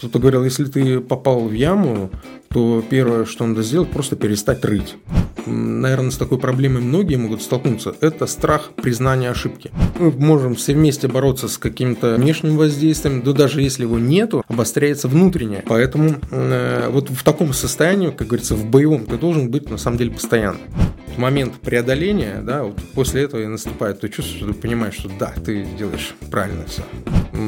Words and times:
Кто-то 0.00 0.18
говорил, 0.18 0.44
если 0.44 0.64
ты 0.64 1.00
попал 1.00 1.40
в 1.40 1.52
яму, 1.52 2.10
то 2.48 2.82
первое, 2.88 3.26
что 3.26 3.44
надо 3.44 3.62
сделать, 3.62 3.90
просто 3.90 4.16
перестать 4.16 4.64
рыть. 4.64 4.96
Наверное, 5.44 6.10
с 6.10 6.16
такой 6.16 6.38
проблемой 6.38 6.80
многие 6.80 7.16
могут 7.16 7.42
столкнуться. 7.42 7.94
Это 8.00 8.26
страх 8.26 8.70
признания 8.76 9.28
ошибки. 9.28 9.70
Мы 9.98 10.10
можем 10.12 10.54
все 10.54 10.72
вместе 10.72 11.06
бороться 11.06 11.48
с 11.48 11.58
каким-то 11.58 12.14
внешним 12.14 12.56
воздействием, 12.56 13.20
но 13.22 13.34
даже 13.34 13.60
если 13.60 13.82
его 13.82 13.98
нету, 13.98 14.42
обостряется 14.48 15.06
внутреннее. 15.06 15.64
Поэтому 15.66 16.14
э, 16.30 16.88
вот 16.88 17.10
в 17.10 17.22
таком 17.22 17.52
состоянии, 17.52 18.08
как 18.08 18.26
говорится, 18.26 18.54
в 18.54 18.64
боевом, 18.64 19.04
ты 19.04 19.18
должен 19.18 19.50
быть 19.50 19.68
на 19.68 19.76
самом 19.76 19.98
деле 19.98 20.12
постоянно. 20.12 20.60
Момент 21.18 21.56
преодоления, 21.56 22.40
да, 22.42 22.62
вот 22.62 22.78
после 22.94 23.24
этого 23.24 23.42
и 23.42 23.46
наступает 23.46 24.00
то 24.00 24.08
чувство, 24.08 24.34
что 24.34 24.46
ты 24.46 24.54
понимаешь, 24.54 24.94
что 24.94 25.10
да, 25.18 25.34
ты 25.44 25.66
делаешь 25.78 26.14
правильно 26.30 26.64
все. 26.66 26.84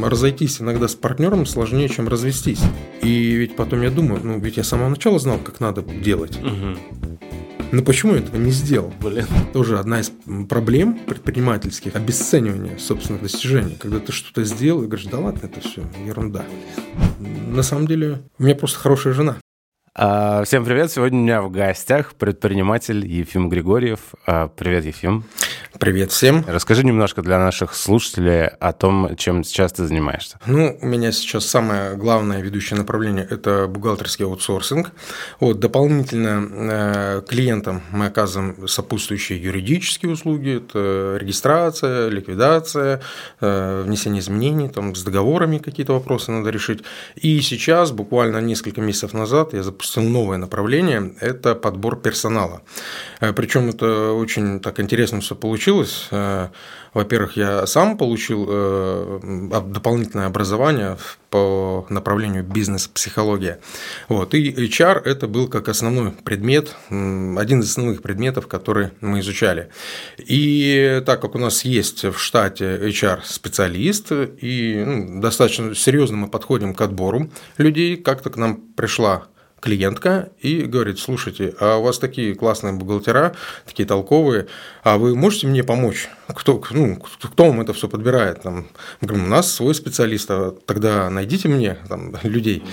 Разойтись 0.03 0.61
иногда 0.61 0.89
с 0.89 0.95
партнером 0.95 1.47
сложнее, 1.47 1.89
чем 1.89 2.09
развестись. 2.09 2.61
И 3.03 3.35
ведь 3.35 3.57
потом 3.57 3.83
я 3.83 3.91
думаю, 3.91 4.21
ну 4.23 4.39
ведь 4.39 4.57
я 4.57 4.65
с 4.65 4.69
самого 4.69 4.89
начала 4.89 5.19
знал, 5.19 5.39
как 5.39 5.61
надо 5.61 5.83
делать. 5.83 6.39
Угу. 6.39 7.19
Но 7.73 7.83
почему 7.83 8.13
я 8.13 8.19
этого 8.19 8.37
не 8.37 8.51
сделал? 8.51 8.93
Блин. 9.01 9.27
Тоже 9.55 9.79
одна 9.79 10.01
из 10.01 10.13
проблем 10.49 10.99
предпринимательских– 11.07 11.95
обесценивание 11.97 12.79
собственных 12.79 13.23
достижений. 13.23 13.79
Когда 13.81 13.99
ты 13.99 14.13
что-то 14.13 14.45
сделал 14.45 14.83
и 14.83 14.87
говоришь, 14.87 15.07
да 15.11 15.19
ладно, 15.19 15.41
это 15.45 15.61
все 15.61 15.83
ерунда. 16.07 16.45
На 17.19 17.63
самом 17.63 17.87
деле, 17.87 18.23
у 18.39 18.43
меня 18.43 18.55
просто 18.55 18.79
хорошая 18.79 19.15
жена. 19.15 19.39
А, 19.95 20.43
всем 20.45 20.65
привет! 20.65 20.91
Сегодня 20.91 21.19
у 21.19 21.23
меня 21.23 21.43
в 21.43 21.51
гостях 21.51 22.15
предприниматель 22.15 23.07
Ефим 23.07 23.51
Григорьев. 23.51 24.15
А, 24.27 24.49
привет, 24.49 24.87
Ефим. 24.87 25.25
Привет 25.79 26.13
всем. 26.13 26.45
Расскажи 26.49 26.83
немножко 26.83 27.21
для 27.21 27.39
наших 27.39 27.75
слушателей 27.75 28.47
о 28.47 28.73
том, 28.73 29.17
чем 29.17 29.45
сейчас 29.45 29.73
ты 29.75 29.85
занимаешься. 29.87 30.39
Ну, 30.47 30.79
у 30.81 30.87
меня 30.87 31.13
сейчас 31.13 31.45
самое 31.45 31.95
главное 31.97 32.41
ведущее 32.41 32.79
направление– 32.79 33.27
это 33.31 33.67
бухгалтерский 33.67 34.25
аутсорсинг. 34.25 34.93
Вот, 35.41 35.61
дополнительно 35.61 36.49
э, 36.51 37.23
клиентам 37.29 37.83
мы 37.91 38.07
оказываем 38.07 38.67
сопутствующие 38.69 39.43
юридические 39.43 40.13
услуги. 40.13 40.57
Это 40.57 41.19
регистрация, 41.21 42.09
ликвидация, 42.09 43.03
э, 43.43 43.83
внесение 43.85 44.21
изменений, 44.21 44.71
там, 44.71 44.95
с 44.95 45.03
договорами 45.03 45.59
какие-то 45.59 45.93
вопросы 45.93 46.31
надо 46.31 46.49
решить. 46.49 46.83
И 47.17 47.43
сейчас, 47.43 47.91
буквально 47.93 48.39
несколько 48.39 48.81
месяцев 48.81 49.13
назад, 49.13 49.53
я 49.53 49.63
запустил 49.63 49.82
новое 49.97 50.39
направление– 50.39 51.15
это 51.21 51.55
подбор 51.55 52.01
персонала. 52.01 52.63
Э, 53.21 53.33
Причем 53.33 53.71
это 53.71 54.13
очень 54.13 54.61
так 54.61 54.81
интересно 54.81 55.21
все 55.21 55.35
получилось 55.35 55.63
получилось. 55.63 56.09
Э, 56.11 56.49
во-первых, 56.95 57.37
я 57.37 57.67
сам 57.67 57.97
получил 57.97 58.47
э, 58.49 59.21
дополнительное 59.67 60.27
образование 60.27 60.99
по 61.31 61.87
направлению 61.89 62.45
бизнес-психология. 62.45 63.61
Вот. 64.09 64.35
И 64.35 64.53
HR– 64.53 65.03
это 65.05 65.27
был 65.27 65.49
как 65.49 65.69
основной 65.69 66.11
предмет, 66.11 66.77
один 66.89 67.61
из 67.61 67.71
основных 67.71 68.03
предметов, 68.03 68.47
которые 68.47 68.93
мы 69.01 69.21
изучали. 69.21 69.69
И 70.19 71.03
так 71.07 71.23
как 71.23 71.35
у 71.35 71.39
нас 71.39 71.65
есть 71.65 72.05
в 72.05 72.19
штате 72.19 72.77
HR-специалист, 72.77 74.13
и 74.13 74.85
ну, 74.87 75.21
достаточно 75.21 75.75
серьезно 75.75 76.19
мы 76.19 76.29
подходим 76.29 76.75
к 76.75 76.81
отбору 76.83 77.31
людей, 77.57 77.97
как-то 77.97 78.29
к 78.29 78.37
нам 78.37 78.57
пришла 78.57 79.29
клиентка 79.63 80.31
и 80.41 80.63
говорит, 80.63 80.99
слушайте, 80.99 81.55
а 81.61 81.77
у 81.77 81.85
вас 81.85 81.99
такие 81.99 82.35
классные 82.35 82.73
бухгалтера, 82.73 83.35
такие 83.65 83.87
толковые, 83.87 84.49
а 84.83 84.99
вы 84.99 85.15
можете 85.15 85.47
мне 85.47 85.63
помочь? 85.63 86.09
Кто, 86.27 86.61
ну, 86.73 86.97
кто 86.97 87.45
вам 87.45 87.61
это 87.61 87.73
все 87.73 87.89
подбирает? 87.89 88.43
Там, 88.43 88.67
мы 89.01 89.09
говорим, 89.09 89.27
у 89.27 89.29
нас 89.29 89.53
свой 89.53 89.75
специалист, 89.75 90.29
а 90.31 90.51
тогда 90.67 91.09
найдите 91.11 91.49
мне 91.49 91.77
там, 91.89 92.15
людей. 92.25 92.65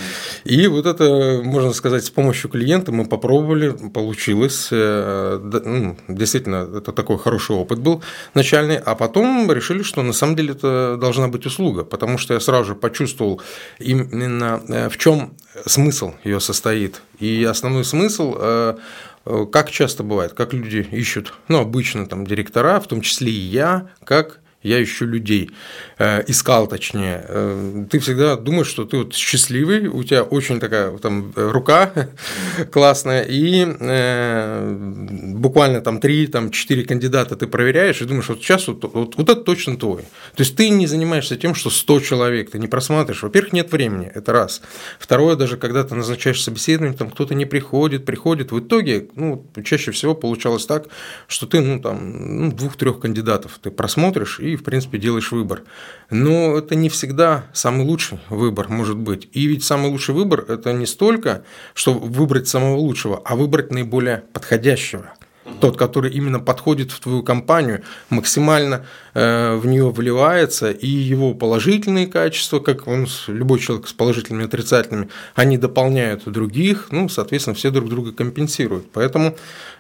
И 0.46 0.66
вот 0.68 0.88
это, 0.88 1.42
можно 1.44 1.74
сказать, 1.74 2.04
с 2.06 2.10
помощью 2.10 2.50
клиента 2.50 2.92
мы 2.92 3.06
попробовали, 3.06 3.70
получилось. 3.94 4.70
Э, 4.72 5.40
ну, 5.66 5.98
действительно, 6.08 6.68
это 6.78 6.92
такой 6.92 7.20
хороший 7.20 7.56
опыт 7.56 7.80
был 7.80 8.02
начальный, 8.34 8.78
а 8.78 8.96
потом 8.96 9.52
решили, 9.52 9.84
что 9.84 10.02
на 10.02 10.14
самом 10.14 10.36
деле 10.36 10.54
это 10.54 10.98
должна 11.00 11.28
быть 11.28 11.46
услуга, 11.46 11.84
потому 11.84 12.18
что 12.18 12.34
я 12.34 12.40
сразу 12.40 12.70
же 12.70 12.76
почувствовал 12.76 13.42
именно 13.78 14.62
э, 14.68 14.90
в 14.90 14.98
чем 14.98 15.34
смысл 15.66 16.14
ее 16.24 16.40
состоит. 16.40 17.02
И 17.20 17.44
основной 17.44 17.84
смысл 17.84 18.36
э, 18.38 18.78
э, 19.26 19.46
как 19.52 19.72
часто 19.72 20.04
бывает, 20.04 20.34
как 20.34 20.54
люди 20.54 20.88
ищут, 20.92 21.34
ну, 21.48 21.60
обычно 21.60 22.06
там 22.06 22.26
директора, 22.26 22.80
в 22.80 22.88
том 22.88 23.02
числе 23.02 23.32
и 23.32 23.40
я, 23.40 23.90
как 24.04 24.40
я 24.62 24.84
ищу 24.84 25.06
людей, 25.06 25.52
э, 25.98 26.24
искал 26.28 26.68
точнее. 26.68 27.26
Э, 27.28 27.86
ты 27.90 28.00
всегда 28.00 28.36
думаешь, 28.36 28.68
что 28.68 28.84
ты 28.86 28.98
вот 28.98 29.16
счастливый, 29.16 29.88
у 29.88 30.04
тебя 30.04 30.24
очень 30.24 30.60
такая 30.60 30.98
там 30.98 31.32
рука 31.36 32.10
классная, 32.72 33.24
и 33.24 33.66
э, 33.80 34.76
буквально 35.36 35.82
там 35.82 36.00
3-4 36.00 36.84
кандидата 36.84 37.36
ты 37.36 37.48
проверяешь 37.48 38.02
и 38.02 38.06
думаешь, 38.06 38.28
вот 38.28 38.40
сейчас 38.40 38.68
вот, 38.68 38.84
вот, 38.94 39.16
вот 39.16 39.30
это 39.30 39.42
точно 39.42 39.78
твой. 39.78 40.02
То 40.36 40.44
есть 40.44 40.58
ты 40.58 40.70
не 40.70 40.88
занимаешься 40.88 41.38
тем, 41.38 41.56
что 41.56 41.70
100 41.70 42.00
человек, 42.02 42.52
ты 42.52 42.60
не 42.60 42.68
просматриваешь. 42.68 43.24
Во-первых, 43.24 43.54
нет 43.54 43.72
времени, 43.72 44.12
это 44.14 44.34
раз. 44.34 44.62
Второе, 45.00 45.36
даже 45.36 45.56
когда 45.56 45.84
ты 45.84 45.96
назначаешь 45.96 46.42
собеседование, 46.42 46.98
там 46.98 47.10
кто-то 47.10 47.34
не 47.34 47.46
приходит, 47.46 48.06
приходит. 48.06 48.52
В 48.52 48.60
итоге, 48.60 49.08
ну, 49.16 49.46
чаще 49.64 49.92
всего 49.92 50.16
получалось 50.16 50.66
так, 50.66 50.88
что 51.28 51.48
ты, 51.48 51.62
ну, 51.62 51.80
там, 51.80 52.46
ну, 52.48 52.52
двух-трех 52.52 53.00
кандидатов 53.00 53.60
ты 53.62 53.72
просмотришь 53.72 54.40
и, 54.40 54.49
в 54.56 54.64
принципе, 54.64 54.98
делаешь 54.98 55.32
выбор. 55.32 55.64
Но 56.10 56.58
это 56.58 56.76
не 56.76 56.90
всегда 56.90 57.46
самый 57.54 57.86
лучший 57.86 58.20
выбор 58.30 58.70
может 58.70 58.98
быть. 58.98 59.30
И 59.34 59.46
ведь 59.48 59.64
самый 59.64 59.92
лучший 59.92 60.16
выбор– 60.16 60.46
это 60.48 60.74
не 60.74 60.86
столько, 60.86 61.44
что 61.74 61.94
выбрать 61.94 62.48
самого 62.48 62.78
лучшего, 62.78 63.22
а 63.26 63.36
выбрать 63.36 63.72
наиболее 63.72 64.24
подходящего 64.34 65.14
тот, 65.60 65.78
который 65.78 66.12
именно 66.12 66.40
подходит 66.40 66.92
в 66.92 67.00
твою 67.00 67.24
компанию, 67.24 67.84
максимально 68.10 68.86
э, 69.14 69.56
в 69.56 69.66
нее 69.66 69.90
вливается, 69.92 70.72
и 70.72 70.88
его 70.88 71.34
положительные 71.34 72.08
качества, 72.08 72.60
как 72.60 72.88
он, 72.88 73.08
любой 73.28 73.60
человек 73.60 73.88
с 73.88 73.94
положительными 73.94 74.44
и 74.44 74.46
отрицательными, 74.46 75.10
они 75.36 75.58
дополняют 75.58 76.24
других, 76.26 76.88
ну, 76.92 77.10
соответственно, 77.10 77.56
все 77.56 77.72
друг 77.72 77.90
друга 77.90 78.12
компенсируют. 78.12 78.92
Поэтому, 78.92 79.36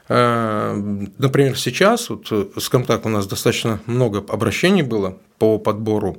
э, 0.10 1.06
например, 1.18 1.58
сейчас, 1.58 2.10
вот, 2.10 2.32
скажем 2.58 2.86
так, 2.86 3.06
у 3.06 3.10
нас 3.10 3.28
достаточно 3.28 3.80
много 3.86 4.24
обращений 4.28 4.82
было 4.82 5.18
по 5.38 5.58
подбору 5.58 6.18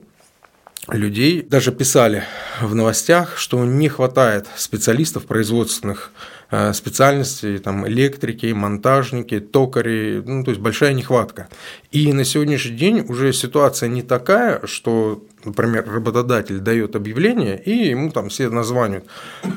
людей. 0.89 1.43
Даже 1.43 1.73
писали 1.73 2.25
в 2.61 2.75
новостях, 2.75 3.37
что 3.37 3.63
не 3.65 3.89
хватает 3.89 4.47
специалистов 4.57 5.27
производственных 5.27 6.11
Э, 6.13 6.40
специальностей, 6.73 7.59
там, 7.59 7.87
электрики, 7.87 8.53
монтажники, 8.53 9.41
токари, 9.41 10.23
ну, 10.25 10.45
то 10.45 10.51
есть 10.51 10.61
большая 10.61 10.95
нехватка. 10.95 11.49
И 11.93 12.13
на 12.13 12.25
сегодняшний 12.25 12.77
день 12.77 13.07
уже 13.09 13.33
ситуация 13.33 13.89
не 13.89 14.03
такая, 14.03 14.67
что 14.67 15.23
например, 15.45 15.91
работодатель 15.91 16.59
дает 16.59 16.97
объявление, 16.97 17.61
и 17.61 17.89
ему 17.89 18.11
там 18.11 18.29
все 18.29 18.49
названивают. 18.51 19.07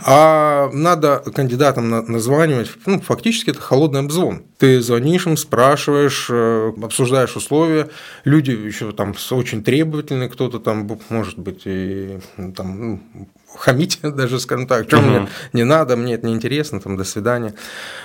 А 0.06 0.70
надо 0.72 1.20
кандидатам 1.34 1.90
названивать, 1.90 2.72
ну, 2.86 3.02
фактически 3.02 3.52
это 3.52 3.62
холодный 3.62 4.02
обзвон. 4.02 4.44
Ты 4.58 4.82
звонишь 4.82 5.28
им, 5.28 5.38
спрашиваешь, 5.38 6.28
э, 6.30 6.74
обсуждаешь 6.82 7.36
условия, 7.36 7.90
люди 8.24 8.52
еще 8.52 8.92
там 8.92 9.14
очень 9.32 9.64
требовательные, 9.64 10.30
кто-то 10.30 10.60
там, 10.60 10.90
может 11.10 11.38
быть, 11.38 11.64
и 11.66 12.20
там, 12.56 12.80
ну, 12.80 13.28
хамить 13.56 14.00
даже, 14.04 14.40
скажем 14.40 14.68
так, 14.68 14.88
что 14.88 14.98
угу. 14.98 15.08
мне 15.08 15.28
не 15.54 15.64
надо, 15.64 15.96
мне 15.96 16.16
это 16.16 16.28
неинтересно, 16.28 16.80
там, 16.80 16.98
до 16.98 17.04
свидания. 17.04 17.54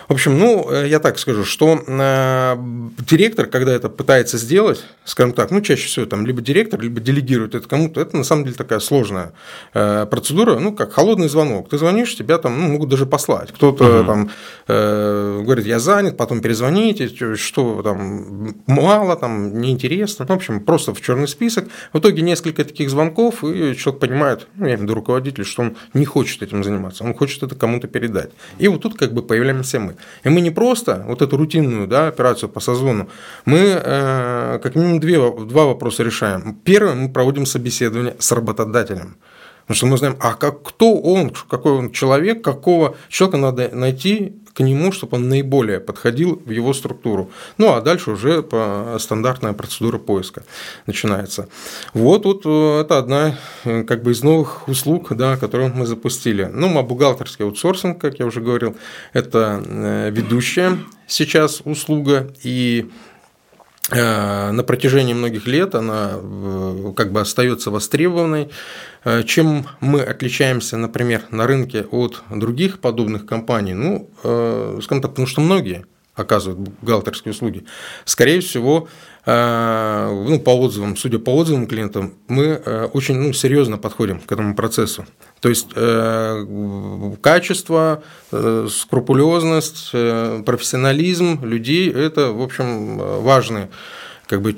В 0.09 0.13
общем, 0.13 0.39
ну, 0.39 0.71
э, 0.71 0.89
я 0.89 1.01
так 1.01 1.19
скажу, 1.19 1.45
что 1.45 1.83
э, 1.87 2.57
директор, 3.07 3.47
когда 3.47 3.73
это 3.73 3.89
пытается 3.89 4.39
сделать, 4.39 4.85
скажем 5.05 5.33
так, 5.33 5.51
ну, 5.51 5.61
чаще 5.61 5.87
всего 5.87 6.07
там 6.07 6.27
либо 6.27 6.41
директор, 6.41 6.81
либо 6.81 7.01
делегирует 7.01 7.55
это 7.55 7.69
кому-то, 7.69 8.01
это 8.01 8.17
на 8.17 8.25
самом 8.25 8.45
деле 8.45 8.57
такая 8.57 8.81
сложная 8.81 9.33
э, 9.75 10.07
процедура, 10.07 10.59
ну, 10.59 10.73
как 10.73 10.93
холодный 10.93 11.29
звонок. 11.29 11.69
Ты 11.69 11.79
звонишь, 11.79 12.17
тебя 12.17 12.39
там 12.39 12.61
ну, 12.61 12.69
могут 12.69 12.89
даже 12.89 13.06
послать. 13.06 13.53
Кто-то 13.53 14.01
угу. 14.01 14.06
там 14.06 14.31
э, 14.69 15.43
говорит, 15.44 15.67
я 15.67 15.79
занят, 15.79 16.17
потом 16.17 16.41
перезвоните, 16.41 17.09
что 17.37 17.83
там 17.83 18.55
мало, 18.67 19.17
там 19.17 19.61
неинтересно. 19.61 20.27
В 20.27 20.31
общем, 20.31 20.61
просто 20.61 20.94
в 20.94 21.01
черный 21.01 21.29
список. 21.29 21.69
В 21.93 21.99
итоге 21.99 22.23
несколько 22.23 22.65
таких 22.65 22.91
звонков, 22.91 23.44
и 23.44 23.77
человек 23.77 24.01
понимает, 24.01 24.49
ну, 24.56 24.67
я 24.67 24.73
имею 24.73 24.79
в 24.79 24.83
виду 24.83 24.94
руководитель, 24.94 25.38
руководитель, 25.38 25.44
что 25.44 25.62
он 25.62 25.76
не 25.94 26.05
хочет 26.05 26.43
этим 26.43 26.64
заниматься, 26.64 27.05
он 27.05 27.14
хочет 27.14 27.43
это 27.43 27.55
кому-то 27.55 27.88
передать. 27.88 28.31
И 28.61 28.69
вот 28.69 28.82
тут 28.82 28.99
как 28.99 29.12
бы 29.12 29.23
появляемся 29.23 29.81
мы. 29.81 29.96
И 30.25 30.29
мы 30.29 30.40
не 30.40 30.50
просто 30.50 31.05
вот 31.06 31.23
эту 31.23 31.37
рутинную 31.37 31.87
да, 31.87 32.08
операцию 32.08 32.49
по 32.49 32.61
созвону, 32.61 33.08
мы 33.46 33.58
э, 33.58 34.58
как 34.62 34.75
минимум 34.75 35.00
две, 35.00 35.19
два 35.46 35.64
вопроса 35.64 36.05
решаем. 36.05 36.55
Первое, 36.64 36.94
мы 36.94 37.08
проводим 37.08 37.46
собеседование 37.46 38.14
с 38.19 38.32
работодателем. 38.32 39.17
Потому 39.67 39.76
что 39.76 39.87
мы 39.87 39.99
знаем, 39.99 40.17
а 40.20 40.35
как, 40.35 40.62
кто 40.62 40.99
он, 40.99 41.31
какой 41.50 41.73
он 41.73 41.91
человек, 41.91 42.43
какого 42.43 42.94
человека 43.08 43.38
надо 43.38 43.70
найти, 43.73 44.32
к 44.58 44.60
нему, 44.60 44.90
чтобы 44.90 45.19
он 45.19 45.28
наиболее 45.28 45.78
подходил 45.78 46.43
в 46.44 46.50
его 46.50 46.75
структуру. 46.75 47.31
Ну, 47.58 47.72
а 47.72 47.81
дальше 47.81 48.10
уже 48.10 48.44
стандартная 48.99 49.52
процедура 49.52 49.99
поиска 49.99 50.43
начинается. 50.87 51.49
Вот, 51.94 52.25
вот 52.25 52.43
э, 52.44 52.81
это 52.81 52.99
одна 52.99 53.38
как 53.62 54.02
бы 54.02 54.10
из 54.10 54.25
новых 54.25 54.66
услуг, 54.66 55.14
да, 55.14 55.37
которую 55.37 55.72
мы 55.72 55.87
запустили. 55.87 56.50
Ну, 56.52 56.76
а 56.76 56.82
бухгалтерский 56.82 57.44
аутсорсинг, 57.44 58.00
как 58.00 58.19
я 58.19 58.26
уже 58.26 58.40
говорил, 58.40 58.76
это 59.12 59.62
ведущая 60.12 60.78
сейчас 61.06 61.62
услуга, 61.64 62.32
и 62.43 62.90
Э, 62.90 63.07
на 63.90 64.62
протяжении 64.67 65.14
многих 65.14 65.46
лет 65.46 65.75
она 65.75 66.12
э, 66.14 66.93
как 66.96 67.12
бы 67.12 67.20
остается 67.20 67.70
востребованной. 67.70 68.50
Э, 69.05 69.23
чем 69.23 69.67
мы 69.81 70.02
отличаемся, 70.02 70.76
например, 70.76 71.23
на 71.31 71.46
рынке 71.46 71.87
от 71.90 72.23
других 72.31 72.81
подобных 72.81 73.25
компаний? 73.25 73.75
Ну, 73.75 74.11
скажем 74.82 75.02
так, 75.02 75.12
потому 75.12 75.26
что 75.26 75.40
многие 75.40 75.87
оказывают 76.14 76.58
бухгалтерские 76.81 77.32
услуги. 77.32 77.64
Скорее 78.05 78.40
всего, 78.40 78.88
ну, 79.29 80.41
по 80.41 80.51
отзывам, 80.59 80.97
судя 80.97 81.19
по 81.19 81.37
отзывам 81.37 81.67
клиентам, 81.67 82.15
мы 82.29 82.55
очень 82.95 83.19
ну, 83.19 83.35
серьезно 83.35 83.77
подходим 83.77 84.21
к 84.21 84.33
этому 84.33 84.55
процессу. 84.55 85.05
То 85.41 85.51
есть 85.51 85.69
качество, 87.21 88.03
скрупулезность, 88.31 89.91
профессионализм 89.91 91.45
людей– 91.45 91.93
это, 91.95 92.33
в 92.33 92.41
общем, 92.41 92.97
важные 93.23 93.69
как 94.27 94.41
бы 94.41 94.57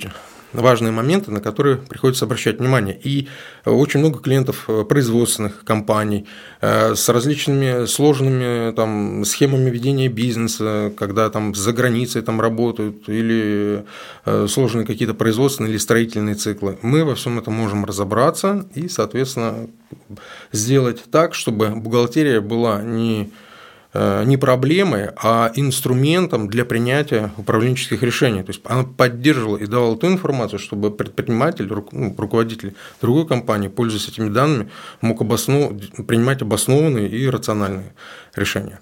важные 0.53 0.93
моменты, 0.93 1.31
на 1.31 1.41
которые 1.41 1.77
приходится 1.77 2.25
обращать 2.25 2.59
внимание. 2.59 2.99
И 3.03 3.29
очень 3.65 4.01
много 4.01 4.19
клиентов 4.19 4.65
э, 4.69 4.85
производственных 4.85 5.65
компаний 5.65 6.27
э, 6.61 6.95
с 6.95 7.09
различными 7.09 7.87
сложными 7.87 8.73
там, 8.73 9.25
схемами 9.25 9.71
ведения 9.71 10.09
бизнеса, 10.09 10.93
когда 10.97 11.31
там 11.31 11.55
за 11.55 11.73
границей 11.73 12.23
там 12.23 12.41
работают, 12.41 13.09
или 13.09 13.85
э, 14.25 14.47
сложные 14.49 14.87
какие-то 14.87 15.15
производственные 15.15 15.71
или 15.71 15.79
строительные 15.79 16.35
циклы. 16.35 16.79
Мы 16.83 17.05
во 17.05 17.15
всем 17.15 17.39
этом 17.39 17.55
можем 17.55 17.85
разобраться 17.85 18.67
и, 18.75 18.89
соответственно, 18.89 19.69
сделать 20.53 21.03
так, 21.11 21.35
чтобы 21.35 21.71
бухгалтерия 21.71 22.41
была 22.41 22.83
не 22.83 23.31
Э, 23.31 23.31
не 23.93 24.37
проблемой, 24.37 25.11
а 25.17 25.51
инструментом 25.57 26.49
для 26.49 26.65
принятия 26.65 27.33
управленческих 27.37 28.03
решений. 28.03 28.43
То 28.43 28.51
есть 28.51 28.61
она 28.65 28.85
поддерживала 28.85 29.57
и 29.57 29.67
давала 29.67 29.97
ту 29.97 30.07
информацию, 30.07 30.59
чтобы 30.61 30.91
предприниматель, 30.91 31.69
ну, 31.93 32.15
руководитель 32.17 32.75
другой 33.01 33.27
компании, 33.27 33.69
пользуясь 33.69 34.09
этими 34.09 34.29
данными, 34.29 34.71
мог 35.01 35.21
обоснов... 35.21 35.73
принимать 36.07 36.43
обоснованные 36.43 37.09
и 37.09 37.29
рациональные 37.29 37.93
решения. 38.37 38.81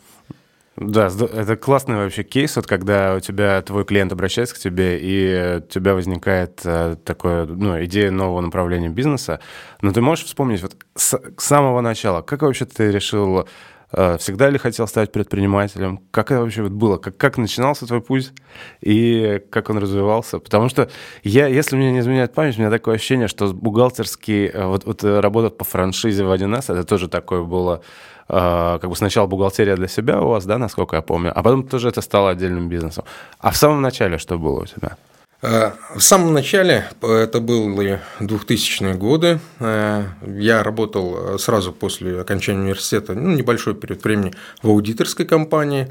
Да, 0.76 1.06
это 1.08 1.56
классный 1.56 1.96
вообще 1.96 2.22
кейс, 2.22 2.54
вот 2.54 2.69
когда 2.69 3.16
у 3.16 3.20
тебя 3.20 3.61
твой 3.62 3.84
клиент 3.84 4.12
обращается 4.12 4.54
к 4.54 4.58
тебе, 4.58 4.99
и 5.00 5.56
у 5.58 5.61
тебя 5.62 5.94
возникает 5.94 6.61
э, 6.64 6.96
такое, 7.04 7.46
ну, 7.46 7.82
идея 7.84 8.12
нового 8.12 8.40
направления 8.40 8.88
бизнеса. 8.88 9.40
Но 9.81 9.93
ты 9.93 10.00
можешь 10.00 10.26
вспомнить 10.26 10.62
вот 10.62 10.76
с 10.94 11.19
самого 11.37 11.81
начала, 11.81 12.22
как 12.22 12.43
вообще 12.43 12.64
ты 12.64 12.93
решил 12.93 13.40
Э, 13.40 13.44
всегда 13.90 14.50
ли 14.50 14.58
хотел 14.58 14.87
стать 14.87 15.12
предпринимателем? 15.12 16.00
Как 16.11 16.31
это 16.31 16.40
вообще 16.40 16.62
было? 16.64 16.99
Как, 16.99 17.17
как 17.17 17.38
начинался 17.38 17.87
твой 17.87 18.00
путь 18.00 18.32
и 18.81 19.43
как 19.50 19.70
он 19.70 19.79
развивался? 19.79 20.38
Потому 20.38 20.69
что 20.69 20.90
я, 21.23 21.46
если 21.46 21.76
мне 21.76 21.93
не 21.93 22.00
изменяет 22.00 22.35
память, 22.35 22.56
у 22.56 22.61
меня 22.61 22.70
такое 22.70 22.96
ощущение, 22.96 23.29
что 23.29 23.52
бухгалтерский, 23.52 24.46
э, 24.46 24.67
вот, 24.67 24.85
вот 24.85 25.05
э, 25.05 25.20
работать 25.20 25.56
по 25.56 25.64
франшизе 25.64 26.25
в 26.25 26.31
1С, 26.31 26.73
это 26.73 26.85
тоже 26.85 27.08
такое 27.08 27.43
было, 27.43 27.82
как 28.29 28.90
бы 28.90 28.94
сначала 28.94 29.26
бухгалтерия 29.26 29.75
для 29.76 29.88
себя 29.88 30.20
у 30.20 30.29
вас, 30.29 30.44
да, 30.44 30.58
насколько 30.58 30.96
я 30.96 31.02
помню, 31.02 31.32
а 31.35 31.43
потом 31.43 31.67
тоже 31.67 31.88
это 31.88 32.02
стало 32.02 32.31
отдельным 32.31 32.69
бизнесом. 32.69 33.05
А 33.38 33.50
в 33.50 33.56
самом 33.56 33.81
начале 33.81 34.19
что 34.19 34.38
было 34.38 34.61
у 34.61 34.67
тебя? 34.67 34.99
Э, 35.40 35.73
в 35.94 36.00
самом 36.00 36.32
начале, 36.32 36.88
это 37.00 37.40
были 37.40 38.00
2000-е 38.19 38.94
годы, 38.94 39.38
э, 39.61 40.05
я 40.26 40.62
работал 40.64 41.35
э, 41.35 41.38
сразу 41.38 41.73
после 41.73 42.20
окончания 42.20 42.61
университета, 42.61 43.14
ну, 43.14 43.37
небольшой 43.37 43.75
период 43.75 44.02
времени 44.02 44.32
в 44.62 44.69
аудиторской 44.69 45.26
компании, 45.26 45.88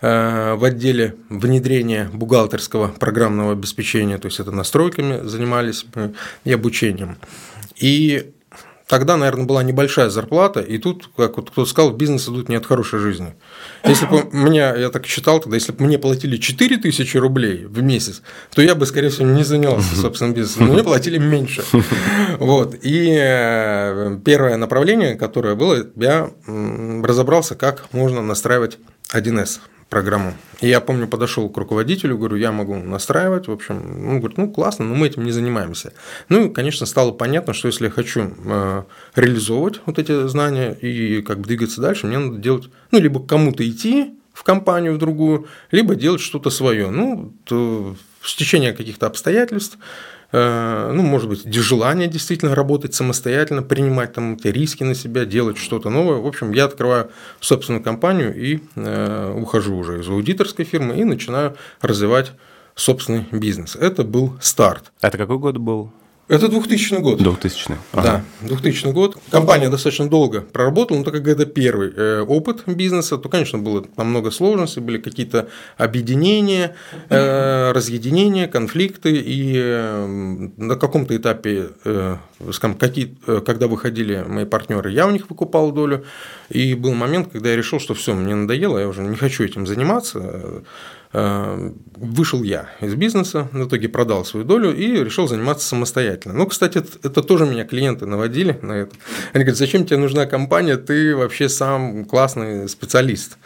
в 0.00 0.64
отделе 0.64 1.14
внедрения 1.28 2.10
бухгалтерского 2.12 2.88
программного 2.88 3.52
обеспечения, 3.52 4.18
то 4.18 4.26
есть 4.26 4.40
это 4.40 4.50
настройками 4.50 5.24
занимались 5.24 5.86
и 6.42 6.52
обучением. 6.52 7.18
И 7.76 8.32
тогда, 8.92 9.16
наверное, 9.16 9.46
была 9.46 9.62
небольшая 9.62 10.10
зарплата, 10.10 10.60
и 10.60 10.76
тут, 10.76 11.08
как 11.16 11.38
вот 11.38 11.50
кто 11.50 11.64
сказал, 11.64 11.92
бизнес 11.92 12.28
идут 12.28 12.50
не 12.50 12.56
от 12.56 12.66
хорошей 12.66 12.98
жизни. 12.98 13.32
Если 13.86 14.04
бы 14.04 14.28
меня, 14.32 14.76
я 14.76 14.90
так 14.90 15.06
считал 15.06 15.40
тогда, 15.40 15.56
если 15.56 15.72
бы 15.72 15.86
мне 15.86 15.98
платили 15.98 16.36
4 16.36 16.76
тысячи 16.76 17.16
рублей 17.16 17.64
в 17.64 17.82
месяц, 17.82 18.20
то 18.54 18.60
я 18.60 18.74
бы, 18.74 18.84
скорее 18.84 19.08
всего, 19.08 19.28
не 19.28 19.44
занялся 19.44 19.96
собственным 19.96 20.34
бизнесом, 20.34 20.66
мне 20.66 20.82
платили 20.84 21.16
меньше. 21.16 21.64
Вот. 22.38 22.74
И 22.82 23.16
э, 23.18 24.18
первое 24.24 24.56
направление, 24.58 25.14
которое 25.14 25.54
было, 25.54 25.86
я 25.96 26.30
разобрался, 26.46 27.54
как 27.54 27.86
можно 27.92 28.20
настраивать 28.20 28.78
1С 29.14 29.60
программу. 29.92 30.32
И 30.62 30.68
я 30.68 30.80
помню, 30.80 31.06
подошел 31.06 31.50
к 31.50 31.56
руководителю, 31.58 32.16
говорю, 32.16 32.36
я 32.36 32.50
могу 32.50 32.76
настраивать, 32.76 33.46
в 33.46 33.52
общем, 33.52 33.76
он 34.08 34.20
говорит, 34.20 34.38
ну 34.38 34.50
классно, 34.50 34.86
но 34.86 34.94
мы 34.94 35.06
этим 35.06 35.22
не 35.22 35.32
занимаемся. 35.32 35.92
Ну 36.30 36.46
и, 36.46 36.48
конечно, 36.50 36.86
стало 36.86 37.12
понятно, 37.12 37.52
что 37.52 37.68
если 37.68 37.84
я 37.84 37.90
хочу 37.90 38.32
э, 38.42 38.82
реализовывать 39.14 39.82
вот 39.84 39.98
эти 39.98 40.26
знания 40.28 40.72
и 40.72 41.20
как 41.20 41.40
бы 41.40 41.44
двигаться 41.44 41.82
дальше, 41.82 42.06
мне 42.06 42.18
надо 42.18 42.38
делать, 42.38 42.70
ну 42.90 43.00
либо 43.00 43.20
кому-то 43.20 43.68
идти 43.68 44.14
в 44.32 44.44
компанию 44.44 44.94
в 44.94 44.98
другую, 44.98 45.46
либо 45.70 45.94
делать 45.94 46.22
что-то 46.22 46.48
свое. 46.48 46.88
Ну, 46.88 47.34
то 47.44 47.94
в 48.20 48.34
течение 48.34 48.72
каких-то 48.72 49.06
обстоятельств 49.06 49.76
ну, 50.32 51.02
может 51.02 51.28
быть, 51.28 51.52
желание 51.52 52.08
действительно 52.08 52.54
работать 52.54 52.94
самостоятельно, 52.94 53.62
принимать 53.62 54.14
там 54.14 54.34
эти 54.34 54.48
риски 54.48 54.82
на 54.82 54.94
себя, 54.94 55.26
делать 55.26 55.58
что-то 55.58 55.90
новое. 55.90 56.18
В 56.18 56.26
общем, 56.26 56.52
я 56.52 56.64
открываю 56.64 57.10
собственную 57.40 57.82
компанию 57.82 58.34
и 58.34 58.60
э, 58.74 59.34
ухожу 59.36 59.76
уже 59.76 60.00
из 60.00 60.08
аудиторской 60.08 60.64
фирмы 60.64 60.96
и 60.96 61.04
начинаю 61.04 61.56
развивать 61.82 62.32
собственный 62.74 63.26
бизнес. 63.30 63.76
Это 63.76 64.04
был 64.04 64.38
старт. 64.40 64.92
Это 65.02 65.18
какой 65.18 65.38
год 65.38 65.58
был? 65.58 65.92
Это 66.28 66.48
2000 66.48 67.00
год. 67.00 67.18
2000 67.18 67.78
ага. 67.92 68.24
Да, 68.40 68.48
2000 68.48 68.92
год. 68.92 69.18
Компания 69.30 69.68
достаточно 69.68 70.08
долго 70.08 70.40
проработала, 70.40 70.98
но 70.98 71.04
так 71.04 71.14
как 71.14 71.26
это 71.26 71.46
первый 71.46 71.92
э, 71.94 72.20
опыт 72.20 72.62
бизнеса, 72.66 73.18
то, 73.18 73.28
конечно, 73.28 73.58
было 73.58 73.82
там 73.82 74.08
много 74.10 74.30
сложностей, 74.30 74.80
были 74.80 74.98
какие-то 74.98 75.48
объединения, 75.76 76.76
э, 77.08 77.72
разъединения, 77.72 78.46
конфликты, 78.46 79.16
и 79.16 79.54
э, 79.56 80.06
на 80.56 80.76
каком-то 80.76 81.16
этапе, 81.16 81.70
скажем, 82.52 82.76
какие, 82.76 83.16
когда 83.44 83.66
выходили 83.66 84.24
мои 84.26 84.44
партнеры, 84.44 84.90
я 84.90 85.06
у 85.06 85.10
них 85.10 85.28
выкупал 85.28 85.72
долю, 85.72 86.04
и 86.48 86.74
был 86.74 86.94
момент, 86.94 87.28
когда 87.32 87.50
я 87.50 87.56
решил, 87.56 87.80
что 87.80 87.94
все, 87.94 88.14
мне 88.14 88.34
надоело, 88.34 88.78
я 88.78 88.88
уже 88.88 89.02
не 89.02 89.16
хочу 89.16 89.44
этим 89.44 89.66
заниматься, 89.66 90.62
вышел 91.12 92.42
я 92.42 92.70
из 92.80 92.94
бизнеса, 92.94 93.48
в 93.52 93.66
итоге 93.66 93.88
продал 93.88 94.24
свою 94.24 94.46
долю 94.46 94.74
и 94.74 95.04
решил 95.04 95.28
заниматься 95.28 95.66
самостоятельно. 95.66 96.34
Ну, 96.34 96.46
кстати, 96.46 96.78
это, 96.78 96.88
это 97.02 97.22
тоже 97.22 97.44
меня 97.44 97.64
клиенты 97.64 98.06
наводили 98.06 98.58
на 98.62 98.72
это. 98.72 98.94
Они 99.32 99.44
говорят, 99.44 99.58
зачем 99.58 99.84
тебе 99.84 99.98
нужна 99.98 100.26
компания, 100.26 100.76
ты 100.76 101.14
вообще 101.14 101.48
сам 101.48 102.04
классный 102.06 102.68
специалист. 102.68 103.36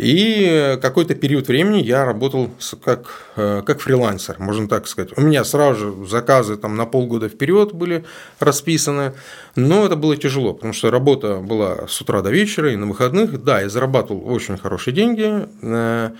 И 0.00 0.78
какой-то 0.80 1.14
период 1.14 1.48
времени 1.48 1.82
я 1.82 2.06
работал 2.06 2.48
как, 2.82 3.10
э, 3.36 3.62
как 3.66 3.80
фрилансер, 3.80 4.36
можно 4.38 4.66
так 4.66 4.88
сказать. 4.88 5.10
У 5.18 5.20
меня 5.20 5.44
сразу 5.44 5.78
же 5.78 6.06
заказы 6.06 6.56
там 6.56 6.74
на 6.74 6.86
полгода 6.86 7.28
вперед 7.28 7.74
были 7.74 8.06
расписаны, 8.38 9.12
но 9.56 9.84
это 9.84 9.96
было 9.96 10.16
тяжело, 10.16 10.54
потому 10.54 10.72
что 10.72 10.90
работа 10.90 11.36
была 11.36 11.86
с 11.86 12.00
утра 12.00 12.22
до 12.22 12.30
вечера 12.30 12.72
и 12.72 12.76
на 12.76 12.86
выходных. 12.86 13.44
Да, 13.44 13.60
я 13.60 13.68
зарабатывал 13.68 14.32
очень 14.32 14.56
хорошие 14.56 14.94
деньги, 14.94 15.46
э, 15.60 16.10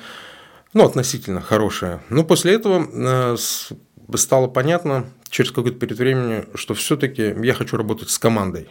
ну, 0.73 0.85
относительно 0.85 1.41
хорошая. 1.41 2.01
Но 2.11 2.25
после 2.25 2.55
этого 2.55 2.87
э, 2.93 3.37
стало 4.17 4.47
понятно 4.47 5.07
через 5.29 5.53
какой-то 5.53 5.79
период 5.79 5.99
времени, 5.99 6.45
что 6.55 6.75
все-таки 6.75 7.35
я 7.43 7.55
хочу 7.55 7.77
работать 7.77 8.11
с 8.11 8.19
командой. 8.19 8.69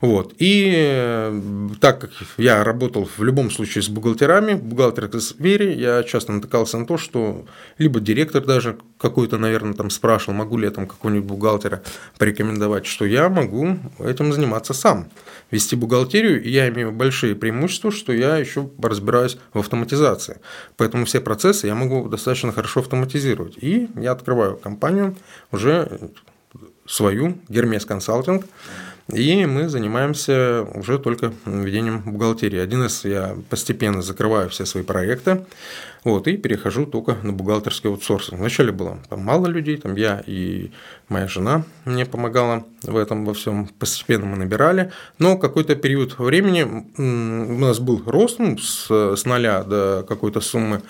Вот. 0.00 0.34
И 0.38 0.72
э, 0.74 1.40
так 1.80 2.00
как 2.00 2.10
я 2.36 2.62
работал 2.64 3.08
в 3.16 3.22
любом 3.22 3.50
случае 3.50 3.82
с 3.82 3.88
бухгалтерами, 3.88 4.54
в 4.54 4.62
бухгалтерской 4.62 5.20
сфере, 5.20 5.74
я 5.74 6.02
часто 6.02 6.32
натыкался 6.32 6.78
на 6.78 6.86
то, 6.86 6.98
что 6.98 7.46
либо 7.78 8.00
директор 8.00 8.44
даже 8.44 8.78
какой-то, 8.98 9.38
наверное, 9.38 9.74
там 9.74 9.90
спрашивал, 9.90 10.34
могу 10.34 10.58
ли 10.58 10.66
я 10.66 10.70
там 10.70 10.86
какого-нибудь 10.86 11.28
бухгалтера 11.28 11.82
порекомендовать, 12.18 12.86
что 12.86 13.04
я 13.04 13.28
могу 13.28 13.78
этим 13.98 14.32
заниматься 14.32 14.74
сам. 14.74 15.08
Вести 15.50 15.76
бухгалтерию, 15.76 16.42
и 16.42 16.50
я 16.50 16.68
имею 16.68 16.92
большие 16.92 17.34
преимущества, 17.34 17.92
что 17.92 18.12
я 18.12 18.36
еще 18.36 18.70
разбираюсь 18.82 19.38
в 19.52 19.58
автоматизации. 19.58 20.40
Поэтому 20.76 21.04
все 21.04 21.20
процессы 21.20 21.66
я 21.66 21.74
могу 21.74 22.08
достаточно 22.08 22.52
хорошо 22.52 22.80
автоматизировать. 22.80 23.56
И 23.60 23.88
я 23.96 24.12
открываю 24.12 24.56
компанию 24.56 25.16
уже 25.52 26.10
свою, 26.86 27.38
Гермес 27.48 27.84
Консалтинг, 27.84 28.44
и 29.12 29.46
мы 29.46 29.68
занимаемся 29.68 30.66
уже 30.74 30.98
только 30.98 31.32
ведением 31.44 32.00
бухгалтерии. 32.00 32.58
Один 32.58 32.84
из 32.86 33.04
я 33.04 33.36
постепенно 33.48 34.02
закрываю 34.02 34.50
все 34.50 34.66
свои 34.66 34.82
проекты, 34.82 35.44
вот, 36.02 36.26
и 36.26 36.36
перехожу 36.36 36.86
только 36.86 37.16
на 37.22 37.32
бухгалтерский 37.32 37.88
аутсорсинг. 37.88 38.40
Вначале 38.40 38.72
было 38.72 38.98
там 39.08 39.20
мало 39.20 39.46
людей, 39.46 39.76
там 39.76 39.94
я 39.94 40.22
и 40.26 40.70
моя 41.08 41.28
жена 41.28 41.64
мне 41.84 42.04
помогала 42.04 42.64
в 42.82 42.96
этом 42.96 43.24
во 43.24 43.34
всем. 43.34 43.68
Постепенно 43.78 44.26
мы 44.26 44.36
набирали, 44.36 44.92
но 45.18 45.38
какой-то 45.38 45.76
период 45.76 46.18
времени 46.18 46.62
у 46.98 47.58
нас 47.58 47.78
был 47.78 48.02
рост 48.06 48.40
ну, 48.40 48.58
с, 48.58 48.90
с 48.90 49.24
нуля 49.24 49.62
до 49.62 50.04
какой-то 50.08 50.40
суммы, 50.40 50.82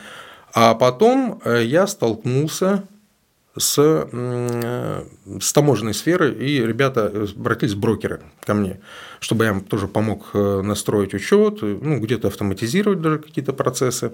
а 0.55 0.75
потом 0.75 1.41
э, 1.45 1.65
я 1.65 1.87
столкнулся 1.87 2.85
с, 3.57 3.79
э, 3.79 5.05
с 5.41 5.53
таможенной 5.53 5.95
сферы, 5.95 6.33
и 6.35 6.61
ребята 6.61 7.07
обратились 7.37 7.75
брокеры 7.75 8.21
ко 8.45 8.55
мне, 8.55 8.81
чтобы 9.21 9.45
я 9.45 9.51
им 9.51 9.61
тоже 9.63 9.89
помог 9.89 10.31
э, 10.35 10.61
настроить 10.63 11.15
учет, 11.15 11.63
ну, 11.63 11.99
где-то 12.01 12.29
автоматизировать 12.29 13.01
даже 13.01 13.19
какие-то 13.19 13.53
процессы. 13.53 14.13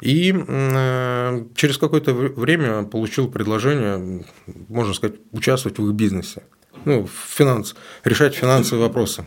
И 0.00 0.34
э, 0.34 1.44
через 1.54 1.78
какое-то 1.78 2.12
время 2.12 2.82
получил 2.84 3.30
предложение, 3.30 4.24
можно 4.68 4.94
сказать, 4.94 5.16
участвовать 5.32 5.78
в 5.78 5.88
их 5.88 5.94
бизнесе, 5.94 6.42
ну, 6.84 7.06
в 7.06 7.10
финанс, 7.10 7.74
решать 8.04 8.34
финансовые 8.34 8.86
вопросы 8.86 9.24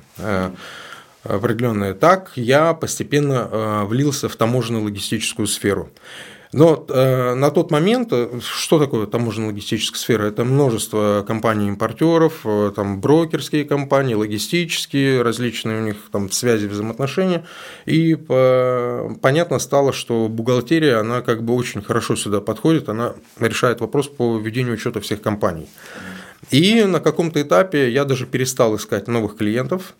определенные. 1.24 1.94
Так 1.94 2.32
я 2.36 2.74
постепенно 2.74 3.86
влился 3.86 4.28
в 4.28 4.36
таможенную 4.36 4.84
логистическую 4.84 5.48
сферу. 5.48 5.90
Но 6.54 6.86
э, 6.88 7.34
на 7.34 7.50
тот 7.50 7.72
момент, 7.72 8.10
э, 8.12 8.40
что 8.40 8.78
такое 8.78 9.08
таможенно-логистическая 9.08 9.98
сфера? 9.98 10.26
Это 10.26 10.46
множество 10.46 11.24
компаний-импортеров, 11.28 12.42
э, 12.46 12.72
там 12.76 13.02
брокерские 13.02 13.66
компании, 13.66 14.14
логистические, 14.14 15.24
различные 15.24 15.82
у 15.82 15.84
них 15.84 15.96
там 16.12 16.30
связи, 16.30 16.68
взаимоотношения. 16.68 17.44
И 17.86 18.14
по, 18.14 19.18
понятно 19.22 19.58
стало, 19.58 19.94
что 19.94 20.28
бухгалтерия, 20.28 21.00
она 21.00 21.22
как 21.22 21.44
бы 21.44 21.56
очень 21.56 21.82
хорошо 21.82 22.16
сюда 22.16 22.40
подходит, 22.40 22.88
она 22.88 23.14
решает 23.40 23.82
вопрос 23.82 24.08
по 24.08 24.38
ведению 24.38 24.76
учета 24.76 25.02
всех 25.02 25.22
компаний. 25.22 25.68
И 26.52 26.84
на 26.84 27.00
каком-то 27.00 27.42
этапе 27.42 27.90
я 27.90 28.06
даже 28.06 28.28
перестал 28.28 28.76
искать 28.76 29.08
новых 29.08 29.38
клиентов 29.38 29.96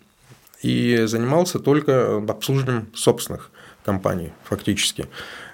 и 0.62 1.02
занимался 1.06 1.58
только 1.58 2.18
обслуживанием 2.28 2.86
собственных 2.94 3.50
компаний 3.84 4.32
фактически. 4.44 5.08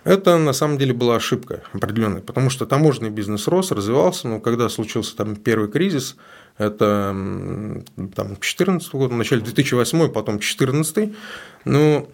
Это 0.05 0.39
на 0.39 0.53
самом 0.53 0.79
деле 0.79 0.95
была 0.95 1.17
ошибка 1.17 1.63
определенная, 1.73 2.23
потому 2.23 2.49
что 2.49 2.67
таможенный 2.67 3.11
бизнес 3.11 3.47
рос, 3.49 3.71
развивался, 3.71 4.29
но 4.29 4.41
когда 4.41 4.69
случился 4.69 5.17
там 5.17 5.37
первый 5.37 5.71
кризис, 5.71 6.17
это 6.57 7.11
там 8.15 8.27
2014 8.27 8.93
год, 8.93 9.11
в 9.11 9.17
начале 9.17 9.43
2008, 9.43 10.09
потом 10.09 10.37
2014, 10.37 11.13
ну, 11.67 12.09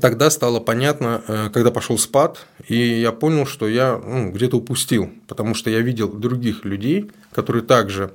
тогда 0.00 0.30
стало 0.30 0.60
понятно, 0.60 1.22
э, 1.26 1.50
когда 1.52 1.70
пошел 1.70 1.98
спад, 1.98 2.46
и 2.68 2.76
я 2.76 3.12
понял, 3.12 3.46
что 3.46 3.68
я 3.68 3.98
ну, 4.02 4.30
где-то 4.30 4.58
упустил, 4.58 5.10
потому 5.26 5.54
что 5.54 5.70
я 5.70 5.80
видел 5.80 6.08
других 6.08 6.64
людей, 6.64 7.10
которые 7.32 7.62
также 7.62 8.12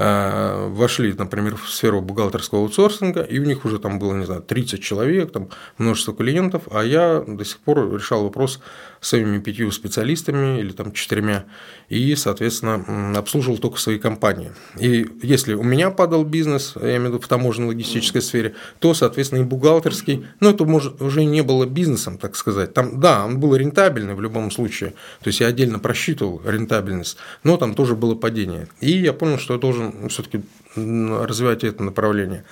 вошли, 0.00 1.12
например, 1.12 1.56
в 1.56 1.68
сферу 1.68 2.00
бухгалтерского 2.00 2.62
аутсорсинга, 2.62 3.20
и 3.20 3.38
у 3.38 3.44
них 3.44 3.66
уже 3.66 3.78
там 3.78 3.98
было, 3.98 4.14
не 4.14 4.24
знаю, 4.24 4.40
30 4.40 4.82
человек, 4.82 5.30
там 5.30 5.48
множество 5.76 6.14
клиентов, 6.14 6.62
а 6.70 6.82
я 6.82 7.22
до 7.26 7.44
сих 7.44 7.58
пор 7.58 7.94
решал 7.94 8.22
вопрос 8.22 8.60
своими 9.00 9.38
пятью 9.38 9.70
специалистами 9.72 10.60
или 10.60 10.72
там 10.72 10.92
четырьмя, 10.92 11.44
и, 11.88 12.14
соответственно, 12.16 13.16
обслуживал 13.16 13.58
только 13.58 13.78
свои 13.78 13.98
компании. 13.98 14.52
И 14.78 15.06
если 15.22 15.54
у 15.54 15.62
меня 15.62 15.90
падал 15.90 16.24
бизнес, 16.24 16.74
я 16.76 16.96
имею 16.96 17.02
в 17.02 17.06
виду 17.06 17.20
в 17.20 17.28
таможенно-логистической 17.28 18.20
сфере, 18.20 18.54
то, 18.78 18.92
соответственно, 18.92 19.40
и 19.40 19.44
бухгалтерский, 19.44 20.26
ну, 20.40 20.50
это 20.50 20.64
может, 20.64 21.00
уже 21.00 21.24
не 21.24 21.42
было 21.42 21.64
бизнесом, 21.64 22.18
так 22.18 22.36
сказать. 22.36 22.74
Там, 22.74 23.00
да, 23.00 23.24
он 23.24 23.40
был 23.40 23.56
рентабельный 23.56 24.14
в 24.14 24.20
любом 24.20 24.50
случае, 24.50 24.90
то 25.20 25.28
есть 25.28 25.40
я 25.40 25.46
отдельно 25.46 25.78
просчитывал 25.78 26.42
рентабельность, 26.44 27.16
но 27.42 27.56
там 27.56 27.74
тоже 27.74 27.96
было 27.96 28.14
падение. 28.14 28.68
И 28.80 28.90
я 28.90 29.12
понял, 29.12 29.38
что 29.38 29.54
я 29.54 29.60
должен 29.60 30.08
все-таки 30.10 30.42
развивать 30.76 31.64
это 31.64 31.82
направление. 31.82 32.44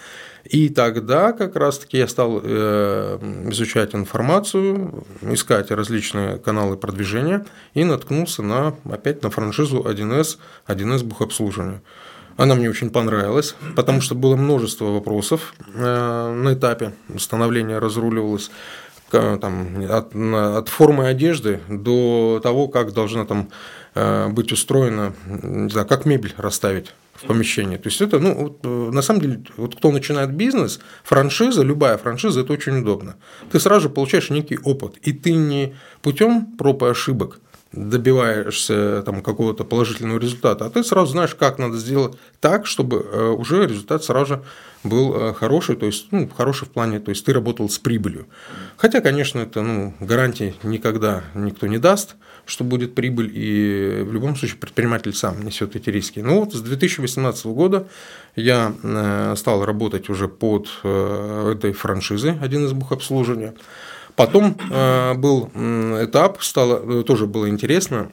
И 0.48 0.70
тогда 0.70 1.32
как 1.32 1.56
раз-таки 1.56 1.98
я 1.98 2.08
стал 2.08 2.40
э, 2.42 3.18
изучать 3.50 3.94
информацию, 3.94 5.04
искать 5.20 5.70
различные 5.70 6.38
каналы 6.38 6.78
продвижения 6.78 7.44
и 7.74 7.84
наткнулся 7.84 8.42
на, 8.42 8.74
опять 8.90 9.22
на 9.22 9.30
франшизу 9.30 9.82
1С, 9.82 10.38
1С 10.66 11.04
бухобслуживания. 11.04 11.82
Она 12.38 12.54
мне 12.54 12.70
очень 12.70 12.88
понравилась, 12.88 13.56
потому 13.76 14.00
что 14.00 14.14
было 14.14 14.36
множество 14.36 14.86
вопросов 14.86 15.54
э, 15.74 16.32
на 16.32 16.54
этапе 16.54 16.94
становления 17.18 17.78
разруливалось 17.78 18.50
там, 19.10 19.84
от, 19.88 20.14
от 20.14 20.68
формы 20.68 21.08
одежды 21.08 21.60
до 21.68 22.40
того, 22.42 22.68
как 22.68 22.92
должна 22.92 23.24
там 23.26 23.50
э, 23.94 24.28
быть 24.28 24.52
устроена, 24.52 25.12
не 25.26 25.70
знаю, 25.70 25.86
как 25.86 26.06
мебель 26.06 26.34
расставить 26.36 26.94
в 27.22 27.26
помещении. 27.26 27.76
То 27.76 27.88
есть 27.88 28.00
это, 28.00 28.18
ну, 28.20 28.34
вот, 28.34 28.60
э, 28.64 28.90
на 28.92 29.02
самом 29.02 29.20
деле, 29.20 29.42
вот 29.56 29.74
кто 29.76 29.90
начинает 29.90 30.32
бизнес, 30.32 30.80
франшиза, 31.02 31.62
любая 31.62 31.98
франшиза, 31.98 32.40
это 32.40 32.52
очень 32.52 32.78
удобно. 32.78 33.16
Ты 33.50 33.60
сразу 33.60 33.82
же 33.82 33.88
получаешь 33.88 34.30
некий 34.30 34.58
опыт, 34.58 34.96
и 35.02 35.12
ты 35.12 35.32
не 35.32 35.74
путем 36.02 36.46
проб 36.56 36.82
и 36.82 36.86
ошибок 36.86 37.40
добиваешься 37.72 39.02
там, 39.04 39.22
какого-то 39.22 39.64
положительного 39.64 40.18
результата, 40.18 40.64
а 40.64 40.70
ты 40.70 40.82
сразу 40.82 41.12
знаешь, 41.12 41.34
как 41.34 41.58
надо 41.58 41.76
сделать 41.76 42.16
так, 42.40 42.66
чтобы 42.66 42.98
э, 42.98 43.28
уже 43.28 43.66
результат 43.66 44.02
сразу 44.04 44.26
же 44.36 44.42
был 44.84 45.14
э, 45.14 45.34
хороший, 45.34 45.76
то 45.76 45.84
есть 45.84 46.06
ну, 46.10 46.28
хороший 46.28 46.66
в 46.66 46.70
плане, 46.70 46.98
то 46.98 47.10
есть 47.10 47.26
ты 47.26 47.32
работал 47.34 47.68
с 47.68 47.78
прибылью. 47.78 48.26
Хотя, 48.78 49.02
конечно, 49.02 49.40
это 49.40 49.60
ну, 49.60 49.92
гарантии 50.00 50.54
никогда 50.62 51.24
никто 51.34 51.66
не 51.66 51.78
даст, 51.78 52.16
что 52.46 52.64
будет 52.64 52.94
прибыль, 52.94 53.30
и 53.34 54.02
в 54.02 54.14
любом 54.14 54.34
случае 54.34 54.56
предприниматель 54.56 55.12
сам 55.12 55.44
несет 55.44 55.76
эти 55.76 55.90
риски. 55.90 56.20
Но 56.20 56.40
вот 56.40 56.54
с 56.54 56.60
2018 56.62 57.46
года 57.46 57.86
я 58.34 58.72
э, 58.82 59.34
стал 59.36 59.66
работать 59.66 60.08
уже 60.08 60.28
под 60.28 60.68
этой 60.82 61.72
франшизой, 61.72 62.38
один 62.40 62.64
из 62.64 62.72
бухобслуживания. 62.72 63.54
Потом 64.18 64.56
э, 64.68 65.14
был 65.14 65.48
этап, 65.54 66.42
стало, 66.42 67.04
тоже 67.04 67.26
было 67.26 67.48
интересно, 67.48 68.10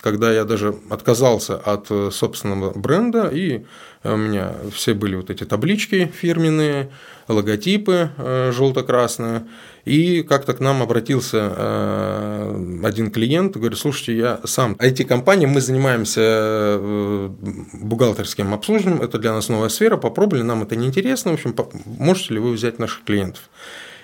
когда 0.00 0.32
я 0.32 0.44
даже 0.44 0.74
отказался 0.88 1.58
от 1.58 1.90
э, 1.90 2.08
собственного 2.10 2.72
бренда, 2.72 3.28
и 3.28 3.66
у 4.02 4.16
меня 4.16 4.52
все 4.72 4.94
были 4.94 5.14
вот 5.14 5.28
эти 5.28 5.44
таблички 5.44 6.10
фирменные, 6.18 6.90
логотипы 7.28 8.12
э, 8.16 8.50
желто-красные, 8.54 9.46
и 9.84 10.22
как-то 10.22 10.54
к 10.54 10.60
нам 10.60 10.80
обратился 10.82 11.48
один 12.82 13.10
клиент, 13.10 13.58
говорит, 13.58 13.78
слушайте, 13.78 14.16
я 14.16 14.40
сам 14.44 14.72
IT-компания, 14.72 15.46
мы 15.46 15.60
занимаемся 15.60 16.80
бухгалтерским 17.74 18.54
обслуживанием, 18.54 19.02
это 19.02 19.18
для 19.18 19.34
нас 19.34 19.50
новая 19.50 19.68
сфера, 19.68 19.98
попробовали, 19.98 20.44
нам 20.44 20.62
это 20.62 20.76
неинтересно, 20.76 21.32
в 21.32 21.34
общем, 21.34 21.54
можете 21.98 22.34
ли 22.34 22.40
вы 22.40 22.52
взять 22.52 22.78
наших 22.78 23.04
клиентов? 23.04 23.42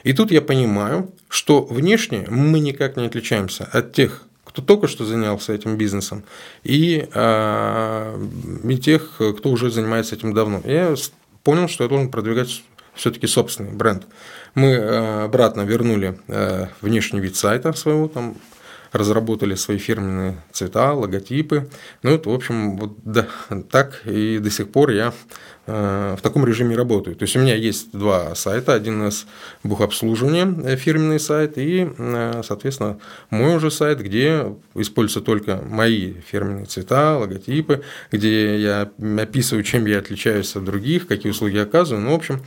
И 0.04 0.12
тут 0.12 0.30
я 0.30 0.42
понимаю, 0.42 1.10
что 1.28 1.62
внешне 1.62 2.26
мы 2.28 2.60
никак 2.60 2.96
не 2.96 3.06
отличаемся 3.06 3.68
от 3.72 3.92
тех, 3.92 4.26
кто 4.44 4.62
только 4.62 4.86
что 4.88 5.04
занялся 5.04 5.52
этим 5.52 5.76
бизнесом, 5.76 6.24
и, 6.62 7.08
а, 7.14 8.18
и 8.64 8.76
тех, 8.76 9.20
кто 9.38 9.50
уже 9.50 9.70
занимается 9.70 10.14
этим 10.14 10.34
давно. 10.34 10.60
Я 10.64 10.94
понял, 11.42 11.68
что 11.68 11.84
я 11.84 11.88
должен 11.88 12.10
продвигать 12.10 12.62
все-таки 12.94 13.26
собственный 13.26 13.72
бренд. 13.72 14.06
Мы 14.54 14.76
а, 14.76 15.24
обратно 15.24 15.62
вернули 15.62 16.18
а, 16.28 16.68
внешний 16.80 17.20
вид 17.20 17.36
сайта 17.36 17.72
своего, 17.72 18.08
там 18.08 18.36
разработали 18.92 19.54
свои 19.54 19.78
фирменные 19.78 20.36
цвета, 20.52 20.92
логотипы. 20.92 21.68
Ну, 22.02 22.10
это, 22.10 22.28
в 22.28 22.34
общем, 22.34 22.76
вот 22.76 22.96
да, 23.04 23.26
так 23.70 24.02
и 24.04 24.38
до 24.38 24.50
сих 24.50 24.70
пор 24.70 24.90
я 24.90 25.12
э, 25.66 26.16
в 26.18 26.22
таком 26.22 26.44
режиме 26.44 26.76
работаю. 26.76 27.16
То 27.16 27.22
есть 27.22 27.34
у 27.36 27.40
меня 27.40 27.54
есть 27.54 27.90
два 27.92 28.34
сайта, 28.34 28.74
один 28.74 29.08
из 29.08 29.26
бухобслуживания, 29.64 30.46
э, 30.64 30.76
фирменный 30.76 31.20
сайт, 31.20 31.56
и, 31.56 31.90
э, 31.96 32.42
соответственно, 32.44 32.98
мой 33.30 33.56
уже 33.56 33.70
сайт, 33.70 34.00
где 34.00 34.54
используются 34.74 35.20
только 35.20 35.56
мои 35.56 36.14
фирменные 36.30 36.66
цвета, 36.66 37.16
логотипы, 37.16 37.82
где 38.10 38.60
я 38.60 38.90
описываю, 39.18 39.64
чем 39.64 39.86
я 39.86 39.98
отличаюсь 39.98 40.54
от 40.54 40.64
других, 40.64 41.06
какие 41.06 41.32
услуги 41.32 41.56
оказываю. 41.56 42.04
Ну, 42.04 42.10
в 42.10 42.14
общем, 42.14 42.42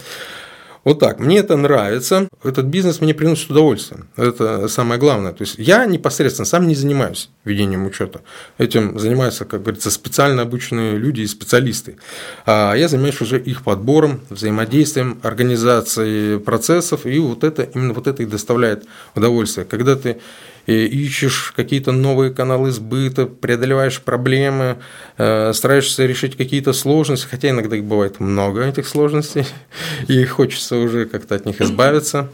вот 0.86 1.00
так. 1.00 1.20
Мне 1.20 1.39
это 1.39 1.58
нравится. 1.58 2.30
Этот 2.44 2.65
бизнес 2.68 3.01
мне 3.01 3.15
приносит 3.15 3.50
удовольствие. 3.50 4.04
Это 4.15 4.68
самое 4.68 5.00
главное. 5.00 5.34
То 5.34 5.42
есть 5.42 5.56
я 5.58 5.86
непосредственно 5.86 6.46
сам 6.46 6.68
не 6.68 6.75
занимаюсь 6.75 7.30
ведением 7.44 7.88
учета. 7.88 8.22
Этим 8.60 8.98
занимаются, 9.00 9.46
как 9.46 9.63
говорится, 9.63 9.89
специально 9.89 10.44
обученные 10.44 10.98
люди 10.98 11.22
и 11.22 11.27
специалисты. 11.27 11.98
А 12.46 12.75
я 12.75 12.88
занимаюсь 12.88 13.20
уже 13.20 13.39
их 13.39 13.63
подбором, 13.63 14.22
взаимодействием, 14.30 15.20
организацией 15.24 16.39
процессов. 16.39 17.08
И 17.08 17.18
вот 17.18 17.44
это, 17.44 17.63
именно 17.63 17.94
вот 17.94 18.06
это 18.06 18.22
и 18.22 18.27
доставляет 18.27 18.86
удовольствие. 19.15 19.65
Когда 19.65 19.96
ты 19.96 20.22
ищешь 20.74 21.53
какие-то 21.55 21.91
новые 21.91 22.34
каналы 22.34 22.72
сбыта, 22.72 23.25
преодолеваешь 23.25 24.01
проблемы, 24.01 24.77
э, 25.17 25.53
стараешься 25.53 26.05
решить 26.05 26.38
какие-то 26.38 26.74
сложности, 26.74 27.27
хотя 27.29 27.50
иногда 27.50 27.75
их 27.75 27.84
бывает 27.84 28.19
много, 28.19 28.63
этих 28.65 28.88
сложностей, 28.88 29.45
и 30.07 30.24
хочется 30.25 30.77
уже 30.77 31.05
как-то 31.05 31.36
от 31.36 31.45
них 31.45 31.62
избавиться. 31.62 32.29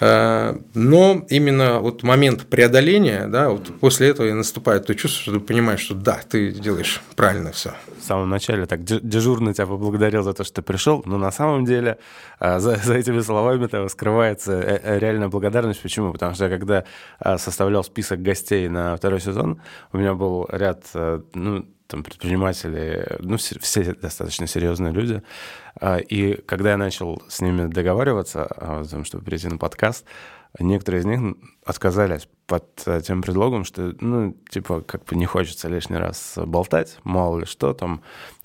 Э, 0.00 0.56
но 0.74 1.24
именно 1.28 1.80
вот 1.80 2.02
момент 2.02 2.46
преодоления, 2.46 3.26
да, 3.28 3.50
вот 3.50 3.78
после 3.80 4.08
этого 4.08 4.26
и 4.26 4.32
наступает 4.32 4.86
то 4.86 4.94
чувство, 4.94 5.22
что 5.22 5.32
ты 5.32 5.40
понимаешь, 5.40 5.80
что 5.80 5.94
да, 5.94 6.20
ты 6.28 6.50
делаешь 6.50 7.00
правильно 7.16 7.52
все. 7.52 7.74
В 7.98 8.04
самом 8.04 8.28
начале 8.28 8.66
так 8.66 8.84
дежурно 8.84 9.54
тебя 9.54 9.66
поблагодарил 9.66 10.22
за 10.22 10.34
то, 10.34 10.44
что 10.44 10.56
ты 10.56 10.62
пришел, 10.62 11.02
но 11.06 11.16
на 11.16 11.30
самом 11.30 11.64
деле 11.64 11.98
э, 12.40 12.58
за, 12.58 12.76
за 12.84 12.94
этими 12.94 13.20
словами 13.20 13.66
там 13.66 13.88
скрывается 13.88 14.52
э, 14.52 14.98
реальная 14.98 15.28
благодарность. 15.28 15.80
Почему? 15.80 16.12
Потому 16.12 16.34
что 16.34 16.44
я 16.44 16.50
когда 16.50 16.84
составлял 17.36 17.84
список 17.84 18.22
гостей 18.22 18.68
на 18.68 18.96
второй 18.96 19.20
сезон, 19.20 19.60
у 19.92 19.98
меня 19.98 20.14
был 20.14 20.46
ряд 20.50 20.84
ну, 21.34 21.66
там 21.86 22.02
предприниматели, 22.02 23.16
ну, 23.20 23.36
все, 23.36 23.94
достаточно 23.94 24.46
серьезные 24.46 24.92
люди. 24.92 25.22
А, 25.80 25.98
и 25.98 26.34
когда 26.42 26.70
я 26.70 26.76
начал 26.76 27.22
с 27.28 27.40
ними 27.40 27.66
договариваться 27.66 28.44
а, 28.44 28.80
о 28.80 28.84
том, 28.84 29.04
чтобы 29.04 29.24
прийти 29.24 29.48
на 29.48 29.58
подкаст, 29.58 30.04
некоторые 30.58 31.00
из 31.00 31.04
них 31.04 31.36
отказались 31.64 32.28
под 32.46 32.82
э, 32.86 33.00
тем 33.00 33.22
предлогом, 33.22 33.64
что, 33.64 33.94
ну, 34.00 34.36
типа, 34.48 34.82
как 34.82 35.04
бы 35.04 35.16
не 35.16 35.26
хочется 35.26 35.68
лишний 35.68 35.96
раз 35.96 36.34
болтать, 36.36 36.98
мало 37.04 37.40
ли 37.40 37.46
что, 37.46 37.72
там 37.72 38.02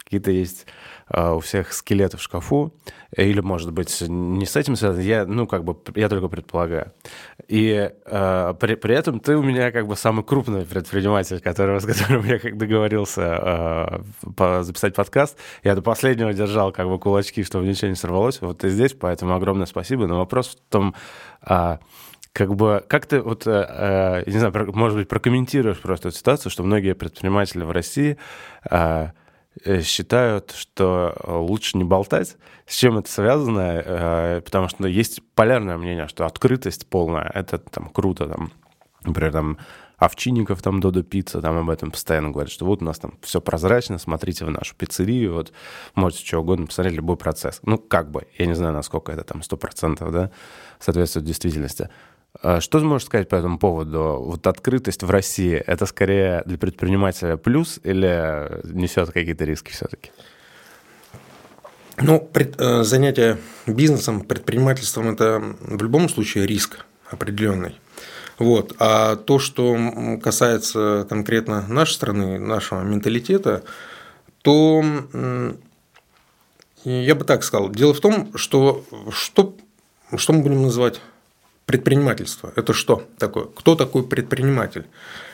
какие-то 0.09 0.31
есть 0.31 0.65
а, 1.07 1.35
у 1.35 1.39
всех 1.39 1.71
скелеты 1.71 2.17
в 2.17 2.21
шкафу, 2.21 2.73
или, 3.15 3.41
может 3.41 3.71
быть, 3.71 4.01
не 4.01 4.47
с 4.47 4.55
этим 4.55 4.75
связано, 4.75 5.01
я, 5.01 5.23
ну, 5.27 5.45
как 5.45 5.63
бы, 5.63 5.77
я 5.93 6.09
только 6.09 6.29
предполагаю. 6.29 6.93
И 7.47 7.91
э, 8.05 8.53
при, 8.59 8.73
при 8.73 8.95
этом 8.95 9.19
ты 9.19 9.37
у 9.37 9.43
меня 9.43 9.71
как 9.71 9.85
бы 9.85 9.95
самый 9.95 10.23
крупный 10.23 10.65
предприниматель, 10.65 11.39
который, 11.39 11.79
с 11.81 11.85
которым 11.85 12.25
я 12.25 12.39
как 12.39 12.57
договорился 12.57 13.21
э, 13.21 14.31
по, 14.35 14.63
записать 14.63 14.95
подкаст. 14.95 15.37
Я 15.63 15.75
до 15.75 15.83
последнего 15.83 16.33
держал 16.33 16.71
как 16.71 16.87
бы 16.87 16.97
кулачки, 16.97 17.43
чтобы 17.43 17.67
ничего 17.67 17.89
не 17.89 17.95
сорвалось. 17.95 18.41
Вот 18.41 18.57
ты 18.59 18.69
здесь, 18.69 18.93
поэтому 18.93 19.35
огромное 19.35 19.67
спасибо. 19.67 20.07
Но 20.07 20.17
вопрос 20.17 20.47
в 20.47 20.71
том, 20.71 20.95
э, 21.47 21.77
как 22.33 22.55
бы, 22.55 22.83
как 22.87 23.05
ты, 23.05 23.21
вот, 23.21 23.43
э, 23.45 24.23
не 24.25 24.39
знаю, 24.39 24.53
может 24.73 24.97
быть, 24.97 25.07
прокомментируешь 25.07 25.79
просто 25.79 26.07
эту 26.07 26.17
ситуацию, 26.17 26.51
что 26.51 26.63
многие 26.63 26.95
предприниматели 26.95 27.63
в 27.63 27.69
России 27.69 28.17
э, 28.69 29.09
Э, 29.09 29.09
считают, 29.81 30.51
что 30.51 31.15
э, 31.15 31.31
лучше 31.31 31.77
не 31.77 31.83
болтать. 31.83 32.37
С 32.65 32.75
чем 32.75 32.97
это 32.97 33.09
связано? 33.09 33.81
Э, 33.85 34.41
потому 34.41 34.67
что 34.69 34.87
есть 34.87 35.21
полярное 35.35 35.77
мнение, 35.77 36.07
что 36.07 36.25
открытость 36.25 36.87
полная— 36.87 37.29
это 37.33 37.57
там 37.57 37.89
круто. 37.89 38.27
Там, 38.27 38.51
например, 39.03 39.31
там 39.31 39.57
Овчинников, 39.99 40.61
там, 40.61 40.79
Додо 40.79 41.03
Пицца, 41.03 41.41
там 41.41 41.57
об 41.57 41.69
этом 41.69 41.91
постоянно 41.91 42.31
говорят, 42.31 42.51
что 42.51 42.65
вот 42.65 42.81
у 42.81 42.85
нас 42.85 42.99
там 42.99 43.13
все 43.21 43.41
прозрачно, 43.41 43.97
смотрите 43.97 44.45
в 44.45 44.49
нашу 44.49 44.73
пиццерию, 44.75 45.33
вот 45.33 45.51
можете 45.93 46.25
что 46.25 46.39
угодно 46.39 46.67
посмотреть, 46.67 46.95
любой 46.95 47.17
процесс. 47.17 47.59
Ну, 47.63 47.77
как 47.77 48.09
бы, 48.09 48.25
я 48.37 48.45
не 48.45 48.55
знаю, 48.55 48.73
насколько 48.73 49.11
это 49.11 49.25
там 49.25 49.41
100%, 49.41 50.09
да, 50.11 50.31
соответствует 50.79 51.25
действительности. 51.25 51.89
А 52.41 52.61
что 52.61 52.79
ты 52.79 52.85
можешь 52.85 53.07
сказать 53.07 53.27
по 53.27 53.35
этому 53.35 53.57
поводу? 53.57 54.21
Вот 54.21 54.45
открытость 54.47 55.03
в 55.03 55.09
России– 55.09 55.55
это 55.67 55.85
скорее 55.85 56.43
для 56.45 56.57
предпринимателя 56.57 57.37
плюс 57.37 57.79
или 57.83 58.61
несет 58.65 59.11
какие-то 59.11 59.45
риски 59.45 59.71
все-таки? 59.71 60.11
Ну, 61.97 62.19
пред, 62.19 62.55
э, 62.61 62.83
занятие 62.83 63.37
бизнесом, 63.65 64.21
предпринимательством– 64.21 65.09
это 65.13 65.41
в 65.59 65.81
любом 65.81 66.07
случае 66.07 66.47
риск 66.47 66.85
определенный. 67.09 67.75
Вот. 68.37 68.73
А 68.79 69.17
то, 69.17 69.37
что 69.39 69.77
касается 70.23 71.05
конкретно 71.09 71.67
нашей 71.67 71.93
страны, 71.93 72.39
нашего 72.39 72.83
менталитета, 72.83 73.63
то 74.43 74.81
я 76.85 77.15
бы 77.15 77.25
так 77.25 77.43
сказал. 77.43 77.69
Дело 77.69 77.93
в 77.93 77.99
том, 77.99 78.31
что 78.35 78.85
что, 79.11 79.55
что 80.15 80.33
мы 80.33 80.41
будем 80.41 80.63
называть 80.63 81.01
Предпринимательство– 81.69 82.51
это 82.55 82.73
что 82.73 83.03
такое? 83.19 83.45
Кто 83.45 83.75
такой 83.75 84.01
предприниматель? 84.01 84.85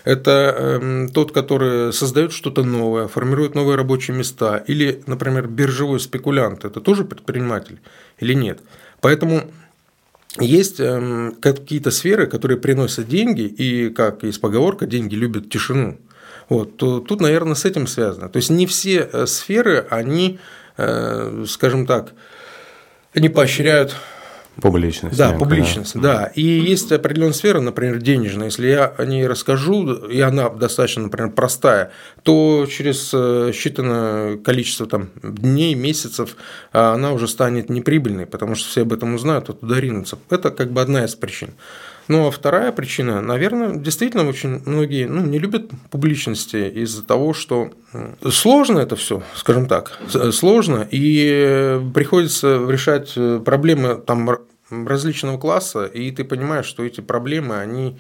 Это 0.04 0.54
э, 0.82 1.08
тот, 1.14 1.32
который 1.32 1.94
создает 1.94 2.34
что-то 2.34 2.62
новое, 2.66 3.08
формирует 3.08 3.56
новые 3.56 3.78
рабочие 3.78 4.18
места. 4.18 4.58
Или, 4.58 5.02
например, 5.08 5.48
биржевой 5.48 6.02
спекулянт– 6.02 6.66
это 6.66 6.82
тоже 6.82 7.06
предприниматель 7.06 7.80
или 8.20 8.34
нет? 8.34 8.60
Поэтому 9.00 9.50
есть 10.38 10.82
э, 10.82 11.32
какие-то 11.40 11.90
сферы, 11.90 12.28
которые 12.28 12.58
приносят 12.58 13.08
деньги, 13.08 13.44
и, 13.44 13.90
как 13.90 14.24
есть 14.24 14.42
поговорка, 14.42 14.88
деньги 14.88 15.16
любят 15.16 15.50
тишину. 15.50 15.98
Вот, 16.50 16.76
то 16.76 17.00
тут, 17.00 17.22
наверное, 17.22 17.56
с 17.56 17.64
этим 17.64 17.88
связано. 17.88 18.28
То 18.28 18.36
есть 18.36 18.50
не 18.50 18.66
все 18.66 19.10
э, 19.10 19.26
сферы, 19.26 19.88
они, 19.90 20.40
э, 20.76 21.46
скажем 21.48 21.86
так, 21.86 22.12
не 23.14 23.30
поощряют 23.30 23.96
Публичность. 24.62 25.18
Да, 25.18 25.34
публичность, 25.34 25.96
да. 25.96 26.02
да. 26.02 26.26
И 26.36 26.42
есть 26.42 26.92
определенная 26.92 27.34
сфера, 27.34 27.60
например, 27.60 28.00
денежная. 28.00 28.46
Если 28.46 28.68
я 28.68 28.86
о 28.86 29.06
ней 29.06 29.28
расскажу, 29.28 29.94
и 29.94 30.22
она 30.22 30.50
достаточно, 30.50 31.04
например, 31.04 31.32
простая, 31.32 31.92
то 32.24 32.66
через 32.66 33.12
э, 33.14 33.52
считанное 33.54 34.38
количество 34.38 34.88
там, 34.88 35.10
дней, 35.22 35.76
месяцев 35.76 36.38
а, 36.72 36.94
она 36.94 37.12
уже 37.12 37.28
станет 37.28 37.70
неприбыльной, 37.70 38.26
потому 38.26 38.56
что 38.56 38.70
все 38.70 38.82
об 38.84 38.94
этом 38.94 39.16
узнают, 39.16 39.50
а 39.50 39.54
туда 39.54 39.80
ринутся. 39.80 40.18
Это 40.30 40.52
как 40.52 40.72
бы 40.72 40.82
одна 40.82 41.04
из 41.04 41.16
причин. 41.16 41.50
Ну 42.08 42.28
а 42.28 42.32
вторая 42.32 42.72
причина, 42.72 43.22
наверное, 43.22 43.76
действительно 43.76 44.28
очень 44.28 44.62
многие 44.66 45.08
ну, 45.08 45.22
не 45.22 45.40
любят 45.40 45.72
публичности 45.90 46.70
из-за 46.70 47.04
того, 47.04 47.34
что 47.34 47.72
сложно 48.30 48.80
это 48.80 48.96
все, 48.96 49.24
скажем 49.36 49.68
так, 49.68 50.00
сложно, 50.32 50.88
и 50.90 51.82
приходится 51.94 52.66
решать 52.70 53.14
э, 53.16 53.40
проблемы 53.44 53.96
там 53.96 54.30
различного 54.70 55.38
класса, 55.40 55.86
и 55.86 56.12
ты 56.12 56.24
понимаешь, 56.24 56.66
что 56.66 56.84
эти 56.84 57.02
проблемы, 57.02 57.58
они 57.58 58.00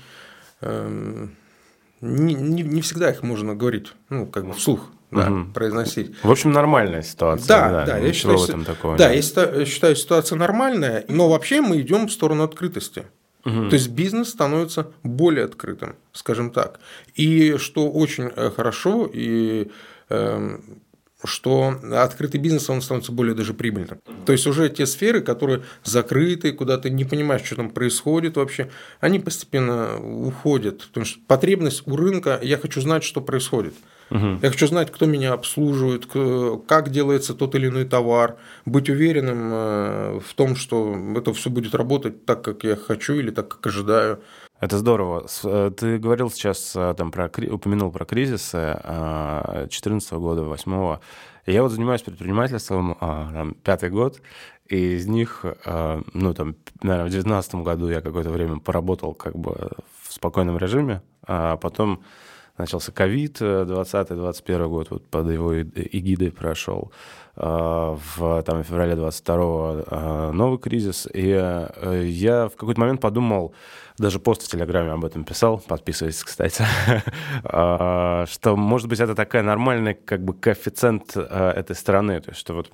э, 0.61 1.27
не, 2.01 2.33
не, 2.33 2.61
не 2.61 2.81
всегда 2.81 3.09
их 3.09 3.23
можно 3.23 3.55
говорить, 3.55 3.93
ну, 4.09 4.27
как 4.27 4.45
бы 4.45 4.53
вслух 4.53 4.91
да, 5.11 5.31
угу. 5.31 5.51
произносить. 5.53 6.15
В 6.23 6.31
общем, 6.31 6.51
нормальная 6.51 7.01
ситуация. 7.01 7.47
Да, 7.47 7.69
да, 7.71 7.85
да 7.85 7.97
я 7.97 8.13
считаю, 8.13 8.37
в 8.37 8.43
этом 8.43 8.65
такого. 8.65 8.97
Да, 8.97 9.11
я 9.11 9.21
считаю, 9.21 9.95
ситуация 9.95 10.37
нормальная, 10.37 11.05
но 11.07 11.29
вообще 11.29 11.61
мы 11.61 11.81
идем 11.81 12.07
в 12.07 12.11
сторону 12.11 12.43
открытости. 12.43 13.05
Угу. 13.45 13.69
То 13.69 13.75
есть 13.75 13.89
бизнес 13.89 14.29
становится 14.29 14.91
более 15.03 15.45
открытым, 15.45 15.95
скажем 16.11 16.49
так. 16.49 16.79
И 17.13 17.57
что 17.57 17.91
очень 17.91 18.31
э, 18.35 18.49
хорошо, 18.49 19.09
и 19.11 19.69
э, 20.09 20.57
что 21.23 21.79
открытый 21.93 22.39
бизнес 22.39 22.69
он 22.69 22.81
становится 22.81 23.11
более 23.11 23.35
даже 23.35 23.53
прибыльным. 23.53 23.99
То 24.25 24.31
есть 24.31 24.47
уже 24.47 24.69
те 24.69 24.85
сферы, 24.85 25.21
которые 25.21 25.63
закрыты, 25.83 26.51
куда 26.51 26.77
ты 26.77 26.89
не 26.89 27.05
понимаешь, 27.05 27.43
что 27.43 27.55
там 27.55 27.69
происходит 27.69 28.37
вообще, 28.37 28.69
они 28.99 29.19
постепенно 29.19 29.97
уходят. 29.99 30.87
Потому 30.87 31.05
что 31.05 31.19
потребность 31.27 31.87
у 31.87 31.95
рынка, 31.95 32.39
я 32.41 32.57
хочу 32.57 32.81
знать, 32.81 33.03
что 33.03 33.21
происходит. 33.21 33.75
Угу. 34.11 34.39
Я 34.41 34.49
хочу 34.51 34.67
знать, 34.67 34.91
кто 34.91 35.05
меня 35.05 35.33
обслуживает, 35.33 36.05
как 36.67 36.89
делается 36.89 37.33
тот 37.33 37.55
или 37.55 37.67
иной 37.67 37.85
товар, 37.85 38.37
быть 38.65 38.89
уверенным 38.89 39.49
э, 39.51 40.19
в 40.19 40.33
том, 40.35 40.55
что 40.55 40.95
это 41.15 41.33
все 41.33 41.49
будет 41.49 41.73
работать 41.73 42.25
так, 42.25 42.43
как 42.43 42.63
я 42.63 42.75
хочу 42.75 43.13
или 43.15 43.31
так, 43.31 43.47
как 43.47 43.65
ожидаю. 43.67 44.19
Это 44.59 44.77
здорово. 44.77 45.25
Э, 45.43 45.71
ты 45.75 45.97
говорил 45.97 46.29
сейчас, 46.29 46.75
э, 46.75 46.93
там, 46.95 47.11
про, 47.11 47.31
упомянул 47.49 47.91
про 47.91 48.05
кризисы 48.05 48.79
2014 48.83 50.13
года, 50.13 50.43
2008 50.43 50.99
Я 51.47 51.63
вот 51.63 51.71
занимаюсь 51.71 52.03
предпринимательством 52.03 52.95
там, 52.99 53.55
пятый 53.63 53.89
год, 53.89 54.21
и 54.67 54.95
из 54.95 55.05
них, 55.05 55.45
ну, 56.13 56.33
там, 56.33 56.55
наверное, 56.81 57.05
в 57.05 57.11
2019 57.11 57.55
году 57.55 57.87
я 57.89 58.01
какое-то 58.01 58.31
время 58.31 58.57
поработал 58.59 59.13
как 59.13 59.35
бы 59.35 59.69
в 60.01 60.13
спокойном 60.13 60.57
режиме, 60.57 61.03
а 61.27 61.57
потом 61.57 62.03
начался 62.57 62.91
ковид, 62.91 63.41
20-21 63.41 64.43
э, 64.47 64.67
год 64.67 64.89
вот 64.91 65.07
под 65.07 65.29
его 65.29 65.61
эгидой 65.61 66.31
прошел. 66.31 66.91
Э, 67.35 67.97
в 68.15 68.43
там, 68.43 68.63
феврале 68.63 68.93
22-го 68.93 69.83
э, 69.85 70.31
новый 70.31 70.59
кризис. 70.59 71.07
И 71.13 71.27
я 71.27 72.49
в 72.49 72.55
какой-то 72.55 72.79
момент 72.79 73.01
подумал, 73.01 73.53
даже 73.97 74.19
пост 74.19 74.43
в 74.43 74.47
Телеграме 74.49 74.91
об 74.91 75.05
этом 75.05 75.23
писал, 75.23 75.59
подписывайтесь, 75.59 76.23
кстати, 76.23 76.63
что, 77.43 78.55
может 78.57 78.89
быть, 78.89 78.99
это 78.99 79.15
такая 79.15 79.41
нормальная 79.41 79.93
как 79.93 80.23
бы 80.23 80.33
коэффициент 80.33 81.15
этой 81.15 81.75
страны, 81.75 82.19
то 82.19 82.31
есть 82.31 82.41
что 82.41 82.55
вот 82.55 82.71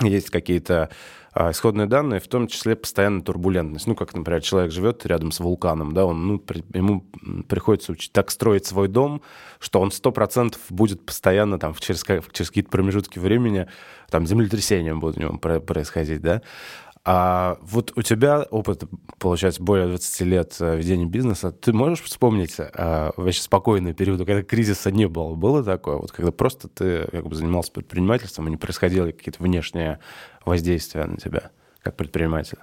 есть 0.00 0.30
какие-то 0.30 0.84
а, 0.84 0.88
исходные 1.34 1.86
данные, 1.86 2.20
в 2.20 2.28
том 2.28 2.46
числе 2.46 2.76
постоянная 2.76 3.22
турбулентность. 3.22 3.86
Ну, 3.86 3.94
как, 3.94 4.14
например, 4.14 4.42
человек 4.42 4.70
живет 4.70 5.06
рядом 5.06 5.32
с 5.32 5.40
вулканом, 5.40 5.94
да, 5.94 6.04
он, 6.04 6.26
ну, 6.26 6.38
при, 6.38 6.62
ему 6.74 7.06
приходится 7.48 7.92
учить 7.92 8.12
так 8.12 8.30
строить 8.30 8.66
свой 8.66 8.88
дом, 8.88 9.22
что 9.58 9.80
он 9.80 9.90
сто 9.90 10.12
процентов 10.12 10.60
будет 10.68 11.06
постоянно 11.06 11.58
там 11.58 11.74
через, 11.74 12.04
через 12.04 12.48
какие-то 12.48 12.70
промежутки 12.70 13.18
времени 13.18 13.66
там 14.10 14.26
землетрясения 14.26 14.94
будут 14.94 15.16
у 15.16 15.20
него 15.20 15.38
происходить, 15.38 16.20
да. 16.20 16.42
А 17.04 17.58
вот 17.62 17.92
у 17.96 18.02
тебя 18.02 18.42
опыт, 18.42 18.84
получается, 19.18 19.60
более 19.60 19.88
20 19.88 20.20
лет 20.20 20.56
э, 20.60 20.76
ведения 20.76 21.06
бизнеса. 21.06 21.50
Ты 21.50 21.72
можешь 21.72 22.02
вспомнить 22.02 22.54
а, 22.58 23.12
вообще 23.16 23.42
спокойные 23.42 23.92
периоды, 23.92 24.24
когда 24.24 24.44
кризиса 24.44 24.92
не 24.92 25.08
было? 25.08 25.34
Было 25.34 25.64
такое? 25.64 25.96
Вот 25.96 26.12
когда 26.12 26.30
просто 26.30 26.68
ты 26.68 27.08
как 27.10 27.26
бы 27.26 27.34
занимался 27.34 27.72
предпринимательством, 27.72 28.46
и 28.46 28.50
не 28.50 28.56
происходило 28.56 29.06
какие-то 29.06 29.42
внешние 29.42 29.98
воздействия 30.44 31.06
на 31.06 31.16
тебя 31.16 31.50
как 31.80 31.96
предпринимателя? 31.96 32.60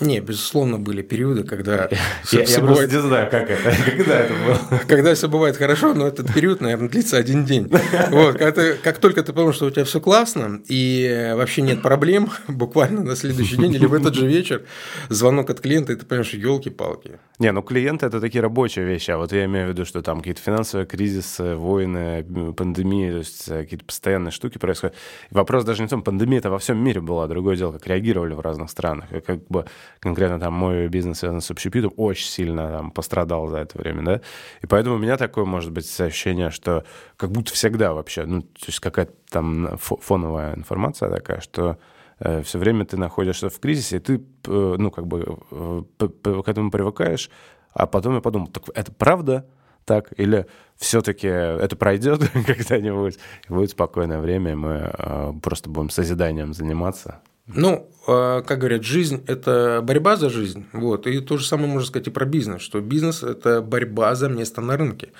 Не, 0.00 0.20
безусловно, 0.20 0.78
были 0.78 1.02
периоды, 1.02 1.44
когда 1.44 1.88
я, 2.32 2.60
бывает... 2.60 2.90
не 2.92 3.00
знаю, 3.00 3.30
как 3.30 3.50
это, 3.50 3.74
когда 3.96 4.18
это 4.20 4.34
было. 4.34 4.80
Когда 4.88 5.14
все 5.14 5.28
бывает 5.28 5.56
хорошо, 5.56 5.94
но 5.94 6.06
этот 6.06 6.32
период, 6.32 6.60
наверное, 6.60 6.88
длится 6.88 7.16
один 7.16 7.44
день. 7.44 7.70
Вот, 8.10 8.38
когда 8.38 8.52
ты, 8.52 8.74
как 8.74 8.98
только 8.98 9.22
ты 9.22 9.32
понимаешь, 9.32 9.56
что 9.56 9.66
у 9.66 9.70
тебя 9.70 9.84
все 9.84 10.00
классно 10.00 10.60
и 10.68 11.32
вообще 11.36 11.62
нет 11.62 11.82
проблем, 11.82 12.30
буквально 12.48 13.02
на 13.02 13.14
следующий 13.14 13.56
день 13.56 13.74
или 13.74 13.86
в 13.86 13.94
этот 13.94 14.14
же 14.14 14.26
вечер 14.26 14.62
звонок 15.08 15.50
от 15.50 15.60
клиента, 15.60 15.92
и 15.92 15.96
ты 15.96 16.06
понимаешь, 16.06 16.32
елки-палки. 16.32 17.18
Не, 17.38 17.52
ну 17.52 17.62
клиенты 17.62 18.06
это 18.06 18.20
такие 18.20 18.42
рабочие 18.42 18.84
вещи, 18.84 19.10
а 19.10 19.18
вот 19.18 19.32
я 19.32 19.44
имею 19.44 19.66
в 19.66 19.70
виду, 19.70 19.84
что 19.84 20.02
там 20.02 20.18
какие-то 20.18 20.40
финансовые 20.40 20.86
кризисы, 20.86 21.54
войны, 21.54 22.24
пандемии, 22.56 23.10
то 23.10 23.18
есть 23.18 23.48
э, 23.48 23.62
какие-то 23.62 23.84
постоянные 23.84 24.30
штуки 24.30 24.58
происходят. 24.58 24.96
Вопрос 25.30 25.64
даже 25.64 25.82
не 25.82 25.86
в 25.86 25.90
том, 25.90 26.02
пандемия 26.02 26.38
это 26.38 26.50
во 26.50 26.58
всем 26.58 26.82
мире 26.82 27.00
была, 27.00 27.26
другое 27.26 27.56
дело, 27.56 27.72
как 27.72 27.86
реагировали 27.86 28.34
в 28.34 28.40
разных 28.40 28.70
странах. 28.70 29.06
как 29.26 29.46
бы 29.48 29.66
конкретно 29.98 30.40
там 30.40 30.54
мой 30.54 30.88
бизнес 30.88 31.18
связан 31.18 31.40
с 31.40 31.50
общепитом, 31.50 31.92
очень 31.96 32.28
сильно 32.28 32.70
там 32.70 32.90
пострадал 32.90 33.48
за 33.48 33.58
это 33.58 33.78
время, 33.78 34.02
да, 34.02 34.20
и 34.62 34.66
поэтому 34.66 34.96
у 34.96 34.98
меня 34.98 35.16
такое, 35.16 35.44
может 35.44 35.72
быть, 35.72 36.00
ощущение, 36.00 36.50
что 36.50 36.84
как 37.16 37.30
будто 37.30 37.52
всегда 37.52 37.92
вообще, 37.92 38.24
ну, 38.24 38.42
то 38.42 38.66
есть 38.66 38.80
какая-то 38.80 39.12
там 39.30 39.76
фоновая 39.78 40.54
информация 40.54 41.10
такая, 41.10 41.40
что 41.40 41.78
э, 42.18 42.42
все 42.42 42.58
время 42.58 42.84
ты 42.84 42.96
находишься 42.96 43.50
в 43.50 43.58
кризисе, 43.60 43.96
и 43.96 44.00
ты, 44.00 44.14
э, 44.46 44.76
ну, 44.78 44.90
как 44.90 45.06
бы 45.06 45.38
э, 45.50 45.82
к 45.98 46.48
этому 46.48 46.70
привыкаешь, 46.70 47.30
а 47.72 47.86
потом 47.86 48.14
я 48.14 48.20
подумал, 48.20 48.48
так 48.48 48.64
это 48.74 48.92
правда? 48.92 49.46
так? 49.86 50.12
Или 50.18 50.46
все-таки 50.76 51.26
это 51.26 51.74
пройдет 51.74 52.20
когда-нибудь, 52.46 53.18
будет 53.48 53.70
спокойное 53.70 54.20
время, 54.20 54.52
и 54.52 54.54
мы 54.54 55.40
просто 55.42 55.68
будем 55.68 55.90
созиданием 55.90 56.54
заниматься? 56.54 57.22
Ну, 57.54 57.90
а, 58.06 58.42
как 58.42 58.58
говорят, 58.58 58.82
жизнь– 58.82 59.22
это 59.26 59.80
борьба 59.82 60.16
за 60.16 60.30
жизнь. 60.30 60.66
Вот. 60.72 61.06
И 61.06 61.20
то 61.20 61.36
же 61.36 61.46
самое 61.46 61.68
можно 61.68 61.86
сказать 61.86 62.08
и 62.08 62.10
про 62.10 62.24
бизнес, 62.24 62.62
что 62.62 62.80
бизнес– 62.80 63.22
это 63.22 63.60
борьба 63.62 64.14
за 64.14 64.28
место 64.28 64.60
на 64.60 64.76
рынке. 64.76 65.10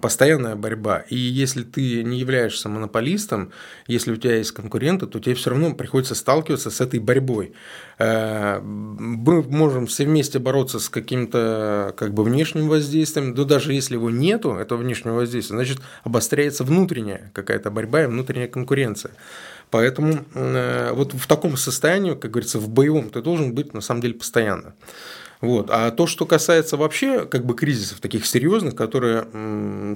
Постоянная 0.00 0.54
борьба. 0.54 0.98
И 1.10 1.16
если 1.16 1.62
ты 1.62 2.02
не 2.04 2.18
являешься 2.18 2.68
монополистом, 2.68 3.50
если 3.86 4.12
у 4.12 4.16
тебя 4.16 4.36
есть 4.36 4.52
конкуренты, 4.52 5.06
то 5.06 5.18
тебе 5.18 5.34
все 5.34 5.50
равно 5.50 5.74
приходится 5.74 6.14
сталкиваться 6.14 6.70
с 6.70 6.80
этой 6.80 7.00
борьбой. 7.00 7.52
Э, 7.98 8.60
мы 8.60 9.42
можем 9.42 9.86
все 9.86 10.04
вместе 10.04 10.38
бороться 10.38 10.78
с 10.78 10.88
каким-то 10.88 11.92
как 11.96 12.14
бы 12.14 12.22
внешним 12.22 12.68
воздействием, 12.68 13.34
но 13.34 13.44
даже 13.44 13.74
если 13.74 13.94
его 13.94 14.10
нету, 14.10 14.54
этого 14.54 14.78
внешнего 14.78 15.16
воздействия, 15.16 15.56
значит, 15.56 15.78
обостряется 16.04 16.64
внутренняя 16.64 17.30
какая-то 17.34 17.70
борьба 17.70 18.04
и 18.04 18.06
внутренняя 18.06 18.48
конкуренция. 18.48 19.12
Поэтому 19.70 20.24
э, 20.34 20.92
вот 20.92 21.14
в 21.14 21.26
таком 21.26 21.56
состоянии, 21.56 22.14
как 22.14 22.30
говорится, 22.30 22.58
в 22.58 22.68
боевом 22.68 23.10
ты 23.10 23.22
должен 23.22 23.54
быть 23.54 23.74
на 23.74 23.80
самом 23.80 24.00
деле 24.00 24.14
постоянно. 24.14 24.74
Вот. 25.40 25.70
А 25.70 25.90
то, 25.90 26.06
что 26.06 26.26
касается 26.26 26.76
вообще 26.76 27.24
как 27.24 27.46
бы 27.46 27.54
кризисов 27.54 28.00
таких 28.00 28.26
серьезных, 28.26 28.74
которые, 28.74 29.24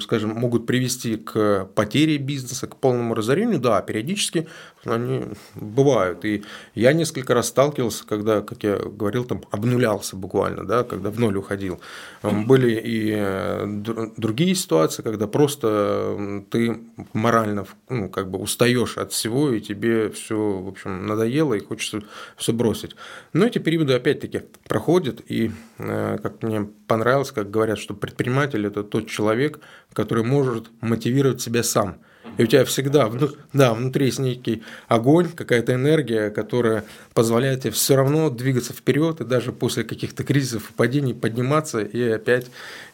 скажем, 0.00 0.30
могут 0.30 0.66
привести 0.66 1.16
к 1.16 1.68
потере 1.74 2.18
бизнеса, 2.18 2.68
к 2.68 2.76
полному 2.76 3.14
разорению, 3.14 3.58
да, 3.58 3.82
периодически 3.82 4.46
они 4.84 5.24
бывают. 5.54 6.24
И 6.24 6.42
я 6.74 6.92
несколько 6.92 7.34
раз 7.34 7.48
сталкивался, 7.48 8.04
когда, 8.06 8.40
как 8.42 8.62
я 8.62 8.76
говорил, 8.76 9.24
там 9.24 9.42
обнулялся 9.50 10.16
буквально, 10.16 10.64
да, 10.64 10.82
когда 10.82 11.10
в 11.10 11.20
ноль 11.20 11.36
уходил. 11.36 11.80
Были 12.22 12.80
и 12.80 13.12
э, 13.16 14.10
другие 14.16 14.54
ситуации, 14.54 15.02
когда 15.02 15.26
просто 15.26 16.44
ты 16.50 16.80
морально 17.12 17.66
ну, 17.88 18.08
как 18.08 18.30
бы 18.30 18.38
устаешь 18.38 18.98
от 18.98 19.12
всего, 19.12 19.52
и 19.52 19.60
тебе 19.60 20.10
все, 20.10 20.36
в 20.36 20.68
общем, 20.68 21.06
надоело, 21.06 21.54
и 21.54 21.60
хочется 21.60 22.02
все 22.36 22.52
бросить. 22.52 22.96
Но 23.32 23.46
эти 23.46 23.58
периоды 23.58 23.94
опять-таки 23.94 24.42
проходят, 24.68 25.20
и 25.28 25.52
э, 25.78 26.18
как 26.22 26.42
мне 26.42 26.68
понравилось, 26.86 27.30
как 27.30 27.50
говорят, 27.50 27.78
что 27.78 27.94
предприниматель– 27.94 28.66
это 28.66 28.82
тот 28.82 29.08
человек, 29.08 29.60
который 29.92 30.24
может 30.24 30.70
мотивировать 30.80 31.40
себя 31.40 31.62
сам. 31.62 31.98
И 32.38 32.44
у 32.44 32.46
тебя 32.46 32.64
всегда 32.64 33.10
да, 33.52 33.74
внутри 33.74 34.06
есть 34.06 34.18
некий 34.18 34.62
огонь, 34.88 35.28
какая-то 35.28 35.74
энергия, 35.74 36.30
которая 36.30 36.84
позволяет 37.14 37.62
тебе 37.62 37.72
все 37.72 37.96
равно 37.96 38.30
двигаться 38.30 38.72
вперед 38.72 39.20
и 39.20 39.24
даже 39.24 39.52
после 39.52 39.84
каких-то 39.84 40.24
кризисов 40.24 40.70
и 40.70 40.72
падений 40.72 41.14
подниматься 41.14 41.80
и 41.80 42.02
опять 42.08 42.46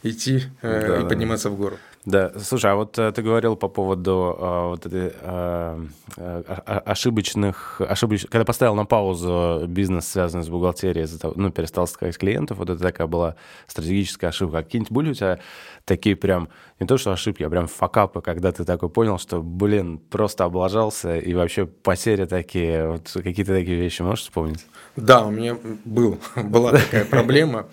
идти 0.02 0.44
э, 0.62 0.86
да, 0.88 1.00
и 1.00 1.08
подниматься 1.08 1.50
в 1.50 1.56
гору. 1.56 1.76
Да, 2.04 2.32
слушай, 2.40 2.70
а 2.70 2.74
вот 2.74 2.98
э, 2.98 3.12
ты 3.12 3.20
говорил 3.20 3.54
по 3.54 3.68
поводу 3.68 4.34
э, 4.38 4.68
вот 4.68 4.86
этой 4.86 5.12
э, 5.20 5.86
э, 6.16 6.42
ошибочных, 6.86 7.80
ошибоч... 7.80 8.24
когда 8.30 8.46
поставил 8.46 8.74
на 8.74 8.86
паузу 8.86 9.66
бизнес, 9.66 10.08
связанный 10.08 10.42
с 10.42 10.48
бухгалтерией, 10.48 11.06
ну, 11.34 11.50
перестал 11.50 11.84
искать 11.84 12.16
клиентов, 12.16 12.58
вот 12.58 12.70
это 12.70 12.80
такая 12.80 13.06
была 13.06 13.34
стратегическая 13.66 14.28
ошибка. 14.28 14.62
Какие-нибудь 14.62 14.92
были 14.92 15.10
у 15.10 15.14
тебя 15.14 15.38
такие 15.84 16.16
прям, 16.16 16.48
не 16.80 16.86
то 16.86 16.96
что 16.96 17.12
ошибки, 17.12 17.42
а 17.42 17.50
прям 17.50 17.66
факапы, 17.66 18.20
когда 18.20 18.52
ты 18.52 18.64
такой 18.64 18.88
понял, 18.88 19.18
что, 19.18 19.42
блин, 19.42 19.98
просто 19.98 20.44
облажался, 20.44 21.16
и 21.16 21.34
вообще 21.34 21.66
потери 21.66 22.24
такие, 22.24 22.88
вот 22.88 23.10
какие-то 23.12 23.52
такие 23.52 23.76
вещи 23.76 24.02
можешь 24.02 24.24
вспомнить? 24.24 24.64
Да, 24.94 25.24
у 25.24 25.30
меня 25.30 25.56
был, 25.84 26.18
была 26.36 26.72
такая 26.72 27.04
проблема, 27.04 27.66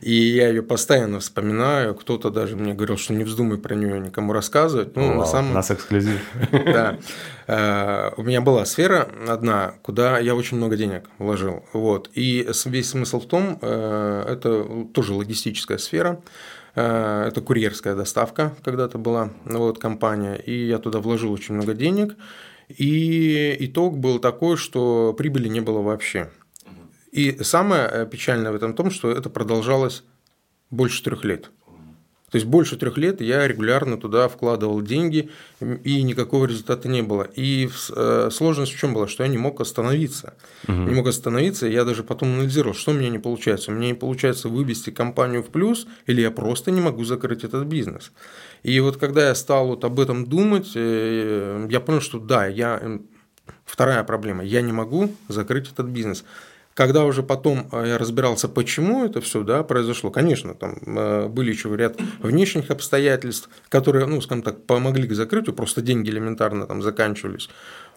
и 0.00 0.12
я 0.12 0.48
ее 0.48 0.62
постоянно 0.62 1.20
вспоминаю. 1.20 1.94
Кто-то 1.94 2.30
даже 2.30 2.56
мне 2.56 2.74
говорил, 2.74 2.96
что 2.96 3.14
не 3.14 3.24
вздумай 3.24 3.58
про 3.58 3.74
нее 3.74 3.98
никому 4.00 4.32
рассказывать. 4.32 4.94
Ну, 4.96 5.08
Вау, 5.08 5.18
на 5.18 5.26
самом... 5.26 5.54
нас 5.54 5.70
эксклюзив. 5.70 6.20
Да. 6.72 6.98
Э, 7.46 8.12
у 8.16 8.22
меня 8.22 8.40
была 8.40 8.64
сфера 8.64 9.08
одна, 9.28 9.74
куда 9.82 10.18
я 10.18 10.34
очень 10.34 10.56
много 10.56 10.76
денег 10.76 11.08
вложил. 11.18 11.64
Вот. 11.72 12.10
И 12.14 12.48
весь 12.64 12.90
смысл 12.90 13.20
в 13.20 13.26
том, 13.26 13.58
э, 13.60 14.24
это 14.28 14.86
тоже 14.92 15.14
логистическая 15.14 15.78
сфера, 15.78 16.20
это 16.74 17.42
курьерская 17.44 17.94
доставка 17.94 18.54
когда-то 18.64 18.98
была, 18.98 19.30
вот 19.44 19.78
компания, 19.78 20.36
и 20.36 20.66
я 20.66 20.78
туда 20.78 21.00
вложил 21.00 21.32
очень 21.32 21.54
много 21.54 21.74
денег, 21.74 22.16
и 22.68 23.56
итог 23.60 23.98
был 23.98 24.18
такой, 24.18 24.56
что 24.56 25.12
прибыли 25.12 25.48
не 25.48 25.60
было 25.60 25.82
вообще. 25.82 26.30
И 27.10 27.42
самое 27.42 27.88
э, 27.92 28.06
печальное 28.06 28.52
в 28.52 28.54
этом 28.54 28.74
том, 28.74 28.90
что 28.90 29.10
это 29.10 29.28
продолжалось 29.28 30.02
больше 30.70 31.02
трех 31.02 31.24
лет. 31.24 31.50
То 32.32 32.36
есть 32.36 32.46
больше 32.46 32.76
трех 32.76 32.96
лет 32.96 33.20
я 33.20 33.46
регулярно 33.46 33.98
туда 33.98 34.26
вкладывал 34.26 34.80
деньги, 34.80 35.28
и 35.60 36.02
никакого 36.02 36.46
результата 36.46 36.88
не 36.88 37.02
было. 37.02 37.28
И 37.36 37.68
э, 37.94 38.30
сложность 38.32 38.72
в 38.72 38.78
чем 38.78 38.94
была, 38.94 39.06
что 39.06 39.22
я 39.22 39.28
не 39.28 39.36
мог 39.36 39.60
остановиться. 39.60 40.32
Угу. 40.66 40.72
Не 40.72 40.94
мог 40.94 41.06
остановиться, 41.06 41.66
я 41.66 41.84
даже 41.84 42.02
потом 42.02 42.32
анализировал, 42.32 42.74
что 42.74 42.92
у 42.92 42.94
меня 42.94 43.10
не 43.10 43.18
получается. 43.18 43.70
У 43.70 43.74
меня 43.74 43.88
не 43.88 43.94
получается 43.94 44.48
вывести 44.48 44.88
компанию 44.88 45.42
в 45.42 45.48
плюс, 45.48 45.86
или 46.06 46.22
я 46.22 46.30
просто 46.30 46.70
не 46.70 46.80
могу 46.80 47.04
закрыть 47.04 47.44
этот 47.44 47.66
бизнес. 47.66 48.12
И 48.62 48.80
вот 48.80 48.96
когда 48.96 49.28
я 49.28 49.34
стал 49.34 49.66
вот 49.66 49.84
об 49.84 50.00
этом 50.00 50.24
думать, 50.24 50.72
э, 50.74 51.66
я 51.70 51.80
понял, 51.80 52.00
что 52.00 52.18
да, 52.18 52.46
я... 52.46 52.98
Вторая 53.66 54.04
проблема, 54.04 54.42
я 54.42 54.62
не 54.62 54.72
могу 54.72 55.12
закрыть 55.28 55.70
этот 55.70 55.86
бизнес. 55.86 56.24
Когда 56.74 57.04
уже 57.04 57.22
потом 57.22 57.68
э, 57.70 57.84
я 57.88 57.98
разбирался, 57.98 58.48
почему 58.48 59.04
это 59.04 59.20
все 59.20 59.42
да, 59.42 59.62
произошло, 59.62 60.10
конечно, 60.10 60.54
там 60.54 60.78
э, 60.86 61.28
были 61.28 61.50
еще 61.50 61.74
ряд 61.76 61.96
внешних 62.20 62.70
обстоятельств, 62.70 63.50
которые, 63.68 64.06
ну, 64.06 64.20
скажем 64.20 64.42
так, 64.42 64.64
помогли 64.64 65.06
к 65.06 65.12
закрытию, 65.12 65.54
просто 65.54 65.82
деньги 65.82 66.10
элементарно 66.10 66.66
там 66.66 66.82
заканчивались 66.82 67.50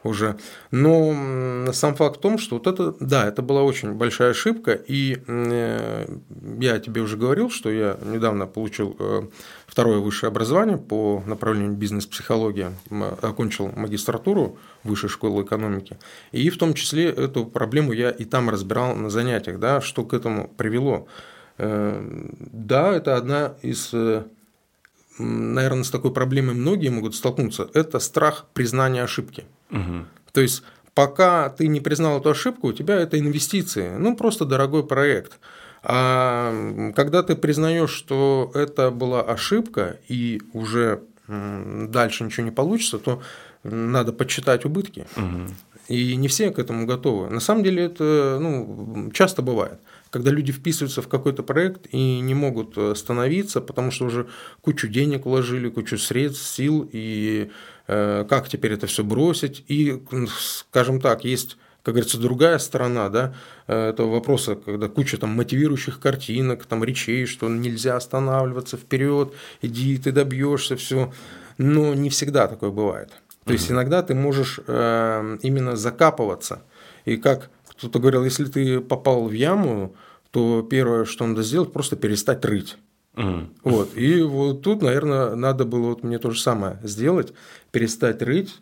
уже. 0.07 0.37
Но 0.71 1.71
сам 1.73 1.95
факт 1.95 2.17
в 2.17 2.21
том, 2.21 2.37
что 2.37 2.55
вот 2.55 2.67
это, 2.67 2.95
да, 2.99 3.27
это 3.27 3.41
была 3.41 3.63
очень 3.63 3.93
большая 3.93 4.31
ошибка, 4.31 4.73
и 4.73 5.21
э, 5.27 6.17
я 6.59 6.79
тебе 6.79 7.01
уже 7.01 7.17
говорил, 7.17 7.49
что 7.49 7.69
я 7.69 7.97
недавно 8.03 8.45
получил 8.47 8.97
второе 9.67 9.99
высшее 9.99 10.29
образование 10.29 10.77
по 10.77 11.23
направлению 11.25 11.73
бизнес-психология, 11.73 12.71
окончил 13.21 13.71
магистратуру 13.75 14.57
высшей 14.83 15.09
школы 15.09 15.43
экономики, 15.43 15.97
и 16.31 16.49
в 16.49 16.57
том 16.57 16.73
числе 16.73 17.09
эту 17.09 17.45
проблему 17.45 17.91
я 17.91 18.11
и 18.11 18.25
там 18.25 18.49
разбирал 18.49 18.95
на 18.95 19.09
занятиях, 19.09 19.59
да, 19.59 19.81
что 19.81 20.03
к 20.03 20.13
этому 20.13 20.47
привело. 20.47 21.07
Э, 21.57 22.01
да, 22.39 22.95
это 22.95 23.15
одна 23.17 23.55
из 23.61 23.93
э, 23.93 24.23
наверное, 25.17 25.83
с 25.83 25.91
такой 25.91 26.11
проблемой 26.11 26.55
многие 26.55 26.89
могут 26.89 27.15
столкнуться, 27.15 27.69
это 27.73 27.99
страх 27.99 28.45
признания 28.53 29.03
ошибки. 29.03 29.45
Угу. 29.71 30.06
То 30.32 30.41
есть, 30.41 30.63
пока 30.93 31.49
ты 31.49 31.67
не 31.67 31.80
признал 31.80 32.19
эту 32.19 32.30
ошибку, 32.30 32.67
у 32.67 32.73
тебя 32.73 32.95
это 32.95 33.19
инвестиции, 33.19 33.95
ну, 33.97 34.15
просто 34.15 34.45
дорогой 34.45 34.86
проект. 34.86 35.39
А 35.84 36.91
когда 36.95 37.21
ты 37.21 37.36
признаешь, 37.36 37.91
что 37.91 38.51
это 38.56 38.89
была 38.89 39.21
ошибка 39.21 39.99
и 40.08 40.41
уже 40.54 41.04
дальше 41.28 42.23
ничего 42.23 42.43
не 42.43 42.51
получится, 42.51 42.97
то 42.97 43.21
надо 43.63 44.13
подсчитать 44.13 44.65
убытки. 44.65 45.06
Угу. 45.15 45.54
И 45.89 46.15
не 46.15 46.28
все 46.28 46.49
к 46.49 46.58
этому 46.58 46.88
готовы. 46.88 47.30
На 47.30 47.39
самом 47.39 47.63
деле 47.63 47.84
это 47.84 48.39
ну, 48.41 49.12
часто 49.13 49.41
бывает 49.43 49.80
когда 50.15 50.32
люди 50.32 50.54
вписываются 50.54 51.01
в 51.01 51.10
какой-то 51.10 51.43
проект 51.43 51.88
и 51.91 52.21
не 52.21 52.34
могут 52.34 52.78
остановиться, 52.78 53.60
потому 53.60 53.91
что 53.91 54.06
уже 54.06 54.28
кучу 54.62 54.88
денег 54.88 55.25
вложили, 55.25 55.67
кучу 55.67 55.97
средств, 55.97 56.47
сил, 56.47 56.89
и 56.89 57.49
э, 57.49 57.49
как 57.88 58.50
теперь 58.50 58.74
это 58.74 58.88
все 58.88 59.04
бросить. 59.04 59.63
И, 59.67 60.02
скажем 60.38 61.00
так, 61.02 61.24
есть 61.24 61.58
как 61.86 61.93
говорится, 61.93 62.17
другая 62.17 62.58
сторона 62.58 63.10
да, 63.10 63.36
э, 63.67 63.89
этого 63.89 64.10
вопроса, 64.13 64.56
когда 64.56 64.89
куча 64.89 65.19
там 65.19 65.30
мотивирующих 65.30 66.00
картинок, 66.00 66.65
там 66.65 66.84
речей, 66.84 67.28
что 67.28 67.48
нельзя 67.48 67.95
останавливаться 67.95 68.76
вперед, 68.76 69.34
иди, 69.62 69.95
ты 70.00 70.12
добьешься, 70.12 70.78
все. 70.78 71.13
Но 71.60 71.93
не 71.93 72.10
всегда 72.10 72.48
такое 72.48 72.71
бывает. 72.71 73.12
То 73.45 73.54
есть 73.54 73.69
иногда 73.69 74.02
ты 74.02 74.15
можешь 74.15 74.60
э, 74.65 75.38
именно 75.43 75.76
закапываться. 75.76 76.63
И 77.06 77.17
как 77.17 77.52
кто-то 77.67 78.00
говорил, 78.00 78.24
если 78.24 78.45
ты 78.45 78.80
попал 78.80 79.28
в 79.28 79.32
яму, 79.32 79.95
то 80.32 80.63
первое, 80.63 81.06
что 81.06 81.28
надо 81.28 81.43
сделать, 81.43 81.71
просто 81.71 81.95
перестать 81.95 82.43
рыть. 82.45 82.78
Mm. 83.15 83.47
Вот. 83.63 83.97
И 83.97 84.21
вот 84.21 84.62
тут, 84.62 84.82
наверное, 84.82 85.36
надо 85.36 85.65
было 85.65 85.89
вот 85.89 86.04
мне 86.04 86.19
то 86.19 86.32
же 86.32 86.39
самое 86.39 86.78
сделать, 86.84 87.34
перестать 87.71 88.21
рыть. 88.21 88.56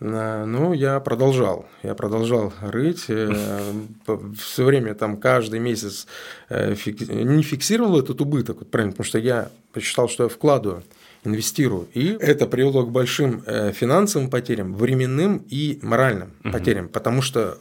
Но 0.00 0.72
я 0.72 0.98
продолжал. 0.98 1.66
Я 1.82 1.94
продолжал 1.94 2.54
рыть. 2.62 3.04
Э, 3.08 3.72
Все 4.38 4.64
время, 4.64 4.94
там, 4.94 5.18
каждый 5.18 5.60
месяц 5.60 6.06
э, 6.48 6.74
не 7.08 7.42
фиксировал 7.42 7.98
этот 8.00 8.20
убыток, 8.22 8.66
правильно, 8.68 8.92
потому 8.92 9.04
что 9.04 9.18
я 9.18 9.50
посчитал, 9.72 10.08
что 10.08 10.24
я 10.24 10.28
вкладываю 10.30 10.82
инвестирую. 11.22 11.86
И 11.92 12.16
это 12.18 12.46
привело 12.46 12.86
к 12.86 12.90
большим 12.90 13.42
э, 13.44 13.72
финансовым 13.72 14.30
потерям, 14.30 14.74
временным 14.74 15.44
и 15.50 15.78
моральным 15.82 16.30
угу. 16.42 16.52
потерям. 16.52 16.88
Потому 16.88 17.20
что 17.20 17.58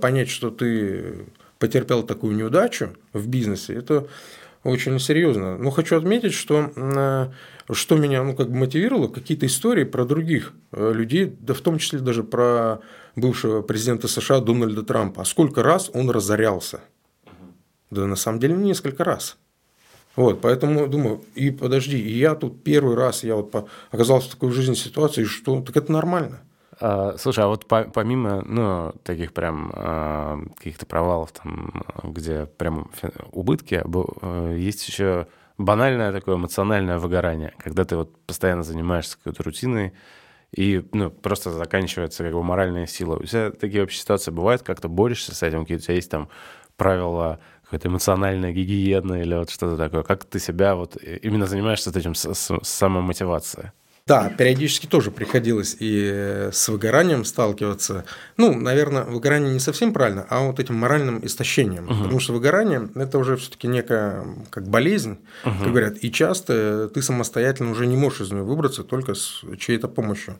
понять, 0.00 0.30
что 0.30 0.50
ты 0.50 1.26
потерпел 1.58 2.04
такую 2.04 2.34
неудачу 2.34 2.88
в 3.12 3.28
бизнесе, 3.28 3.74
это 3.74 4.08
очень 4.64 4.98
серьезно. 5.00 5.58
Но 5.58 5.70
хочу 5.70 5.96
отметить, 5.96 6.34
что, 6.34 6.70
э, 6.74 7.30
что 7.72 7.96
меня 7.96 8.22
ну, 8.22 8.36
как 8.36 8.48
бы 8.48 8.56
мотивировало, 8.56 9.08
какие-то 9.08 9.46
истории 9.46 9.84
про 9.84 10.04
других 10.04 10.52
э, 10.72 10.92
людей, 10.92 11.34
да 11.40 11.54
в 11.54 11.60
том 11.60 11.78
числе 11.78 11.98
даже 11.98 12.22
про 12.22 12.80
бывшего 13.16 13.62
президента 13.62 14.08
США 14.08 14.40
Дональда 14.40 14.82
Трампа. 14.82 15.22
А 15.22 15.24
сколько 15.24 15.62
раз 15.62 15.90
он 15.92 16.10
разорялся? 16.10 16.80
Да 17.90 18.06
на 18.06 18.16
самом 18.16 18.38
деле 18.38 18.54
несколько 18.54 19.04
раз. 19.04 19.36
Вот, 20.14 20.40
поэтому 20.42 20.86
думаю, 20.88 21.24
и 21.34 21.50
подожди, 21.50 21.98
и 21.98 22.18
я 22.18 22.34
тут 22.34 22.62
первый 22.62 22.96
раз, 22.96 23.24
я 23.24 23.34
вот 23.34 23.68
оказался 23.90 24.28
в 24.28 24.32
такой 24.32 24.50
жизненной 24.52 24.76
ситуации, 24.76 25.24
что 25.24 25.62
так 25.62 25.76
это 25.76 25.90
нормально. 25.90 26.42
А, 26.84 27.14
слушай, 27.16 27.44
а 27.44 27.46
вот 27.46 27.68
помимо, 27.68 28.42
ну, 28.44 28.92
таких 29.04 29.32
прям 29.32 29.70
а, 29.72 30.40
каких-то 30.56 30.84
провалов, 30.84 31.30
там, 31.30 31.84
где 32.02 32.46
прям 32.46 32.90
убытки, 33.30 33.80
э, 33.84 34.56
есть 34.58 34.88
еще 34.88 35.28
банальное 35.58 36.10
такое 36.10 36.34
эмоциональное 36.34 36.98
выгорание, 36.98 37.54
когда 37.58 37.84
ты 37.84 37.94
вот 37.94 38.26
постоянно 38.26 38.64
занимаешься 38.64 39.16
какой-то 39.16 39.44
рутиной, 39.44 39.92
и 40.56 40.84
ну, 40.92 41.12
просто 41.12 41.52
заканчивается 41.52 42.24
как 42.24 42.32
бы 42.32 42.42
моральная 42.42 42.86
сила. 42.86 43.14
У 43.16 43.22
тебя 43.26 43.52
такие 43.52 43.82
вообще 43.82 44.00
ситуации 44.00 44.32
бывают, 44.32 44.62
как 44.62 44.80
ты 44.80 44.88
борешься 44.88 45.36
с 45.36 45.42
этим, 45.44 45.60
какие 45.60 45.76
у 45.76 45.80
тебя 45.80 45.94
есть 45.94 46.10
там 46.10 46.30
правила 46.76 47.38
какой-то 47.62 47.86
эмоциональной 47.86 48.52
гигиены 48.52 49.20
или 49.20 49.36
вот 49.36 49.50
что-то 49.50 49.76
такое? 49.76 50.02
Как 50.02 50.24
ты 50.24 50.40
себя 50.40 50.74
вот 50.74 50.96
именно 50.96 51.46
занимаешься 51.46 51.96
этим 51.96 52.16
с, 52.16 52.34
с, 52.34 52.58
самомотивацией? 52.64 53.70
Да, 54.06 54.28
периодически 54.30 54.86
тоже 54.86 55.12
приходилось 55.12 55.76
и 55.78 56.48
с 56.52 56.68
выгоранием 56.68 57.24
сталкиваться. 57.24 58.04
Ну, 58.36 58.52
наверное, 58.52 59.04
выгорание 59.04 59.52
не 59.52 59.60
совсем 59.60 59.92
правильно, 59.92 60.26
а 60.28 60.40
вот 60.40 60.58
этим 60.58 60.74
моральным 60.74 61.24
истощением. 61.24 61.84
Угу. 61.84 61.94
Потому 62.02 62.20
что 62.20 62.32
выгорание– 62.32 62.88
это 62.96 63.18
уже 63.18 63.36
все 63.36 63.52
таки 63.52 63.68
некая 63.68 64.24
как 64.50 64.66
болезнь, 64.66 65.18
угу. 65.44 65.54
как 65.58 65.68
говорят, 65.68 65.98
и 66.00 66.10
часто 66.10 66.88
ты 66.92 67.00
самостоятельно 67.00 67.70
уже 67.70 67.86
не 67.86 67.96
можешь 67.96 68.22
из 68.22 68.32
нее 68.32 68.42
выбраться 68.42 68.82
только 68.82 69.14
с 69.14 69.44
чьей-то 69.58 69.86
помощью. 69.86 70.38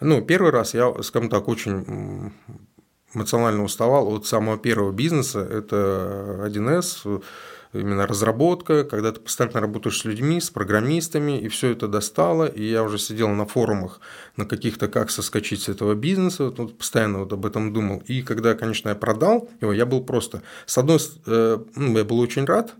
Ну, 0.00 0.22
первый 0.22 0.50
раз 0.50 0.72
я, 0.74 0.92
скажем 1.02 1.28
так, 1.28 1.46
очень 1.48 2.32
эмоционально 3.14 3.64
уставал 3.64 4.08
от 4.14 4.26
самого 4.26 4.58
первого 4.58 4.92
бизнеса, 4.92 5.40
это 5.40 6.40
1С, 6.46 7.22
именно 7.74 8.06
разработка, 8.06 8.84
когда 8.84 9.12
ты 9.12 9.20
постоянно 9.20 9.60
работаешь 9.60 10.00
с 10.00 10.04
людьми, 10.04 10.40
с 10.40 10.50
программистами, 10.50 11.38
и 11.38 11.48
все 11.48 11.70
это 11.70 11.88
достало, 11.88 12.46
и 12.46 12.64
я 12.64 12.82
уже 12.82 12.98
сидел 12.98 13.28
на 13.28 13.46
форумах 13.46 14.00
на 14.36 14.46
каких-то, 14.46 14.88
как 14.88 15.10
соскочить 15.10 15.62
с 15.62 15.68
этого 15.68 15.94
бизнеса, 15.94 16.50
вот, 16.56 16.78
постоянно 16.78 17.20
вот 17.20 17.32
об 17.32 17.44
этом 17.46 17.72
думал, 17.72 18.02
и 18.06 18.22
когда, 18.22 18.54
конечно, 18.54 18.88
я 18.88 18.94
продал 18.94 19.48
его, 19.60 19.72
я 19.72 19.86
был 19.86 20.02
просто, 20.02 20.42
с 20.66 20.78
одной 20.78 20.98
э, 21.26 21.58
ну, 21.74 21.98
я 21.98 22.04
был 22.04 22.20
очень 22.20 22.44
рад, 22.44 22.74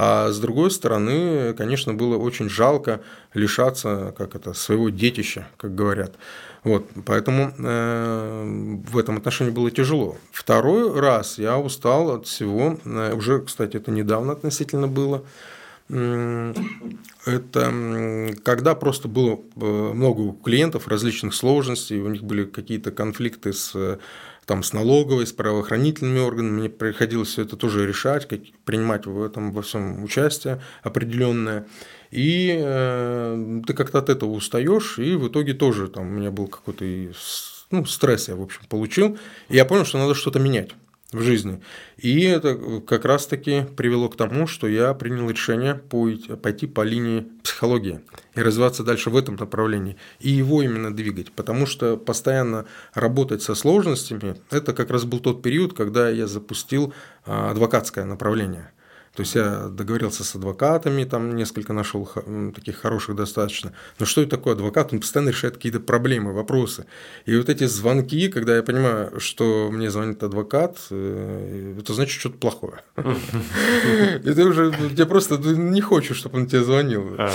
а 0.00 0.30
с 0.30 0.38
другой 0.38 0.70
стороны, 0.70 1.54
конечно, 1.54 1.92
было 1.92 2.16
очень 2.16 2.48
жалко 2.48 3.00
лишаться, 3.34 4.14
как 4.16 4.36
это, 4.36 4.52
своего 4.52 4.90
детища, 4.90 5.48
как 5.56 5.74
говорят. 5.74 6.14
Вот, 6.64 6.86
поэтому 7.04 7.52
э, 7.56 8.80
в 8.88 8.98
этом 8.98 9.16
отношении 9.16 9.50
было 9.50 9.70
тяжело. 9.70 10.16
Второй 10.32 10.98
раз 10.98 11.38
я 11.38 11.58
устал 11.58 12.10
от 12.10 12.26
всего, 12.26 12.78
э, 12.84 13.14
уже, 13.14 13.40
кстати, 13.42 13.76
это 13.76 13.90
недавно 13.90 14.32
относительно 14.32 14.88
было, 14.88 15.24
это 15.90 17.72
когда 18.44 18.74
просто 18.74 19.08
было 19.08 19.40
э, 19.56 19.64
много 19.64 20.34
клиентов 20.44 20.86
различных 20.86 21.34
сложностей, 21.34 22.00
у 22.00 22.08
них 22.08 22.22
были 22.22 22.44
какие-то 22.44 22.90
конфликты 22.90 23.54
с, 23.54 23.98
там, 24.48 24.62
с 24.62 24.72
налоговой, 24.72 25.26
с 25.26 25.32
правоохранительными 25.32 26.20
органами, 26.20 26.60
мне 26.60 26.68
приходилось 26.70 27.28
все 27.28 27.42
это 27.42 27.56
тоже 27.56 27.86
решать, 27.86 28.26
как, 28.26 28.40
принимать 28.64 29.04
в 29.04 29.22
этом 29.22 29.52
во 29.52 29.60
всем 29.60 30.02
участие 30.02 30.62
определенное. 30.82 31.66
И 32.10 32.58
э, 32.58 33.60
ты 33.66 33.74
как-то 33.74 33.98
от 33.98 34.08
этого 34.08 34.30
устаешь, 34.30 34.98
и 34.98 35.16
в 35.16 35.28
итоге 35.28 35.52
тоже 35.52 35.88
там 35.88 36.08
у 36.08 36.10
меня 36.10 36.30
был 36.30 36.46
какой-то 36.48 36.82
ну, 37.70 37.84
стресс 37.84 38.28
я, 38.28 38.36
в 38.36 38.42
общем, 38.42 38.62
получил, 38.70 39.18
и 39.50 39.56
я 39.56 39.66
понял, 39.66 39.84
что 39.84 39.98
надо 39.98 40.14
что-то 40.14 40.38
менять 40.38 40.70
в 41.12 41.22
жизни. 41.22 41.62
И 41.96 42.22
это 42.22 42.80
как 42.86 43.04
раз-таки 43.06 43.64
привело 43.76 44.08
к 44.08 44.16
тому, 44.16 44.46
что 44.46 44.68
я 44.68 44.92
принял 44.92 45.30
решение 45.30 45.74
пойти 45.74 46.66
по 46.66 46.82
линии 46.82 47.26
психологии 47.42 48.00
и 48.34 48.42
развиваться 48.42 48.84
дальше 48.84 49.08
в 49.08 49.16
этом 49.16 49.36
направлении, 49.36 49.96
и 50.20 50.28
его 50.28 50.62
именно 50.62 50.94
двигать, 50.94 51.32
потому 51.32 51.66
что 51.66 51.96
постоянно 51.96 52.66
работать 52.92 53.42
со 53.42 53.54
сложностями, 53.54 54.36
это 54.50 54.74
как 54.74 54.90
раз 54.90 55.04
был 55.04 55.20
тот 55.20 55.42
период, 55.42 55.72
когда 55.72 56.10
я 56.10 56.26
запустил 56.26 56.92
а, 57.24 57.50
адвокатское 57.50 58.04
направление– 58.04 58.70
то 59.18 59.22
есть 59.22 59.34
я 59.34 59.66
договорился 59.68 60.22
с 60.22 60.36
адвокатами, 60.36 61.02
там 61.02 61.34
несколько 61.34 61.72
нашел 61.72 62.08
таких 62.54 62.76
хороших 62.76 63.16
достаточно. 63.16 63.72
Но 63.98 64.06
что 64.06 64.20
это 64.20 64.30
такое 64.30 64.54
адвокат? 64.54 64.92
Он 64.92 65.00
постоянно 65.00 65.30
решает 65.30 65.56
какие-то 65.56 65.80
проблемы, 65.80 66.32
вопросы. 66.32 66.86
И 67.26 67.36
вот 67.36 67.48
эти 67.48 67.64
звонки, 67.64 68.28
когда 68.28 68.54
я 68.54 68.62
понимаю, 68.62 69.18
что 69.18 69.70
мне 69.72 69.90
звонит 69.90 70.22
адвокат, 70.22 70.78
э, 70.90 71.74
это 71.80 71.94
значит 71.94 72.20
что-то 72.20 72.38
плохое. 72.38 72.82
И 74.22 74.32
ты 74.32 74.44
уже, 74.44 74.70
тебе 74.70 75.04
просто 75.04 75.36
не 75.36 75.80
хочешь, 75.80 76.18
чтобы 76.18 76.38
он 76.38 76.46
тебе 76.46 76.62
звонил. 76.62 77.16
А. 77.18 77.28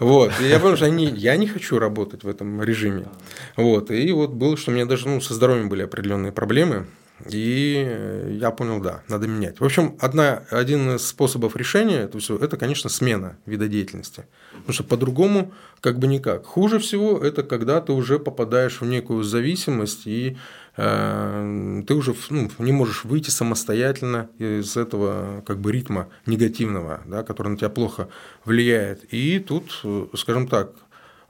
Вот. 0.00 0.32
И 0.40 0.48
я 0.48 0.58
понял, 0.58 0.76
что 0.76 0.86
я 0.86 1.36
не 1.36 1.46
хочу 1.46 1.78
работать 1.78 2.24
в 2.24 2.28
этом 2.28 2.60
режиме. 2.64 3.06
Вот. 3.54 3.92
И 3.92 4.10
вот 4.10 4.30
было, 4.30 4.56
что 4.56 4.72
у 4.72 4.74
меня 4.74 4.86
даже 4.86 5.06
ну, 5.06 5.20
со 5.20 5.34
здоровьем 5.34 5.68
были 5.68 5.82
определенные 5.82 6.32
проблемы. 6.32 6.86
И 7.30 8.36
я 8.40 8.50
понял, 8.50 8.80
да, 8.80 9.02
надо 9.08 9.26
менять. 9.26 9.60
В 9.60 9.64
общем, 9.64 9.96
одна, 10.00 10.44
один 10.50 10.96
из 10.96 11.06
способов 11.06 11.56
решения 11.56 12.00
это 12.00 12.18
все, 12.18 12.36
это, 12.36 12.56
конечно, 12.56 12.88
смена 12.88 13.36
вида 13.44 13.68
деятельности. 13.68 14.26
Потому 14.52 14.72
что 14.72 14.84
по-другому 14.84 15.52
как 15.80 15.98
бы 15.98 16.06
никак. 16.06 16.46
Хуже 16.46 16.78
всего 16.78 17.18
это 17.18 17.42
когда 17.42 17.80
ты 17.80 17.92
уже 17.92 18.18
попадаешь 18.18 18.80
в 18.80 18.86
некую 18.86 19.24
зависимость, 19.24 20.06
и 20.06 20.36
э, 20.76 21.82
ты 21.86 21.94
уже 21.94 22.14
ну, 22.30 22.50
не 22.58 22.72
можешь 22.72 23.04
выйти 23.04 23.30
самостоятельно 23.30 24.28
из 24.38 24.76
этого 24.76 25.42
как 25.46 25.58
бы 25.60 25.72
ритма 25.72 26.08
негативного, 26.26 27.00
да, 27.06 27.22
который 27.24 27.48
на 27.48 27.56
тебя 27.56 27.70
плохо 27.70 28.08
влияет. 28.44 29.12
И 29.12 29.40
тут, 29.40 29.82
скажем 30.14 30.46
так, 30.46 30.72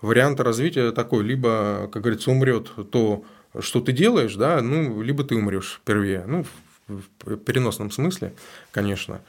вариант 0.00 0.40
развития 0.40 0.92
такой, 0.92 1.24
либо, 1.24 1.88
как 1.92 2.02
говорится, 2.02 2.30
умрет 2.30 2.70
то, 2.90 3.24
что 3.60 3.80
ты 3.80 3.92
делаешь, 3.92 4.34
да, 4.34 4.60
ну, 4.62 5.02
либо 5.02 5.24
ты 5.24 5.36
умрешь 5.36 5.80
впервые, 5.82 6.24
ну, 6.26 6.44
в 6.86 7.36
переносном 7.36 7.90
смысле, 7.90 8.34
конечно. 8.70 9.20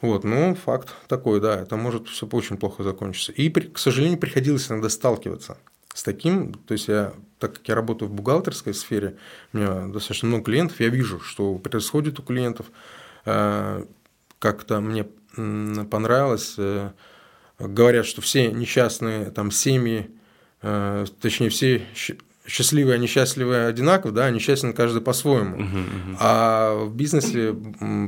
Вот, 0.00 0.24
но 0.24 0.54
факт 0.54 0.94
такой, 1.08 1.40
да, 1.40 1.60
это 1.60 1.76
может 1.76 2.08
все 2.08 2.26
очень 2.30 2.56
плохо 2.56 2.82
закончиться. 2.82 3.32
И, 3.32 3.50
к 3.50 3.78
сожалению, 3.78 4.18
приходилось 4.18 4.70
иногда 4.70 4.88
сталкиваться 4.88 5.58
с 5.92 6.02
таким, 6.04 6.54
то 6.54 6.72
есть 6.72 6.86
я, 6.86 7.12
так 7.40 7.54
как 7.54 7.68
я 7.68 7.74
работаю 7.74 8.08
в 8.08 8.12
бухгалтерской 8.12 8.74
сфере, 8.74 9.16
у 9.52 9.56
меня 9.56 9.88
достаточно 9.88 10.28
много 10.28 10.44
клиентов, 10.44 10.78
я 10.78 10.88
вижу, 10.88 11.18
что 11.20 11.56
происходит 11.56 12.20
у 12.20 12.22
клиентов. 12.22 12.66
Э, 13.24 13.84
как-то 14.38 14.80
мне 14.80 15.04
понравилось, 15.34 16.54
э, 16.58 16.90
говорят, 17.58 18.06
что 18.06 18.20
все 18.20 18.52
несчастные 18.52 19.32
там 19.32 19.50
семьи, 19.50 20.10
э, 20.62 21.06
точнее 21.20 21.48
все 21.48 21.82
счастливые, 22.48 22.96
а 22.96 22.98
несчастливые 22.98 23.66
одинаково, 23.66 24.12
да, 24.12 24.30
несчастен 24.30 24.72
каждый 24.72 25.02
по-своему. 25.02 25.56
Uh-huh, 25.56 25.66
uh-huh. 25.66 26.16
А 26.18 26.84
в 26.84 26.94
бизнесе 26.94 27.54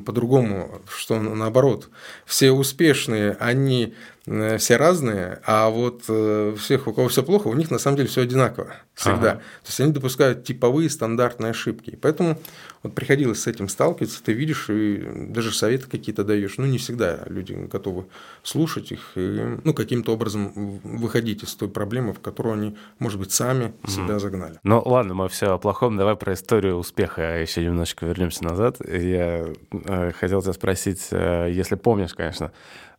по-другому, 0.05 0.81
что 0.88 1.20
наоборот, 1.20 1.90
все 2.24 2.50
успешные, 2.50 3.37
они 3.38 3.94
все 4.26 4.76
разные, 4.76 5.40
а 5.46 5.70
вот 5.70 6.04
э, 6.09 6.54
всех, 6.59 6.87
у 6.87 6.92
кого 6.92 7.09
все 7.09 7.22
плохо, 7.22 7.48
у 7.48 7.54
них 7.54 7.70
на 7.70 7.78
самом 7.78 7.96
деле 7.96 8.09
все 8.09 8.22
одинаково 8.22 8.74
всегда. 8.94 9.30
Ага. 9.30 9.35
То 9.62 9.68
есть 9.68 9.80
они 9.80 9.92
допускают 9.92 10.44
типовые 10.44 10.90
стандартные 10.90 11.50
ошибки. 11.50 11.90
И 11.90 11.96
поэтому 11.96 12.38
вот 12.83 12.94
приходилось 12.94 13.42
с 13.42 13.46
этим 13.46 13.68
сталкиваться, 13.68 14.22
ты 14.22 14.33
видишь 14.33 14.68
и 14.68 15.02
даже 15.28 15.52
советы 15.52 15.87
какие-то 15.90 16.22
даешь. 16.22 16.59
Ну, 16.59 16.66
не 16.66 16.76
всегда 16.76 17.20
люди 17.26 17.54
готовы 17.54 18.06
слушать 18.42 18.92
их 18.92 19.12
и 19.16 19.59
ну, 19.64 19.72
каким-то 19.72 20.12
образом 20.12 20.52
выходить 20.85 21.42
из 21.42 21.54
той 21.54 21.68
проблемы, 21.68 22.12
в 22.12 22.20
которую 22.20 22.54
они, 22.54 22.76
может 22.98 23.18
быть, 23.18 23.33
сами 23.33 23.72
угу. 23.83 23.90
себя 23.90 24.18
загнали. 24.18 24.59
Ну, 24.62 24.83
ладно, 24.85 25.14
мы 25.14 25.28
все 25.30 25.54
о 25.54 25.59
плохом. 25.59 25.96
Давай 25.96 26.14
про 26.14 26.35
историю 26.35 26.76
успеха 26.76 27.40
еще 27.40 27.64
немножечко 27.64 28.04
вернемся 28.04 28.44
назад. 28.44 28.76
Я 28.87 29.46
э, 29.72 30.12
хотел 30.12 30.42
тебя 30.42 30.52
спросить, 30.52 31.09
если 31.11 31.74
помнишь, 31.76 32.14
конечно, 32.14 32.52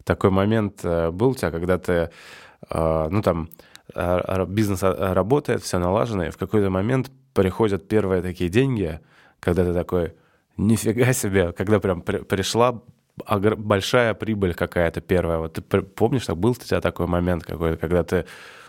такой 0.04 0.30
момент 0.30 0.82
э, 0.84 1.12
был 1.12 1.30
у 1.30 1.36
тебя, 1.36 1.52
когда 1.52 1.78
ты, 1.78 2.10
э, 2.70 3.08
ну 3.10 3.22
там, 3.22 3.50
э, 3.94 4.46
бизнес 4.48 4.82
работает, 4.84 5.64
все 5.64 5.80
налажено, 5.80 6.26
и 6.26 6.30
в 6.30 6.38
какой-то 6.38 6.70
момент 6.70 7.12
приходят 7.34 7.88
первые 7.88 8.22
такие 8.22 8.50
деньги, 8.50 9.00
когда 9.40 9.64
ты 9.66 9.74
такой, 9.74 10.14
нифига 10.58 11.14
себе, 11.14 11.52
когда 11.52 11.80
прям 11.80 12.02
пришла 12.02 12.82
большая 13.26 14.14
прибыль 14.14 14.54
какая-то 14.54 15.02
первая. 15.02 15.38
Вот 15.40 15.54
ты 15.54 15.62
помнишь, 15.62 16.26
так 16.26 16.38
был 16.38 16.52
у 16.52 16.56
тебя 16.56 16.82
такой 16.82 17.08
момент 17.08 17.44
какой-то, 17.44 17.78
когда 17.78 18.04
ты 18.04 18.26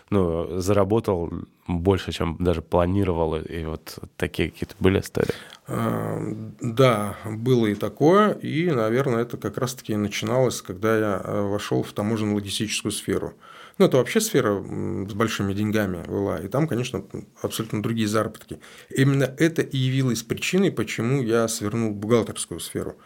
ну, 0.09 0.59
заработал 0.59 1.31
больше, 1.67 2.11
чем 2.11 2.37
даже 2.39 2.61
планировал, 2.61 3.35
и 3.35 3.65
вот 3.65 3.99
такие 4.17 4.51
какие-то 4.51 4.75
были 4.79 4.99
истории? 4.99 5.33
А, 5.67 6.19
да, 6.61 7.17
было 7.25 7.67
и 7.67 7.75
такое, 7.75 8.31
и, 8.33 8.69
наверное, 8.69 9.21
это 9.21 9.37
как 9.37 9.57
раз-таки 9.57 9.95
начиналось, 9.95 10.61
когда 10.61 10.97
я 10.97 11.21
э, 11.23 11.41
вошел 11.41 11.83
в 11.83 11.93
таможенно-логистическую 11.93 12.91
сферу. 12.91 13.33
Ну, 13.77 13.85
это 13.85 13.97
вообще 13.97 14.19
сфера 14.19 14.61
с 14.61 15.13
большими 15.13 15.53
деньгами 15.53 16.03
была, 16.05 16.37
и 16.37 16.47
там, 16.47 16.67
конечно, 16.67 17.03
абсолютно 17.41 17.81
другие 17.81 18.07
заработки. 18.07 18.59
Именно 18.89 19.23
это 19.23 19.61
и 19.61 19.77
явилось 19.77 20.21
причиной, 20.21 20.71
почему 20.71 21.23
я 21.23 21.47
свернул 21.47 21.91
бухгалтерскую 21.91 22.59
сферу. 22.59 22.97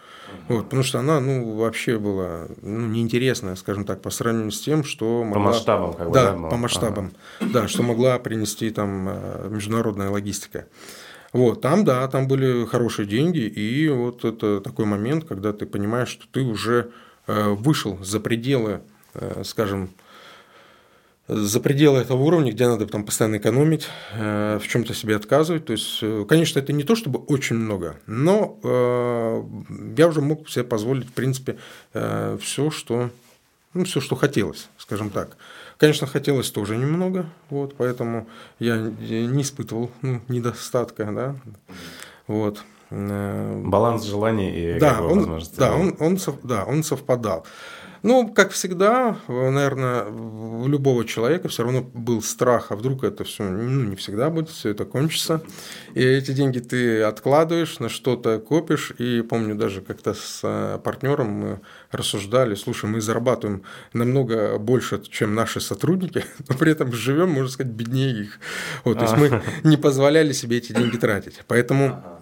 Вот, 0.48 0.66
потому 0.66 0.84
что 0.84 1.00
она, 1.00 1.20
ну, 1.20 1.56
вообще 1.56 1.98
была 1.98 2.48
ну, 2.62 2.88
неинтересная, 2.88 3.56
скажем 3.56 3.86
так, 3.86 4.02
по 4.02 4.10
сравнению 4.10 4.52
с 4.52 4.62
тем, 4.62 4.84
что 4.84 5.24
могла... 5.24 5.34
По 5.34 5.40
масштабам, 5.40 5.94
как 5.94 6.08
бы, 6.08 6.14
да? 6.14 6.32
Да, 6.34 6.50
по 6.50 6.58
масштабам. 6.58 7.12
Ага. 7.40 7.50
Да, 7.54 7.68
что 7.68 7.84
могла 7.84 8.18
принести 8.20 8.70
там 8.70 9.08
э, 9.10 9.48
международная 9.50 10.10
логистика. 10.10 10.68
Вот, 11.34 11.62
там, 11.62 11.84
да, 11.84 12.08
там 12.08 12.28
были 12.28 12.66
хорошие 12.66 13.06
деньги, 13.06 13.40
и 13.40 13.90
вот 13.90 14.24
это 14.24 14.62
такой 14.62 14.86
момент, 14.86 15.26
когда 15.26 15.52
ты 15.54 15.66
понимаешь, 15.66 16.10
что 16.10 16.26
ты 16.32 16.42
уже 16.42 16.92
э, 17.28 17.50
вышел 17.50 17.98
за 18.02 18.20
пределы, 18.20 18.82
э, 19.14 19.44
скажем, 19.44 19.90
за 21.28 21.60
пределы 21.60 22.00
этого 22.00 22.22
уровня, 22.22 22.52
где 22.52 22.68
надо 22.68 22.86
там 22.88 23.04
постоянно 23.04 23.38
экономить, 23.38 23.88
в 24.14 24.62
чем-то 24.68 24.94
себе 24.94 25.16
отказывать. 25.16 25.66
То 25.66 25.74
есть, 25.74 26.04
конечно, 26.28 26.60
это 26.60 26.74
не 26.74 26.84
то 26.84 26.96
чтобы 26.96 27.20
очень 27.20 27.58
много, 27.58 27.98
но 28.06 28.58
я 29.98 30.08
уже 30.08 30.22
мог 30.22 30.50
себе 30.50 30.64
позволить, 30.64 31.08
в 31.08 31.14
принципе, 31.14 31.58
все, 31.94 32.72
что, 32.72 33.10
ну, 33.74 33.84
все, 33.84 34.00
что 34.00 34.16
хотелось, 34.16 34.70
скажем 34.78 35.10
так. 35.10 35.36
Конечно, 35.78 36.08
хотелось 36.08 36.50
тоже 36.50 36.78
немного, 36.78 37.30
вот, 37.50 37.76
поэтому 37.78 38.28
я 38.60 38.78
не 38.78 39.42
испытывал 39.42 39.92
ну, 40.02 40.22
недостатка, 40.28 41.06
да, 41.12 41.36
вот. 42.26 42.64
Э, 42.90 43.62
Баланс 43.66 44.06
желаний 44.06 44.76
и 44.76 44.80
да, 44.80 45.02
он, 45.02 45.42
да, 45.58 45.76
он, 45.76 45.96
он, 46.00 46.18
да, 46.44 46.64
он 46.64 46.84
совпадал. 46.84 47.46
Ну, 48.04 48.30
как 48.34 48.52
всегда, 48.52 49.18
наверное, 49.28 50.06
у 50.06 50.68
любого 50.68 51.06
человека 51.06 51.48
все 51.48 51.64
равно 51.64 51.82
был 51.82 52.22
страх, 52.22 52.68
а 52.70 52.76
вдруг 52.76 53.04
это 53.04 53.24
все 53.24 53.44
ну, 53.44 53.84
не 53.84 53.96
всегда 53.96 54.30
будет, 54.30 54.50
все 54.50 54.70
это 54.70 54.86
кончится. 54.86 55.42
И 55.94 56.04
эти 56.04 56.32
деньги 56.32 56.60
ты 56.60 57.02
откладываешь, 57.02 57.80
на 57.80 57.90
что-то 57.90 58.40
копишь. 58.40 58.92
И 58.98 59.22
помню 59.22 59.56
даже 59.56 59.82
как-то 59.82 60.14
с 60.14 60.42
э, 60.44 60.80
партнером 60.84 61.28
мы 61.28 61.60
рассуждали, 61.92 62.56
слушай, 62.56 62.90
мы 62.90 63.02
зарабатываем 63.02 63.64
намного 63.94 64.58
больше, 64.58 65.02
чем 65.10 65.36
наши 65.36 65.60
сотрудники, 65.60 66.26
но 66.50 66.56
при 66.56 66.72
этом 66.72 66.92
живем, 66.94 67.30
можно 67.30 67.50
сказать, 67.50 67.72
беднее 67.74 68.22
их. 68.22 68.40
Вот, 68.84 69.00
то 69.00 69.06
есть 69.06 69.18
мы 69.18 69.42
не 69.64 69.78
позволяли 69.78 70.34
себе 70.34 70.58
эти 70.58 70.74
деньги 70.74 70.98
тратить. 70.98 71.42
Поэтому 71.48 72.17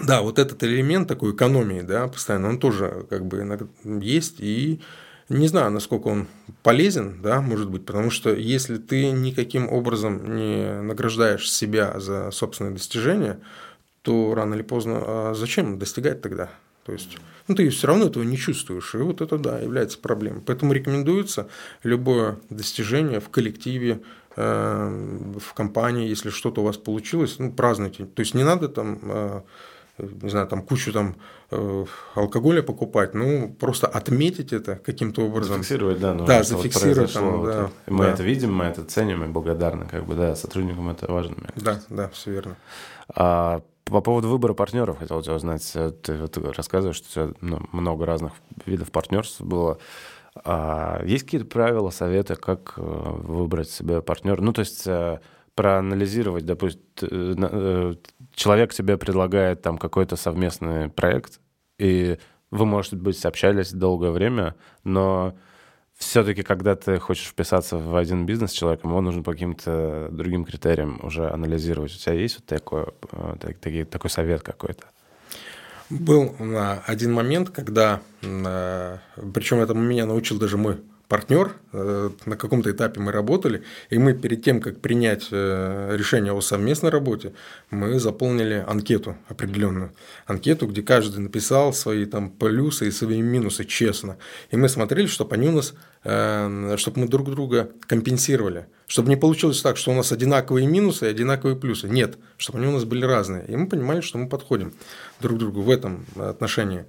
да, 0.00 0.22
вот 0.22 0.38
этот 0.38 0.62
элемент 0.62 1.08
такой 1.08 1.32
экономии, 1.32 1.80
да, 1.80 2.08
постоянно, 2.08 2.48
он 2.48 2.58
тоже 2.58 3.06
как 3.08 3.26
бы 3.26 3.68
есть, 3.84 4.36
и 4.40 4.80
не 5.28 5.48
знаю, 5.48 5.70
насколько 5.72 6.08
он 6.08 6.28
полезен, 6.62 7.20
да, 7.22 7.40
может 7.40 7.68
быть, 7.68 7.84
потому 7.84 8.10
что 8.10 8.32
если 8.32 8.76
ты 8.76 9.10
никаким 9.10 9.68
образом 9.68 10.36
не 10.36 10.80
награждаешь 10.82 11.50
себя 11.50 11.98
за 11.98 12.30
собственные 12.30 12.74
достижения, 12.74 13.40
то 14.02 14.34
рано 14.34 14.54
или 14.54 14.62
поздно 14.62 15.02
а 15.02 15.34
зачем 15.34 15.78
достигать 15.78 16.22
тогда? 16.22 16.50
То 16.84 16.92
есть, 16.92 17.18
ну, 17.48 17.56
ты 17.56 17.68
все 17.70 17.88
равно 17.88 18.06
этого 18.06 18.22
не 18.22 18.36
чувствуешь, 18.36 18.94
и 18.94 18.98
вот 18.98 19.20
это, 19.20 19.38
да, 19.38 19.58
является 19.58 19.98
проблемой. 19.98 20.42
Поэтому 20.46 20.72
рекомендуется 20.72 21.48
любое 21.82 22.38
достижение 22.48 23.18
в 23.18 23.28
коллективе, 23.28 24.02
э, 24.36 25.34
в 25.40 25.54
компании, 25.54 26.08
если 26.08 26.30
что-то 26.30 26.60
у 26.60 26.64
вас 26.64 26.76
получилось, 26.76 27.40
ну, 27.40 27.50
празднуйте. 27.50 28.04
То 28.04 28.20
есть, 28.20 28.34
не 28.34 28.44
надо 28.44 28.68
там 28.68 29.00
э, 29.02 29.40
не 29.98 30.28
знаю, 30.28 30.46
там 30.46 30.62
кучу 30.62 30.92
там 30.92 31.16
э, 31.50 31.84
алкоголя 32.14 32.62
покупать, 32.62 33.14
ну, 33.14 33.54
просто 33.58 33.86
отметить 33.86 34.52
это 34.52 34.76
каким-то 34.76 35.22
образом. 35.22 35.56
Зафиксировать, 35.56 36.00
да. 36.00 36.14
Ну, 36.14 36.26
да, 36.26 36.42
зафиксировать. 36.42 37.14
Вот 37.14 37.22
там, 37.22 37.44
да, 37.44 37.70
мы 37.86 38.04
да. 38.04 38.10
это 38.12 38.22
видим, 38.22 38.54
мы 38.54 38.64
это 38.64 38.84
ценим 38.84 39.24
и 39.24 39.28
благодарны, 39.28 39.86
как 39.86 40.04
бы, 40.04 40.14
да, 40.14 40.36
сотрудникам 40.36 40.88
это 40.90 41.10
важно. 41.10 41.36
Да, 41.56 41.80
да, 41.88 42.08
все 42.10 42.32
верно. 42.32 42.56
А, 43.08 43.62
по 43.84 44.00
поводу 44.00 44.28
выбора 44.28 44.52
партнеров 44.52 44.98
хотел 44.98 45.22
тебя 45.22 45.34
узнать. 45.34 45.72
Ты 46.02 46.16
вот 46.16 46.36
рассказываешь, 46.56 46.96
что 46.96 47.06
у 47.06 47.28
тебя 47.28 47.36
ну, 47.40 47.60
много 47.72 48.04
разных 48.04 48.32
видов 48.66 48.90
партнерств 48.90 49.40
было. 49.40 49.78
А 50.44 51.02
есть 51.04 51.24
какие-то 51.24 51.46
правила, 51.46 51.90
советы, 51.90 52.36
как 52.36 52.74
э, 52.76 52.80
выбрать 52.82 53.70
себе 53.70 54.02
партнера? 54.02 54.40
Ну, 54.42 54.52
то 54.52 54.60
есть 54.60 54.86
э, 54.86 55.20
проанализировать, 55.54 56.44
допустим, 56.44 56.82
э, 57.00 57.94
человек 58.36 58.72
тебе 58.72 58.96
предлагает 58.96 59.62
там 59.62 59.78
какой-то 59.78 60.14
совместный 60.14 60.88
проект, 60.88 61.40
и 61.78 62.18
вы, 62.52 62.66
может 62.66 62.94
быть, 62.94 63.24
общались 63.24 63.72
долгое 63.72 64.12
время, 64.12 64.54
но 64.84 65.36
все-таки, 65.96 66.42
когда 66.42 66.76
ты 66.76 66.98
хочешь 66.98 67.26
вписаться 67.26 67.78
в 67.78 67.96
один 67.96 68.26
бизнес 68.26 68.50
с 68.50 68.54
человеком, 68.54 68.90
его 68.90 69.00
нужно 69.00 69.22
по 69.22 69.32
каким-то 69.32 70.08
другим 70.12 70.44
критериям 70.44 71.00
уже 71.02 71.28
анализировать. 71.30 71.94
У 71.94 71.98
тебя 71.98 72.12
есть 72.12 72.36
вот 72.38 72.46
такой, 72.46 72.86
такой, 73.40 73.84
такой 73.84 74.10
совет 74.10 74.42
какой-то? 74.42 74.84
Был 75.88 76.34
один 76.86 77.12
момент, 77.14 77.50
когда, 77.50 78.02
э, 78.20 78.98
причем 79.32 79.60
этому 79.60 79.80
меня 79.80 80.04
научил 80.04 80.38
даже 80.38 80.58
мой 80.58 80.80
партнер, 81.08 81.52
э, 81.72 82.10
на 82.24 82.36
каком-то 82.36 82.70
этапе 82.70 83.00
мы 83.00 83.12
работали, 83.12 83.62
и 83.90 83.98
мы 83.98 84.12
перед 84.14 84.42
тем, 84.42 84.60
как 84.60 84.80
принять 84.80 85.28
э, 85.30 85.94
решение 85.96 86.32
о 86.32 86.40
совместной 86.40 86.90
работе, 86.90 87.32
мы 87.70 88.00
заполнили 88.00 88.64
анкету 88.66 89.16
определенную. 89.28 89.92
Анкету, 90.26 90.66
где 90.66 90.82
каждый 90.82 91.20
написал 91.20 91.72
свои 91.72 92.06
там 92.06 92.30
плюсы 92.30 92.88
и 92.88 92.90
свои 92.90 93.22
минусы 93.22 93.64
честно. 93.64 94.16
И 94.50 94.56
мы 94.56 94.68
смотрели, 94.68 95.06
чтобы 95.06 95.36
они 95.36 95.48
у 95.48 95.52
нас, 95.52 95.74
э, 96.02 96.74
чтобы 96.76 97.00
мы 97.00 97.08
друг 97.08 97.30
друга 97.30 97.70
компенсировали. 97.86 98.66
Чтобы 98.88 99.08
не 99.08 99.16
получилось 99.16 99.62
так, 99.62 99.76
что 99.76 99.92
у 99.92 99.94
нас 99.94 100.10
одинаковые 100.10 100.66
минусы 100.66 101.06
и 101.06 101.08
одинаковые 101.08 101.56
плюсы. 101.56 101.88
Нет, 101.88 102.18
чтобы 102.36 102.58
они 102.58 102.68
у 102.68 102.72
нас 102.72 102.84
были 102.84 103.04
разные. 103.04 103.44
И 103.46 103.56
мы 103.56 103.68
понимали, 103.68 104.00
что 104.00 104.18
мы 104.18 104.28
подходим 104.28 104.72
друг 105.20 105.36
к 105.36 105.40
другу 105.40 105.62
в 105.62 105.70
этом 105.70 106.04
отношении. 106.16 106.84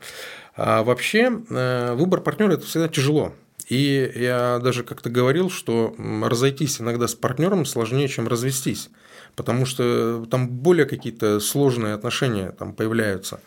А 0.56 0.84
вообще 0.84 1.30
выбор 1.30 2.21
партнера– 2.21 2.53
это 2.53 2.65
всегда 2.65 2.88
тяжело. 2.88 3.34
И 3.65 4.11
я 4.15 4.59
даже 4.59 4.83
как-то 4.83 5.09
говорил, 5.09 5.49
что 5.49 5.95
разойтись 5.97 6.79
иногда 6.79 7.07
с 7.07 7.15
партнером 7.15 7.65
сложнее, 7.65 8.07
чем 8.07 8.27
развестись, 8.27 8.89
потому 9.35 9.65
что 9.65 10.25
там 10.29 10.47
более 10.47 10.85
какие-то 10.85 11.39
сложные 11.39 11.93
отношения 11.93 12.51
там 12.51 12.73
появляются. 12.73 13.41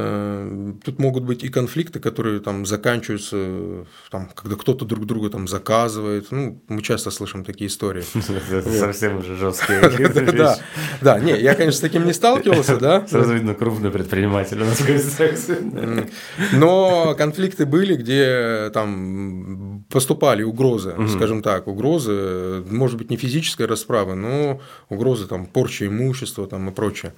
Э, 0.00 0.72
тут 0.84 1.00
могут 1.00 1.24
быть 1.24 1.42
и 1.42 1.48
конфликты, 1.48 1.98
которые 1.98 2.38
там 2.40 2.66
заканчиваются, 2.66 3.84
там, 4.10 4.30
когда 4.32 4.54
кто-то 4.54 4.84
друг 4.84 5.06
друга 5.06 5.28
там 5.28 5.48
заказывает. 5.48 6.28
Ну, 6.30 6.62
мы 6.68 6.82
часто 6.82 7.10
слышим 7.10 7.44
такие 7.44 7.66
истории. 7.66 8.02
Совсем 8.78 9.18
уже 9.18 9.34
жесткие 9.34 9.80
Да, 10.38 10.58
да, 11.00 11.18
не, 11.18 11.36
я, 11.36 11.54
конечно, 11.54 11.78
с 11.78 11.80
таким 11.80 12.06
не 12.06 12.12
сталкивался, 12.12 12.76
да. 12.76 13.06
Сразу 13.08 13.34
видно 13.34 13.54
крупный 13.54 13.90
предприниматель 13.90 14.62
у 14.62 14.66
нас 14.66 14.80
в 14.80 16.56
Но 16.56 17.14
конфликты 17.16 17.66
были, 17.66 17.96
где 17.96 18.70
там 18.72 19.84
поступали 19.90 20.44
угрозы, 20.44 20.94
скажем 21.08 21.42
так, 21.42 21.66
угрозы, 21.66 22.62
может 22.70 22.98
быть, 22.98 23.10
не 23.10 23.16
физической 23.16 23.66
расправы, 23.66 24.14
но 24.14 24.60
угрозы 24.88 25.26
там 25.26 25.46
порчи 25.46 25.84
имущества 25.84 26.46
там 26.46 26.68
и 26.68 26.72
прочее. 26.72 27.14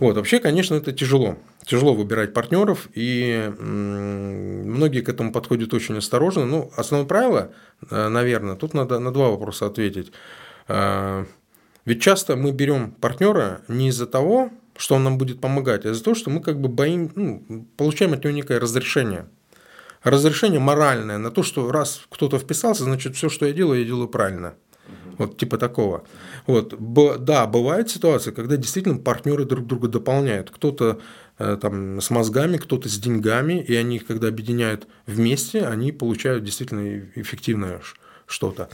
Вот, 0.00 0.16
вообще, 0.16 0.40
конечно, 0.40 0.74
это 0.74 0.92
тяжело. 0.92 1.36
Тяжело 1.64 1.94
выбирать 1.94 2.23
партнеров, 2.32 2.88
и 2.94 3.52
многие 3.58 5.00
к 5.02 5.08
этому 5.08 5.32
подходят 5.32 5.74
очень 5.74 5.98
осторожно. 5.98 6.46
Ну, 6.46 6.70
основное 6.76 7.06
правило, 7.06 7.52
э, 7.90 8.08
наверное, 8.08 8.56
тут 8.56 8.72
надо 8.72 8.98
на 8.98 9.12
два 9.12 9.30
вопроса 9.30 9.66
ответить. 9.66 10.12
Э, 10.68 11.24
ведь 11.84 12.00
часто 12.00 12.36
мы 12.36 12.52
берем 12.52 12.92
партнера 12.92 13.60
не 13.68 13.88
из-за 13.88 14.06
того, 14.06 14.50
что 14.76 14.94
он 14.94 15.04
нам 15.04 15.18
будет 15.18 15.40
помогать, 15.40 15.84
а 15.84 15.90
из-за 15.90 16.02
того, 16.02 16.14
что 16.14 16.30
мы 16.30 16.40
как 16.40 16.60
бы 16.60 16.68
боим, 16.68 17.12
ну, 17.14 17.66
получаем 17.76 18.14
от 18.14 18.24
него 18.24 18.34
некое 18.34 18.58
разрешение. 18.58 19.26
Разрешение 20.02 20.60
моральное 20.60 21.18
на 21.18 21.30
то, 21.30 21.42
что 21.42 21.70
раз 21.70 22.02
кто-то 22.10 22.38
вписался, 22.38 22.84
значит, 22.84 23.16
все, 23.16 23.28
что 23.28 23.46
я 23.46 23.52
делаю, 23.52 23.80
я 23.80 23.86
делаю 23.86 24.08
правильно. 24.08 24.54
Вот 25.18 25.38
типа 25.38 25.58
такого. 25.58 26.04
Вот. 26.46 26.74
Да, 27.24 27.46
бывают 27.46 27.90
ситуации, 27.90 28.30
когда 28.30 28.56
действительно 28.56 28.98
партнеры 28.98 29.44
друг 29.44 29.66
друга 29.66 29.88
дополняют. 29.88 30.50
Кто-то 30.50 31.00
там, 31.36 32.00
с 32.00 32.10
мозгами, 32.10 32.56
кто-то 32.56 32.88
с 32.88 32.98
деньгами, 32.98 33.62
и 33.62 33.74
они 33.74 33.98
когда 33.98 34.28
объединяют 34.28 34.86
вместе, 35.06 35.66
они 35.66 35.92
получают 35.92 36.44
действительно 36.44 37.00
эффективное 37.14 37.80
что-то. 38.26 38.68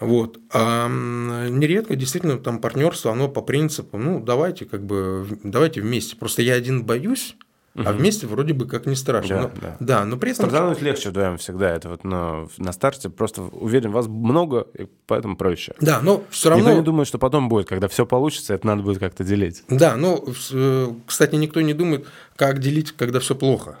Вот. 0.00 0.40
А 0.52 0.88
нередко 0.88 1.94
действительно 1.94 2.38
там 2.38 2.60
партнерство, 2.60 3.12
оно 3.12 3.28
по 3.28 3.40
принципу, 3.40 3.98
ну, 3.98 4.20
давайте 4.20 4.64
как 4.64 4.84
бы, 4.84 5.38
давайте 5.44 5.80
вместе. 5.80 6.16
Просто 6.16 6.42
я 6.42 6.54
один 6.54 6.84
боюсь, 6.84 7.36
Угу. 7.74 7.84
А 7.86 7.92
вместе 7.92 8.26
вроде 8.26 8.52
бы 8.52 8.66
как 8.66 8.84
не 8.84 8.94
страшно. 8.94 9.36
Да, 9.36 9.42
но, 9.42 9.50
да. 9.60 9.76
да 9.80 10.04
но 10.04 10.16
при 10.18 10.32
этом... 10.32 10.50
Стартануть 10.50 10.82
легче 10.82 11.08
вдвоем 11.08 11.38
всегда. 11.38 11.70
Это 11.70 11.88
вот 11.88 12.04
но 12.04 12.48
на 12.58 12.72
старте 12.72 13.08
просто 13.08 13.42
уверен, 13.42 13.92
вас 13.92 14.06
много, 14.08 14.66
и 14.78 14.86
поэтому 15.06 15.36
проще. 15.36 15.74
Да, 15.80 16.00
но 16.02 16.22
все 16.28 16.50
равно... 16.50 16.64
Никто 16.64 16.78
не 16.78 16.84
думает, 16.84 17.08
что 17.08 17.18
потом 17.18 17.48
будет, 17.48 17.68
когда 17.68 17.88
все 17.88 18.04
получится, 18.04 18.52
это 18.52 18.66
надо 18.66 18.82
будет 18.82 18.98
как-то 18.98 19.24
делить. 19.24 19.64
Да, 19.68 19.96
но, 19.96 20.22
э, 20.52 20.92
кстати, 21.06 21.34
никто 21.36 21.62
не 21.62 21.72
думает, 21.72 22.06
как 22.36 22.58
делить, 22.58 22.92
когда 22.92 23.20
все 23.20 23.34
плохо. 23.34 23.78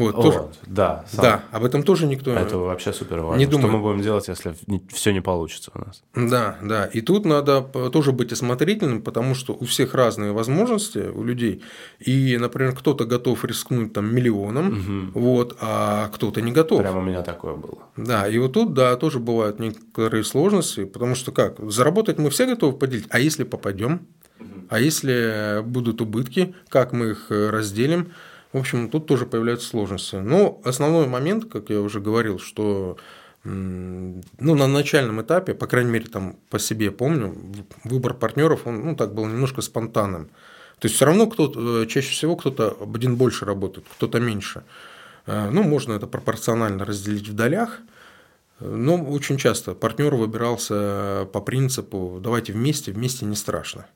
Вот, 0.00 0.14
вот 0.14 0.22
тоже, 0.22 0.44
да. 0.66 1.04
Сам. 1.12 1.22
Да, 1.22 1.44
об 1.52 1.62
этом 1.62 1.82
тоже 1.82 2.06
никто 2.06 2.32
Это 2.32 2.56
вообще 2.56 2.92
супер 2.94 3.20
важно. 3.20 3.38
Не 3.38 3.44
думает. 3.44 3.68
Что 3.68 3.76
мы 3.76 3.82
будем 3.82 4.02
делать, 4.02 4.28
если 4.28 4.54
все 4.88 5.12
не 5.12 5.20
получится 5.20 5.70
у 5.74 5.78
нас? 5.78 6.02
Да, 6.14 6.56
да. 6.62 6.86
И 6.86 7.02
тут 7.02 7.26
надо 7.26 7.60
тоже 7.92 8.12
быть 8.12 8.32
осмотрительным, 8.32 9.02
потому 9.02 9.34
что 9.34 9.52
у 9.52 9.66
всех 9.66 9.94
разные 9.94 10.32
возможности, 10.32 11.10
у 11.14 11.22
людей. 11.22 11.62
И, 11.98 12.38
например, 12.38 12.74
кто-то 12.74 13.04
готов 13.04 13.44
рискнуть 13.44 13.92
там 13.92 14.14
миллионом, 14.14 14.68
угу. 15.12 15.20
вот, 15.20 15.58
а 15.60 16.08
кто-то 16.14 16.40
не 16.40 16.52
готов. 16.52 16.80
Прямо 16.80 17.00
у 17.00 17.02
меня 17.02 17.20
такое 17.22 17.54
было. 17.54 17.78
Да, 17.98 18.26
и 18.26 18.38
вот 18.38 18.54
тут, 18.54 18.72
да, 18.72 18.96
тоже 18.96 19.18
бывают 19.18 19.58
некоторые 19.58 20.24
сложности, 20.24 20.84
потому 20.84 21.14
что 21.14 21.30
как, 21.30 21.58
заработать 21.70 22.16
мы 22.18 22.30
все 22.30 22.46
готовы 22.46 22.72
поделить, 22.72 23.06
а 23.10 23.20
если 23.20 23.44
попадем, 23.44 24.06
а 24.70 24.80
если 24.80 25.62
будут 25.62 26.00
убытки, 26.00 26.54
как 26.68 26.92
мы 26.92 27.10
их 27.10 27.26
разделим, 27.28 28.12
в 28.52 28.58
общем, 28.58 28.90
тут 28.90 29.06
тоже 29.06 29.26
появляются 29.26 29.68
сложности. 29.68 30.16
Но 30.16 30.60
основной 30.64 31.06
момент, 31.06 31.50
как 31.50 31.70
я 31.70 31.80
уже 31.80 32.00
говорил, 32.00 32.38
что 32.38 32.98
ну, 33.44 34.22
на 34.38 34.66
начальном 34.66 35.22
этапе, 35.22 35.54
по 35.54 35.66
крайней 35.66 35.90
мере, 35.90 36.06
там 36.06 36.36
по 36.50 36.58
себе 36.58 36.90
помню, 36.90 37.34
выбор 37.84 38.12
партнеров, 38.12 38.66
он 38.66 38.84
ну, 38.84 38.96
так 38.96 39.14
был 39.14 39.26
немножко 39.26 39.62
спонтанным. 39.62 40.26
То 40.78 40.86
есть 40.86 40.96
все 40.96 41.06
равно 41.06 41.26
кто-то, 41.26 41.82
э, 41.82 41.86
чаще 41.86 42.10
всего 42.10 42.36
кто-то 42.36 42.76
один 42.80 43.16
больше 43.16 43.44
работает, 43.44 43.86
кто-то 43.96 44.18
меньше. 44.18 44.62
Э, 45.26 45.48
ну, 45.50 45.62
можно 45.62 45.92
это 45.92 46.06
пропорционально 46.06 46.84
разделить 46.84 47.28
в 47.28 47.34
долях, 47.34 47.80
но 48.60 48.96
очень 49.02 49.38
часто 49.38 49.74
партнер 49.74 50.14
выбирался 50.14 51.28
по 51.32 51.40
принципу 51.40 52.18
«давайте 52.22 52.52
вместе, 52.52 52.92
вместе 52.92 53.24
не 53.24 53.36
страшно». 53.36 53.86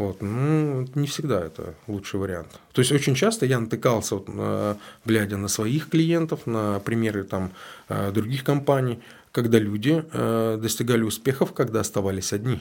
Вот, 0.00 0.22
ну, 0.22 0.86
не 0.94 1.06
всегда 1.06 1.44
это 1.44 1.74
лучший 1.86 2.18
вариант. 2.20 2.58
То 2.72 2.80
есть 2.80 2.90
очень 2.90 3.14
часто 3.14 3.44
я 3.44 3.60
натыкался, 3.60 4.14
вот, 4.14 4.78
глядя 5.04 5.36
на 5.36 5.46
своих 5.46 5.90
клиентов, 5.90 6.46
на 6.46 6.80
примеры 6.80 7.22
там, 7.22 7.52
э, 7.90 8.10
других 8.10 8.42
компаний, 8.42 9.00
когда 9.30 9.58
люди 9.58 10.02
э, 10.10 10.58
достигали 10.58 11.02
успехов, 11.02 11.52
когда 11.52 11.80
оставались 11.80 12.32
одни. 12.32 12.60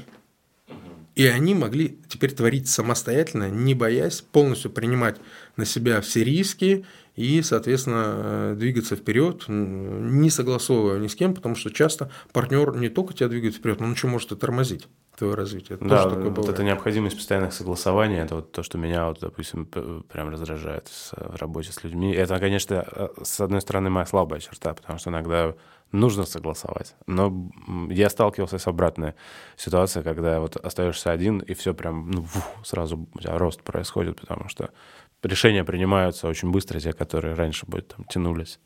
И 1.16 1.28
они 1.28 1.56
могли 1.56 1.98
теперь 2.10 2.34
творить 2.34 2.68
самостоятельно, 2.68 3.50
не 3.50 3.74
боясь 3.74 4.20
полностью 4.20 4.70
принимать 4.70 5.16
на 5.56 5.64
себя 5.64 6.02
все 6.02 6.26
риски 6.26 6.86
и, 7.20 7.42
соответственно, 7.42 8.04
э, 8.06 8.56
двигаться 8.58 8.96
вперед, 8.96 9.44
не 9.50 10.30
согласовывая 10.30 11.00
ни 11.00 11.08
с 11.08 11.16
кем, 11.16 11.36
потому 11.36 11.54
что 11.54 11.70
часто 11.70 12.10
партнер 12.32 12.74
не 12.78 12.88
только 12.88 13.14
тебя 13.14 13.28
двигает 13.28 13.56
вперед, 13.56 13.82
но 13.82 13.88
он 13.88 13.92
еще 13.92 14.08
может 14.08 14.32
и 14.32 14.38
тормозить 14.38 14.88
твое 15.18 15.34
развитие. 15.34 15.76
Это 15.76 15.86
да, 15.86 16.08
вот 16.08 16.48
это 16.48 16.64
необходимость 16.64 17.18
постоянных 17.18 17.52
согласований, 17.52 18.20
это 18.20 18.36
вот 18.36 18.54
то, 18.54 18.64
что 18.64 18.78
меня, 18.78 19.10
вот, 19.10 19.20
допустим, 19.20 19.66
прям 19.66 20.30
раздражает 20.30 20.88
в 21.12 21.36
работе 21.36 21.74
с 21.74 21.84
людьми. 21.84 22.14
Это, 22.14 22.40
конечно, 22.40 22.86
э, 22.90 23.10
с 23.22 23.42
одной 23.42 23.60
стороны, 23.60 23.90
моя 23.90 24.06
слабая 24.06 24.40
черта, 24.40 24.74
потому 24.74 24.98
что 24.98 25.10
иногда 25.10 25.56
нужно 25.92 26.24
согласовать. 26.24 26.96
Но 27.06 27.52
я 27.90 28.10
сталкивался 28.10 28.60
с 28.60 28.68
обратной 28.68 29.16
ситуацией, 29.58 30.06
когда 30.06 30.40
вот 30.40 30.56
остаешься 30.56 31.12
один, 31.12 31.40
и 31.40 31.54
все 31.54 31.74
прям 31.74 32.12
ну, 32.12 32.26
сразу 32.64 33.10
у 33.14 33.20
тебя 33.20 33.38
рост 33.38 33.62
происходит, 33.62 34.22
потому 34.22 34.48
что 34.48 34.70
решения 35.24 35.64
принимаются 35.64 36.28
очень 36.28 36.52
быстро, 36.52 36.80
те, 36.80 36.94
которые 36.94 37.34
раньше 37.34 37.66
бы 37.66 37.82
там 37.82 38.06
тянулись. 38.06 38.60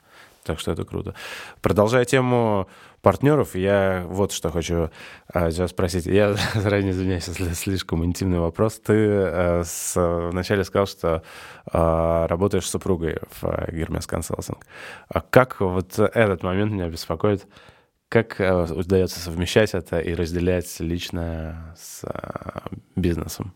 Так 0.44 0.60
что 0.60 0.72
это 0.72 0.84
круто. 0.84 1.16
Продолжая 1.62 2.04
тему 2.06 2.68
партнеров, 3.02 3.56
я 3.56 4.06
вот 4.08 4.32
что 4.32 4.50
хочу 4.50 4.90
а, 5.34 5.50
тебя 5.52 5.68
спросить. 5.68 6.06
Я 6.06 6.34
заранее 6.56 6.92
извиняюсь, 6.92 7.28
если 7.28 7.54
слишком 7.54 8.04
интимный 8.04 8.40
вопрос. 8.40 8.80
Ты 8.80 8.94
а, 8.98 9.62
с, 9.64 9.94
вначале 10.32 10.64
сказал, 10.64 10.88
что 10.88 11.24
а, 11.66 12.28
работаешь 12.28 12.66
с 12.66 12.72
супругой 12.72 13.20
в 13.30 13.44
а, 13.46 13.72
Гермес 13.72 14.06
Консалтинг. 14.06 14.66
А 15.08 15.22
как 15.22 15.62
вот 15.62 15.98
этот 15.98 16.44
момент 16.44 16.74
меня 16.74 16.90
беспокоит? 16.90 17.48
Как 18.10 18.40
а, 18.42 18.66
удается 18.66 19.20
совмещать 19.20 19.74
это 19.74 20.00
и 20.00 20.14
разделять 20.14 20.80
лично 20.80 21.74
с 21.78 22.04
бизнесом? 22.96 23.54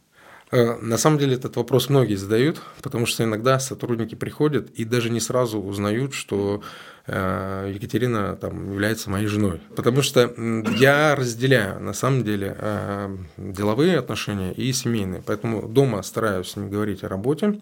Э, 0.49 0.77
на 0.81 0.97
самом 0.97 1.19
деле 1.19 1.35
этот 1.35 1.57
вопрос 1.57 1.89
многие 1.89 2.15
задают, 2.15 2.61
потому 2.81 3.05
что 3.05 3.23
иногда 3.23 3.59
сотрудники 3.59 4.15
приходят 4.15 4.69
и 4.71 4.85
даже 4.85 5.09
не 5.09 5.19
сразу 5.19 5.59
узнают, 5.59 6.13
что 6.13 6.61
э, 7.05 7.71
Екатерина 7.75 8.37
там, 8.37 8.71
является 8.71 9.09
моей 9.09 9.27
женой. 9.27 9.59
Потому 9.75 10.01
что 10.01 10.33
я 10.77 11.15
разделяю 11.15 11.81
на 11.81 11.93
самом 11.93 12.23
деле 12.23 12.55
э, 12.57 13.17
деловые 13.37 13.97
отношения 13.97 14.53
и 14.53 14.71
семейные. 14.71 15.21
Поэтому 15.25 15.67
дома 15.67 16.01
стараюсь 16.01 16.55
не 16.55 16.69
говорить 16.69 17.03
о 17.03 17.09
работе, 17.09 17.59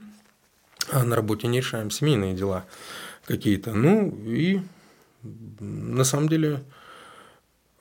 а 0.92 1.04
на 1.04 1.16
работе 1.16 1.48
не 1.48 1.58
решаем 1.58 1.90
семейные 1.90 2.36
дела 2.36 2.66
какие-то. 3.26 3.74
Ну 3.74 4.16
и 4.26 4.62
на 5.60 6.04
самом 6.04 6.30
деле 6.30 6.62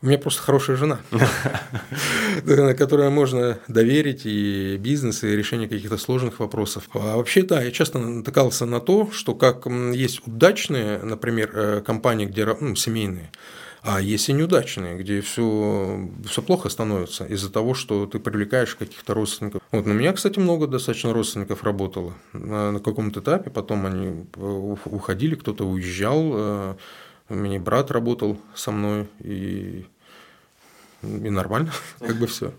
у 0.04 0.06
меня 0.06 0.18
просто 0.18 0.42
хорошая 0.42 0.76
жена, 0.76 1.00
которой 2.76 3.08
можно 3.08 3.58
доверить 3.68 4.26
и 4.26 4.76
бизнес, 4.76 5.24
и 5.24 5.34
решение 5.34 5.66
каких-то 5.66 5.96
сложных 5.96 6.40
вопросов. 6.40 6.90
А 6.92 7.16
вообще, 7.16 7.42
да, 7.42 7.62
я 7.62 7.70
часто 7.70 7.98
натыкался 7.98 8.66
на 8.66 8.80
то, 8.80 9.10
что 9.12 9.34
как 9.34 9.64
есть 9.66 10.20
удачные, 10.26 10.98
например, 10.98 11.50
э, 11.54 11.80
компании, 11.80 12.26
где 12.26 12.44
ну, 12.44 12.76
семейные, 12.76 13.32
а 13.80 13.98
есть 13.98 14.28
и 14.28 14.34
неудачные, 14.34 14.96
где 14.96 15.22
все, 15.22 16.10
все 16.28 16.42
плохо 16.42 16.68
становится 16.68 17.24
из-за 17.24 17.50
того, 17.50 17.72
что 17.72 18.04
ты 18.04 18.18
привлекаешь 18.18 18.74
каких-то 18.74 19.14
родственников. 19.14 19.62
Вот, 19.72 19.86
на 19.86 19.92
меня, 19.92 20.12
кстати, 20.12 20.38
много 20.38 20.66
достаточно 20.66 21.14
родственников 21.14 21.64
работало 21.64 22.12
на, 22.34 22.78
каком-то 22.78 23.20
этапе, 23.20 23.48
потом 23.48 23.86
они 23.86 24.26
э, 24.36 24.76
уходили, 24.84 25.34
кто-то 25.34 25.64
уезжал, 25.64 26.30
э, 26.34 26.74
у 27.30 27.34
меня 27.34 27.58
брат 27.58 27.90
работал 27.90 28.38
со 28.54 28.70
мной, 28.70 29.08
и 29.20 29.86
и 31.04 31.30
нормально, 31.30 31.72
как 31.98 32.16
бы 32.16 32.26
все. 32.26 32.52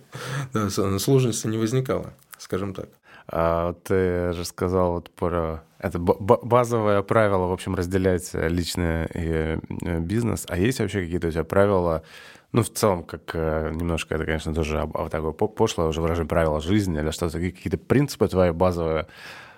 Да, 0.54 0.70
сложности 0.70 1.48
не 1.48 1.58
возникало, 1.58 2.14
скажем 2.38 2.74
так. 2.74 2.90
А 3.28 3.74
ты 3.84 4.34
же 4.34 4.46
сказал 4.46 4.94
вот 4.94 5.10
про 5.10 5.64
это 5.80 5.98
базовое 6.00 7.02
правило, 7.02 7.48
в 7.48 7.54
общем, 7.54 7.76
разделять 7.76 8.30
личное 8.34 9.06
и 9.14 9.60
э, 9.86 10.00
бизнес. 10.00 10.46
А 10.48 10.58
есть 10.58 10.80
вообще 10.80 11.02
какие-то 11.02 11.28
у 11.28 11.32
тебя 11.32 11.44
правила, 11.44 12.04
ну, 12.52 12.62
в 12.62 12.70
целом, 12.70 13.04
как 13.04 13.32
э, 13.34 13.72
немножко 13.74 14.16
это, 14.16 14.26
конечно, 14.26 14.54
тоже 14.54 14.90
такое 15.10 15.32
пошлое 15.32 15.88
уже 15.88 16.02
выражение 16.02 16.30
правила 16.30 16.62
жизни 16.62 17.00
или 17.00 17.12
что-то, 17.12 17.40
какие-то 17.40 17.78
принципы 17.78 18.28
твои 18.28 18.52
базовые, 18.52 19.08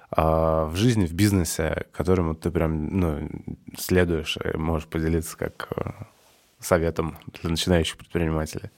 а, 0.10 0.66
в 0.66 0.76
жизни, 0.76 1.06
в 1.06 1.14
бизнесе, 1.14 1.86
которому 1.92 2.34
ты 2.34 2.50
прям 2.50 3.00
ну, 3.00 3.30
следуешь 3.78 4.38
и 4.38 4.58
можешь 4.58 4.88
поделиться 4.88 5.38
как 5.38 5.68
э, 5.76 5.90
советом 6.68 7.18
для 7.42 7.50
начинающих 7.50 7.98
предпринимателей? 7.98 8.70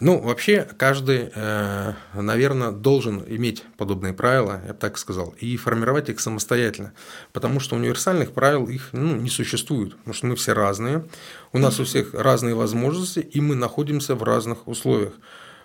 Ну, 0.00 0.18
вообще, 0.18 0.66
каждый, 0.78 1.30
э, 1.34 1.92
наверное, 2.14 2.70
должен 2.70 3.22
иметь 3.26 3.64
подобные 3.76 4.14
правила, 4.14 4.62
я 4.66 4.72
бы 4.72 4.78
так 4.78 4.96
сказал, 4.96 5.34
и 5.38 5.58
формировать 5.58 6.08
их 6.08 6.20
самостоятельно, 6.20 6.94
потому 7.34 7.60
что 7.60 7.76
универсальных 7.76 8.32
правил 8.32 8.66
их 8.66 8.88
ну, 8.92 9.16
не 9.16 9.28
существует, 9.28 9.94
потому 9.98 10.14
что 10.14 10.26
мы 10.26 10.36
все 10.36 10.54
разные, 10.54 11.04
у 11.52 11.58
нас 11.58 11.80
у 11.80 11.84
всех 11.84 12.14
разные 12.14 12.54
возможности, 12.54 13.18
и 13.18 13.42
мы 13.42 13.54
находимся 13.54 14.14
в 14.14 14.22
разных 14.22 14.66
условиях. 14.66 15.12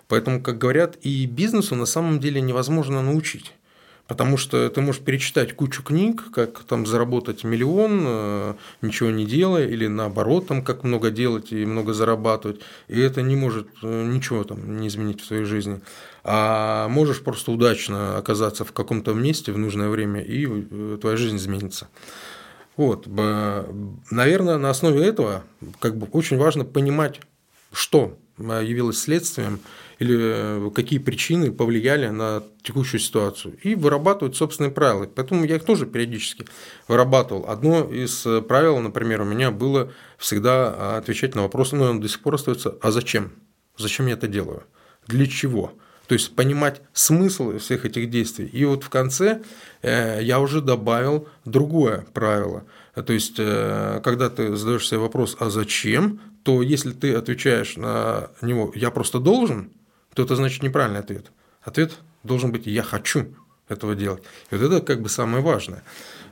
Поэтому, 0.06 0.42
как 0.42 0.58
говорят, 0.58 0.98
и 1.00 1.24
бизнесу 1.24 1.74
на 1.74 1.86
самом 1.86 2.20
деле 2.20 2.42
невозможно 2.42 3.00
научить. 3.00 3.54
Потому 4.06 4.36
что 4.36 4.70
ты 4.70 4.80
можешь 4.80 5.02
перечитать 5.02 5.54
кучу 5.54 5.82
книг, 5.82 6.30
как 6.32 6.60
там 6.60 6.86
заработать 6.86 7.42
миллион, 7.42 8.04
э, 8.06 8.54
ничего 8.80 9.10
не 9.10 9.26
делая, 9.26 9.66
или 9.66 9.88
наоборот, 9.88 10.46
там, 10.46 10.62
как 10.62 10.84
много 10.84 11.10
делать 11.10 11.50
и 11.50 11.66
много 11.66 11.92
зарабатывать, 11.92 12.60
и 12.86 13.00
это 13.00 13.22
не 13.22 13.34
может 13.34 13.66
э, 13.82 14.04
ничего 14.04 14.44
там 14.44 14.78
не 14.78 14.86
изменить 14.86 15.22
в 15.22 15.26
твоей 15.26 15.44
жизни. 15.44 15.80
А 16.22 16.88
можешь 16.88 17.22
просто 17.22 17.50
удачно 17.50 18.16
оказаться 18.16 18.64
в 18.64 18.72
каком-то 18.72 19.12
месте 19.12 19.50
в 19.50 19.58
нужное 19.58 19.88
время, 19.88 20.20
и 20.20 20.46
э, 20.46 20.98
твоя 21.00 21.16
жизнь 21.16 21.36
изменится. 21.36 21.88
Вот. 22.76 23.06
Наверное, 23.06 24.58
на 24.58 24.68
основе 24.68 25.02
этого 25.02 25.44
как 25.78 25.96
бы 25.96 26.08
очень 26.12 26.36
важно 26.36 26.62
понимать, 26.66 27.22
что 27.72 28.18
явилось 28.38 28.98
следствием 28.98 29.60
или 29.98 30.18
э, 30.20 30.70
какие 30.74 30.98
причины 30.98 31.50
повлияли 31.50 32.08
на 32.08 32.42
текущую 32.62 33.00
ситуацию, 33.00 33.56
и 33.62 33.74
вырабатывать 33.74 34.36
собственные 34.36 34.70
правила. 34.70 35.06
Поэтому 35.06 35.44
я 35.44 35.56
их 35.56 35.64
тоже 35.64 35.86
периодически 35.86 36.46
вырабатывал. 36.88 37.48
Одно 37.48 37.84
из 37.84 38.26
э, 38.26 38.42
правил, 38.42 38.78
например, 38.78 39.22
у 39.22 39.24
меня 39.24 39.50
было 39.50 39.92
всегда 40.18 40.74
а, 40.76 40.98
отвечать 40.98 41.34
на 41.34 41.42
вопросы, 41.42 41.76
но 41.76 41.84
он 41.90 42.00
до 42.00 42.08
сих 42.08 42.20
пор 42.20 42.34
остается, 42.34 42.76
а 42.82 42.90
зачем? 42.90 43.32
Зачем 43.78 44.06
я 44.06 44.14
это 44.14 44.28
делаю? 44.28 44.64
Для 45.06 45.26
чего? 45.26 45.72
То 46.08 46.14
есть 46.14 46.36
понимать 46.36 46.82
смысл 46.92 47.58
всех 47.58 47.84
этих 47.84 48.10
действий. 48.10 48.46
И 48.46 48.64
вот 48.64 48.84
в 48.84 48.90
конце 48.90 49.42
э, 49.82 50.20
я 50.22 50.40
уже 50.40 50.60
добавил 50.60 51.28
другое 51.44 52.06
правило. 52.12 52.64
То 52.94 53.12
есть, 53.12 53.36
когда 53.36 54.30
ты 54.30 54.56
задаешь 54.56 54.88
себе 54.88 55.00
вопрос, 55.00 55.36
а 55.38 55.50
зачем, 55.50 56.18
то 56.44 56.62
если 56.62 56.92
ты 56.92 57.12
отвечаешь 57.12 57.76
на 57.76 58.30
него 58.40 58.72
«я 58.74 58.90
просто 58.90 59.18
должен», 59.18 59.70
то 60.16 60.22
это 60.22 60.34
значит 60.34 60.62
неправильный 60.62 61.00
ответ. 61.00 61.30
Ответ 61.62 61.92
должен 62.22 62.50
быть 62.50 62.66
«я 62.66 62.82
хочу 62.82 63.34
этого 63.68 63.94
делать». 63.94 64.22
И 64.50 64.56
вот 64.56 64.64
это 64.64 64.80
как 64.80 65.02
бы 65.02 65.10
самое 65.10 65.42
важное. 65.44 65.82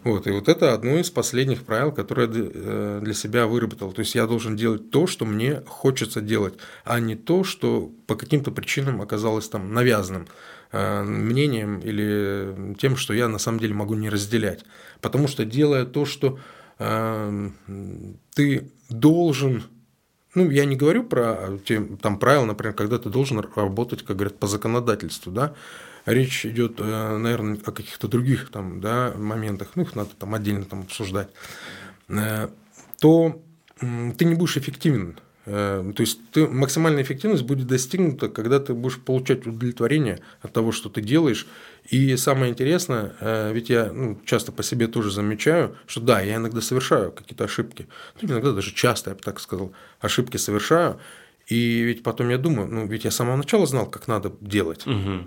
Вот, 0.05 0.27
и 0.27 0.31
вот 0.31 0.49
это 0.49 0.73
одно 0.73 0.99
из 0.99 1.11
последних 1.11 1.65
правил, 1.65 1.93
которое 1.93 2.27
я 2.27 2.33
э, 2.35 3.01
для 3.03 3.13
себя 3.13 3.47
выработал. 3.47 3.93
То 3.93 4.01
есть 4.01 4.15
я 4.15 4.27
должен 4.27 4.57
делать 4.57 4.91
то, 4.91 5.07
что 5.07 5.27
мне 5.27 5.63
хочется 5.67 6.23
делать, 6.23 6.55
а 6.85 6.99
не 6.99 7.15
то, 7.15 7.45
что 7.45 7.91
по 8.07 8.17
каким-то 8.17 8.51
причинам 8.53 9.03
оказалось 9.03 9.49
там 9.51 9.75
навязанным 9.75 10.29
э, 10.73 11.03
мнением 11.03 11.81
или 11.81 12.75
тем, 12.79 12.97
что 12.97 13.13
я 13.13 13.29
на 13.29 13.39
самом 13.39 13.61
деле 13.61 13.75
могу 13.75 13.95
не 13.95 14.09
разделять. 14.09 14.65
Потому 15.03 15.29
что 15.29 15.45
делая 15.45 15.85
то, 15.85 16.07
что 16.07 16.39
э, 16.79 17.51
ты 18.35 18.71
должен 18.89 19.65
ну, 20.35 20.51
я 20.51 20.65
не 20.65 20.77
говорю 20.77 21.05
про 21.05 21.59
те, 21.65 21.81
там 21.81 22.19
правила, 22.19 22.45
например, 22.45 22.75
когда 22.75 22.99
ты 22.99 23.09
должен 23.09 23.41
работать, 23.55 24.03
как 24.03 24.17
говорят, 24.17 24.39
по 24.39 24.47
законодательству, 24.47 25.33
да. 25.33 25.55
Речь 26.07 26.45
идет, 26.45 26.75
э, 26.79 27.17
наверное, 27.17 27.59
о 27.65 27.73
каких-то 27.73 28.09
других 28.09 28.51
там, 28.51 28.81
да, 28.81 29.15
моментах, 29.17 29.71
ну, 29.75 29.85
их 29.85 29.97
надо 29.97 30.11
там 30.19 30.35
отдельно 30.35 30.65
там 30.65 30.81
обсуждать, 30.83 31.29
э, 32.09 32.49
то 33.01 33.43
ты 33.81 34.25
не 34.25 34.35
будешь 34.35 34.57
эффективен 34.57 35.19
то 35.45 35.95
есть 35.99 36.21
ты, 36.31 36.47
максимальная 36.49 37.03
эффективность 37.03 37.43
будет 37.43 37.67
достигнута, 37.67 38.29
когда 38.29 38.61
ты 38.61 38.73
будешь 38.73 38.99
получать 38.99 39.47
удовлетворение 39.47 40.21
от 40.41 40.53
того, 40.55 40.73
что 40.73 40.89
ты 40.89 41.03
делаешь. 41.03 41.47
И 41.91 42.17
самое 42.17 42.51
интересное, 42.51 43.15
э, 43.21 43.53
ведь 43.53 43.69
я 43.69 43.93
ну, 43.93 44.19
часто 44.25 44.53
по 44.53 44.63
себе 44.63 44.87
тоже 44.87 45.11
замечаю, 45.11 45.77
что 45.87 46.01
да, 46.01 46.23
я 46.23 46.37
иногда 46.37 46.63
совершаю 46.63 47.13
какие-то 47.13 47.45
ошибки, 47.45 47.89
ну, 48.23 48.29
иногда 48.31 48.53
даже 48.53 48.73
часто, 48.73 49.11
я 49.11 49.17
бы 49.17 49.23
так 49.23 49.39
сказал, 49.39 49.73
ошибки 50.01 50.39
совершаю. 50.39 50.99
И 51.47 51.83
ведь 51.83 52.03
потом 52.03 52.31
я 52.31 52.39
думаю, 52.39 52.69
ну 52.69 52.87
ведь 52.87 53.05
я 53.05 53.11
с 53.11 53.17
самого 53.17 53.37
начала 53.37 53.67
знал, 53.67 53.85
как 53.85 54.09
надо 54.09 54.33
делать. 54.41 54.87
Угу. 54.87 55.27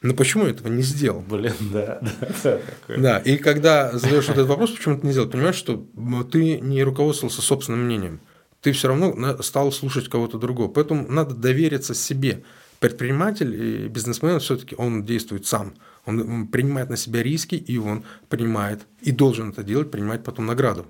Но 0.00 0.14
почему 0.14 0.44
я 0.44 0.52
этого 0.52 0.68
не 0.68 0.80
сделал? 0.80 1.20
Блин, 1.20 1.52
да, 1.72 2.00
да. 2.42 2.60
Да, 2.88 3.18
и 3.18 3.36
когда 3.36 3.92
задаешь 3.92 4.30
этот 4.30 4.46
вопрос, 4.46 4.70
почему 4.70 4.98
ты 4.98 5.06
не 5.06 5.12
сделал, 5.12 5.28
понимаешь, 5.28 5.56
что 5.56 5.84
ты 6.32 6.60
не 6.60 6.82
руководствовался 6.82 7.42
собственным 7.42 7.84
мнением 7.84 8.20
ты 8.60 8.72
все 8.72 8.88
равно 8.88 9.42
стал 9.42 9.72
слушать 9.72 10.08
кого-то 10.08 10.38
другого. 10.38 10.68
Поэтому 10.68 11.06
надо 11.08 11.34
довериться 11.34 11.94
себе. 11.94 12.42
Предприниматель 12.80 13.54
и 13.54 13.88
бизнесмен 13.88 14.38
все-таки 14.38 14.74
он 14.76 15.04
действует 15.04 15.46
сам. 15.46 15.74
Он 16.06 16.46
принимает 16.46 16.90
на 16.90 16.96
себя 16.96 17.22
риски, 17.22 17.56
и 17.56 17.76
он 17.76 18.04
принимает, 18.28 18.82
и 19.00 19.10
должен 19.10 19.50
это 19.50 19.62
делать, 19.62 19.90
принимать 19.90 20.24
потом 20.24 20.46
награду. 20.46 20.86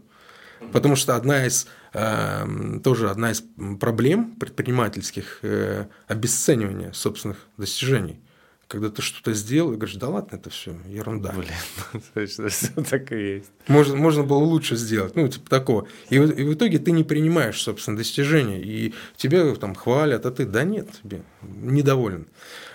Потому 0.72 0.96
что 0.96 1.16
одна 1.16 1.46
из, 1.46 1.66
э, 1.94 2.80
тоже 2.82 3.10
одна 3.10 3.30
из 3.30 3.42
проблем 3.80 4.32
предпринимательских 4.38 5.38
э, 5.42 5.86
обесценивания 6.08 6.92
собственных 6.92 7.38
достижений 7.56 8.20
когда 8.68 8.90
ты 8.90 9.00
что-то 9.00 9.32
сделал, 9.32 9.72
и 9.72 9.76
говоришь, 9.76 9.96
да 9.96 10.08
ладно, 10.08 10.36
это 10.36 10.50
все 10.50 10.76
ерунда. 10.86 11.32
Блин, 11.32 12.02
точно, 12.14 12.48
все 12.48 12.68
так 12.88 13.10
и 13.12 13.36
есть. 13.36 13.50
Можно, 13.66 13.96
можно 13.96 14.22
было 14.22 14.38
лучше 14.38 14.76
сделать, 14.76 15.16
ну, 15.16 15.26
типа 15.26 15.48
такого. 15.48 15.88
И, 16.10 16.16
и 16.16 16.18
в 16.44 16.54
итоге 16.54 16.78
ты 16.78 16.90
не 16.90 17.02
принимаешь, 17.02 17.60
собственно, 17.60 17.96
достижения, 17.96 18.60
и 18.60 18.94
тебя 19.16 19.54
там 19.54 19.74
хвалят, 19.74 20.26
а 20.26 20.30
ты, 20.30 20.44
да 20.44 20.64
нет, 20.64 20.88
тебе 21.02 21.22
недоволен. 21.42 22.26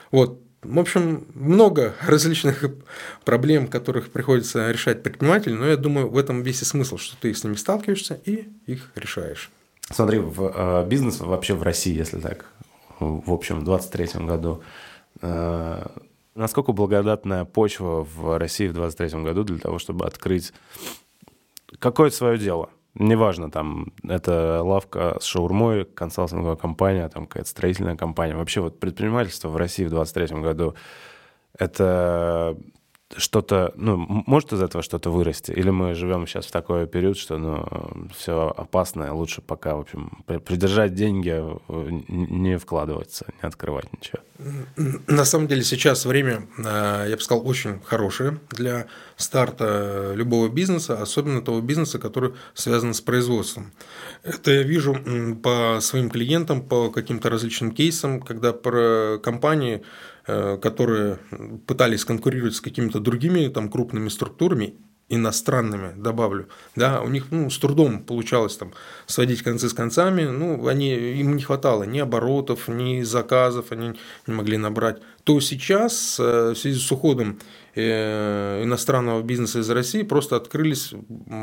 Вот, 0.10 0.42
в 0.64 0.80
общем, 0.80 1.28
много 1.36 1.94
различных 2.02 2.66
проблем, 3.24 3.68
которых 3.68 4.10
приходится 4.10 4.72
решать 4.72 5.04
предпринимателю, 5.04 5.58
но 5.58 5.68
я 5.68 5.78
думаю, 5.78 6.10
в 6.10 6.18
этом 6.18 6.42
весь 6.42 6.64
и 6.64 6.66
смысл, 6.66 6.98
что 6.98 7.16
ты 7.18 7.36
с 7.36 7.44
ними 7.44 7.56
сталкиваешься 7.56 8.20
и 8.26 8.50
их 8.66 8.90
решаешь. 8.96 9.52
Смотри, 9.92 10.18
в 10.18 10.52
э, 10.56 10.88
бизнес 10.88 11.20
вообще 11.20 11.54
в 11.54 11.62
России, 11.62 11.96
если 11.96 12.20
так, 12.20 12.46
в 13.00 13.32
общем, 13.32 13.60
в 13.60 13.66
2023 13.66 14.26
году, 14.26 14.64
насколько 16.36 16.72
благодатная 16.72 17.46
почва 17.46 18.04
в 18.04 18.38
России 18.38 18.68
в 18.68 18.74
2023 18.74 19.24
году 19.24 19.44
для 19.44 19.58
того, 19.58 19.80
чтобы 19.80 20.06
открыть 20.06 20.54
какое-то 21.80 22.16
свое 22.16 22.38
дело? 22.38 22.70
Неважно, 22.96 23.50
там, 23.50 23.92
это 24.08 24.62
лавка 24.62 25.18
с 25.20 25.26
шаурмой, 25.26 25.86
консалтинговая 25.86 26.56
компания, 26.56 27.10
там, 27.10 27.26
какая-то 27.26 27.50
строительная 27.50 27.96
компания. 27.96 28.36
Вообще 28.36 28.62
вот 28.62 28.80
предпринимательство 28.80 29.50
в 29.50 29.58
России 29.58 29.86
в 29.86 29.90
2023 29.90 30.42
году– 30.42 30.76
это 31.58 32.58
что-то, 33.16 33.74
ну, 33.76 33.98
может 33.98 34.54
из 34.54 34.62
этого 34.62 34.84
что-то 34.84 35.10
вырасти? 35.10 35.52
Или 35.52 35.70
мы 35.70 35.94
живем 35.94 36.28
сейчас 36.28 36.46
в 36.46 36.52
такой 36.52 36.88
период, 36.88 37.18
что, 37.18 37.38
ну, 37.38 38.10
все 38.16 38.54
опасное, 38.56 39.12
лучше 39.12 39.42
пока, 39.42 39.76
в 39.76 39.82
общем, 39.82 40.24
придержать 40.26 40.94
деньги, 40.94 41.30
э, 41.30 41.88
не 42.10 42.58
вкладываться, 42.58 43.26
не 43.42 43.48
открывать 43.48 43.86
ничего? 43.94 44.20
На 45.08 45.26
самом 45.26 45.48
деле 45.48 45.64
сейчас 45.64 46.06
время, 46.06 46.48
э, 46.58 47.06
я 47.10 47.16
бы 47.16 47.22
сказал, 47.22 47.48
очень 47.48 47.80
хорошее 47.82 48.40
для 48.50 48.88
старта 49.16 50.14
любого 50.16 50.50
бизнеса, 50.50 51.02
особенно 51.02 51.42
того 51.42 51.62
бизнеса, 51.62 52.00
который 52.00 52.34
связан 52.54 52.94
с 52.94 53.02
производством. 53.02 53.72
Это 54.24 54.52
я 54.52 54.64
вижу 54.64 54.98
по 55.44 55.78
своим 55.82 56.10
клиентам, 56.10 56.62
по 56.62 56.90
каким-то 56.90 57.30
различным 57.30 57.72
кейсам, 57.72 58.22
когда 58.22 58.54
про 58.54 59.20
компании 59.22 59.84
которые 60.26 61.20
пытались 61.68 62.06
конкурировать 62.06 62.56
с 62.56 62.62
какими-то 62.62 63.00
другими 63.00 63.48
там, 63.50 63.70
крупными 63.70 64.08
структурами, 64.08 64.76
иностранными, 65.10 65.94
добавлю, 65.96 66.48
да, 66.76 67.02
у 67.02 67.10
них 67.10 67.26
ну, 67.32 67.50
с 67.50 67.58
трудом 67.58 68.04
получалось 68.04 68.56
там 68.56 68.74
сводить 69.06 69.44
концы 69.44 69.70
с 69.70 69.74
концами, 69.74 70.24
ну, 70.24 70.68
они, 70.68 70.94
им 70.94 71.36
не 71.36 71.44
хватало 71.44 71.84
ни 71.84 72.00
оборотов, 72.00 72.68
ни 72.68 73.02
заказов, 73.04 73.72
они 73.72 74.00
не 74.28 74.34
могли 74.34 74.58
набрать, 74.58 75.02
то 75.24 75.40
сейчас 75.40 76.20
э, 76.20 76.52
в 76.52 76.56
связи 76.56 76.80
с 76.80 76.92
уходом 76.92 77.40
э, 77.76 78.64
иностранного 78.64 79.22
бизнеса 79.22 79.60
из 79.60 79.70
России 79.70 80.04
просто 80.04 80.36
открылись 80.36 80.94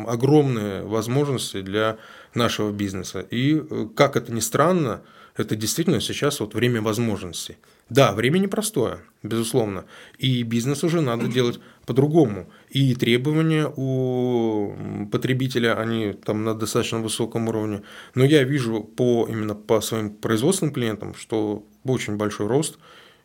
огромные 0.07 0.83
возможности 0.83 1.61
для 1.61 1.99
нашего 2.35 2.73
бизнеса. 2.73 3.21
И, 3.21 3.63
как 3.95 4.17
это 4.17 4.33
ни 4.33 4.41
странно, 4.41 5.03
это 5.37 5.55
действительно 5.55 6.01
сейчас 6.01 6.41
вот 6.41 6.55
время 6.55 6.83
возможностей. 6.83 7.57
Да, 7.91 8.13
время 8.13 8.39
непростое, 8.39 9.01
безусловно, 9.25 9.85
и 10.17 10.45
бизнес 10.45 10.85
уже 10.85 11.01
надо 11.01 11.27
делать 11.29 11.61
по-другому. 11.87 12.49
И 12.71 12.95
требования 12.95 13.71
у 13.77 15.09
потребителя, 15.11 15.79
они 15.79 16.13
там 16.13 16.45
на 16.45 16.55
достаточно 16.55 17.01
высоком 17.01 17.49
уровне. 17.49 17.83
Но 18.15 18.25
я 18.25 18.45
вижу 18.45 18.83
по, 18.83 19.27
именно 19.29 19.55
по 19.55 19.81
своим 19.81 20.11
производственным 20.11 20.73
клиентам, 20.73 21.15
что 21.15 21.67
очень 21.85 22.17
большой 22.17 22.47
рост 22.47 22.79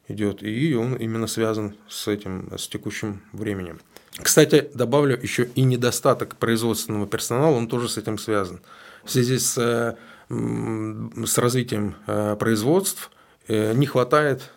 идет, 0.07 0.43
и 0.43 0.75
он 0.75 0.95
именно 0.95 1.27
связан 1.27 1.75
с 1.87 2.07
этим, 2.07 2.51
с 2.57 2.67
текущим 2.67 3.21
временем. 3.31 3.79
Кстати, 4.21 4.69
добавлю 4.73 5.19
еще 5.21 5.49
и 5.55 5.61
недостаток 5.61 6.37
производственного 6.37 7.05
персонала, 7.05 7.55
он 7.55 7.67
тоже 7.67 7.89
с 7.89 7.97
этим 7.97 8.17
связан. 8.17 8.61
В 9.03 9.11
связи 9.11 9.37
с, 9.37 9.57
э, 9.57 9.95
с 10.29 11.37
развитием 11.37 11.95
э, 12.07 12.35
производств 12.39 13.11
не 13.47 13.85
хватает 13.85 14.51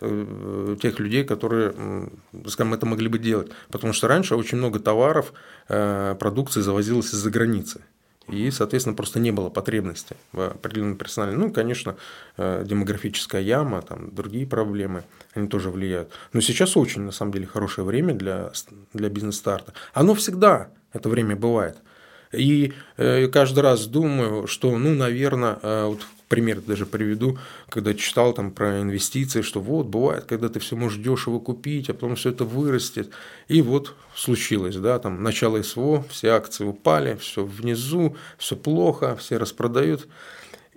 тех 0.81 0.99
людей, 0.99 1.23
которые, 1.23 1.73
скажем, 2.47 2.73
это 2.73 2.85
могли 2.85 3.07
бы 3.07 3.19
делать. 3.19 3.51
Потому 3.69 3.93
что 3.93 4.07
раньше 4.07 4.35
очень 4.35 4.57
много 4.57 4.79
товаров, 4.79 5.33
продукции 5.67 6.61
завозилось 6.61 7.13
из-за 7.13 7.29
границы. 7.29 7.81
И, 8.27 8.51
соответственно, 8.51 8.95
просто 8.95 9.19
не 9.19 9.31
было 9.31 9.49
потребности 9.49 10.15
в 10.33 10.41
определенном 10.41 10.97
персонале. 10.97 11.35
Ну, 11.35 11.51
конечно, 11.51 11.95
демографическая 12.37 13.41
яма, 13.41 13.81
там, 13.81 14.13
другие 14.13 14.45
проблемы, 14.45 15.03
они 15.33 15.47
тоже 15.47 15.71
влияют. 15.71 16.11
Но 16.33 16.41
сейчас 16.41 16.77
очень, 16.77 17.01
на 17.01 17.11
самом 17.11 17.31
деле, 17.31 17.47
хорошее 17.47 17.85
время 17.85 18.13
для, 18.13 18.51
для 18.93 19.09
бизнес-старта. 19.09 19.73
Оно 19.93 20.13
всегда, 20.13 20.69
это 20.93 21.09
время 21.09 21.35
бывает. 21.35 21.77
И 22.31 22.73
э, 22.97 23.27
каждый 23.27 23.61
раз 23.61 23.87
думаю, 23.87 24.45
что, 24.45 24.77
ну, 24.77 24.93
наверное, 24.93 25.57
э, 25.63 25.85
вот 25.85 26.01
пример 26.29 26.61
даже 26.61 26.85
приведу, 26.85 27.37
когда 27.67 27.93
читал 27.93 28.33
там 28.33 28.51
про 28.51 28.81
инвестиции, 28.81 29.41
что 29.41 29.59
вот 29.59 29.87
бывает, 29.87 30.25
когда 30.25 30.47
ты 30.47 30.59
все 30.59 30.77
можешь 30.77 30.99
дешево 31.03 31.39
купить, 31.39 31.89
а 31.89 31.93
потом 31.93 32.15
все 32.15 32.29
это 32.29 32.45
вырастет. 32.45 33.09
И 33.49 33.61
вот 33.61 33.95
случилось, 34.15 34.75
да, 34.75 34.99
там 34.99 35.21
начало 35.23 35.61
СВО, 35.61 36.05
все 36.09 36.29
акции 36.29 36.63
упали, 36.63 37.15
все 37.15 37.43
внизу, 37.43 38.15
все 38.37 38.55
плохо, 38.55 39.17
все 39.17 39.37
распродают 39.37 40.07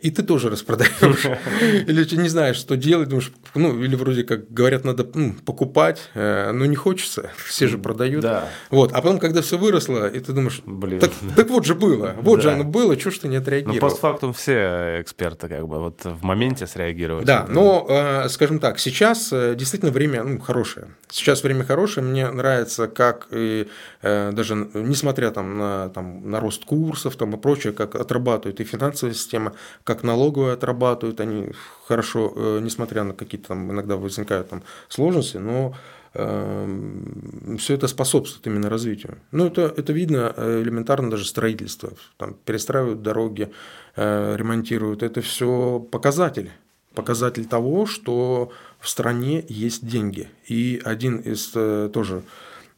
и 0.03 0.11
ты 0.11 0.25
тоже 0.25 0.51
распродаешь. 0.51 0.91
Или 1.87 2.03
ты 2.03 2.17
не 2.17 2.29
знаешь, 2.29 2.57
что 2.57 2.77
делать, 2.77 3.09
думаешь, 3.09 3.33
ну, 3.55 3.81
или 3.81 3.95
вроде 3.95 4.25
как 4.25 4.53
говорят, 4.53 4.85
надо 4.85 5.07
ну, 5.15 5.35
покупать, 5.45 6.11
э, 6.15 6.51
но 6.53 6.67
не 6.67 6.75
хочется, 6.75 7.31
все 7.37 7.69
же 7.69 7.79
продают. 7.79 8.23
Да. 8.23 8.49
Вот, 8.71 8.93
а 8.93 8.97
потом, 8.97 9.21
когда 9.21 9.43
все 9.43 9.59
выросло, 9.59 10.09
и 10.09 10.19
ты 10.19 10.33
думаешь, 10.33 10.61
Блин. 10.67 10.99
Так, 10.99 11.13
так 11.37 11.49
вот 11.51 11.65
же 11.65 11.77
было, 11.77 12.17
вот 12.21 12.37
да. 12.37 12.43
же 12.43 12.51
оно 12.51 12.65
было, 12.65 12.99
что 12.99 13.13
ж 13.13 13.19
ты 13.19 13.29
не 13.29 13.37
отреагировал. 13.37 13.77
Ну, 13.77 13.81
постфактум 13.81 14.33
все 14.33 15.01
эксперты 15.01 15.49
как 15.49 15.69
бы 15.69 15.79
вот 15.79 16.05
в 16.05 16.25
моменте 16.25 16.67
среагировать. 16.67 17.25
Да, 17.25 17.47
но, 17.49 17.87
э, 17.89 18.29
скажем 18.29 18.59
так, 18.59 18.81
сейчас 18.81 19.33
э, 19.33 19.55
действительно 19.55 19.93
время 19.93 20.25
ну, 20.25 20.41
хорошее. 20.41 20.89
Сейчас 21.11 21.45
время 21.45 21.65
хорошее, 21.65 22.05
мне 22.05 22.29
нравится, 22.29 22.89
как 22.89 23.29
и 23.31 23.69
даже 24.03 24.55
несмотря 24.75 25.31
там 25.31 25.59
на, 25.59 25.89
там, 25.91 26.29
на 26.29 26.41
рост 26.41 26.65
курсов 26.65 27.15
там, 27.17 27.35
и 27.35 27.37
прочее, 27.37 27.73
как 27.73 27.95
отрабатывает 27.95 28.61
и 28.61 28.65
финансовая 28.65 29.15
система, 29.15 29.53
как 29.95 30.05
налоговые 30.05 30.55
отрабатывают, 30.55 31.21
они 31.21 31.51
хорошо, 31.87 32.33
э, 32.35 32.61
несмотря 32.63 33.05
на 33.05 33.13
какие-то 33.13 33.49
там 33.49 33.71
иногда 33.71 33.97
возникают 33.97 34.49
там 34.49 34.63
сложности, 34.89 35.37
но 35.37 35.75
э, 36.15 37.57
все 37.59 37.75
это 37.75 37.89
способствует 37.89 38.47
именно 38.47 38.71
развитию. 38.71 39.19
Ну, 39.33 39.47
это, 39.47 39.63
это 39.77 39.93
видно 39.93 40.33
э, 40.35 40.63
элементарно 40.63 41.11
даже 41.11 41.27
строительство. 41.27 41.93
Там 42.17 42.35
перестраивают 42.47 43.03
дороги, 43.03 43.53
ремонтируют. 43.97 45.03
Это 45.03 45.21
все 45.21 45.79
показатель. 45.79 46.51
Показатель 46.95 47.45
того, 47.45 47.85
что 47.85 48.51
в 48.81 48.89
стране 48.89 49.45
есть 49.49 49.87
деньги. 49.87 50.29
И 50.49 50.81
один 50.83 51.19
из 51.19 51.49
тоже 51.93 52.23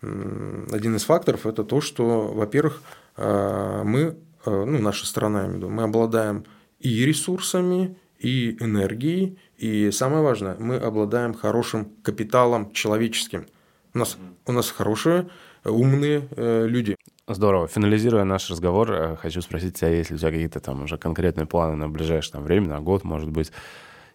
один 0.03 0.97
из 0.97 1.05
факторов 1.05 1.47
это 1.47 1.65
то, 1.65 1.81
что, 1.81 2.27
во-первых, 2.35 2.83
мы, 3.17 4.17
ну, 4.45 4.79
наша 4.79 5.07
страна, 5.07 5.41
я 5.41 5.45
имею 5.47 5.55
в 5.55 5.57
виду, 5.63 5.71
мы 5.71 5.85
обладаем 5.85 6.45
и 6.85 7.05
ресурсами, 7.05 7.97
и 8.19 8.57
энергией, 8.61 9.39
и 9.57 9.91
самое 9.91 10.23
важное, 10.23 10.57
мы 10.59 10.77
обладаем 10.77 11.35
хорошим 11.35 11.91
капиталом 12.03 12.73
человеческим. 12.73 13.47
У 13.95 13.99
нас, 13.99 14.19
у 14.47 14.53
нас 14.53 14.71
хорошие, 14.71 15.29
умные 15.65 16.29
э, 16.37 16.67
люди. 16.69 16.97
Здорово. 17.27 17.69
Финализируя 17.69 18.25
наш 18.25 18.51
разговор, 18.51 18.93
э, 18.93 19.17
хочу 19.17 19.41
спросить 19.41 19.77
тебя, 19.79 19.89
есть 19.89 20.11
ли 20.11 20.17
у 20.17 20.19
тебя 20.19 20.31
какие-то 20.31 20.61
там 20.61 20.83
уже 20.83 20.99
конкретные 20.99 21.47
планы 21.47 21.77
на 21.77 21.89
ближайшее 21.89 22.33
там, 22.33 22.45
время, 22.45 22.69
на 22.69 22.81
год, 22.81 23.03
может 23.03 23.31
быть, 23.31 23.51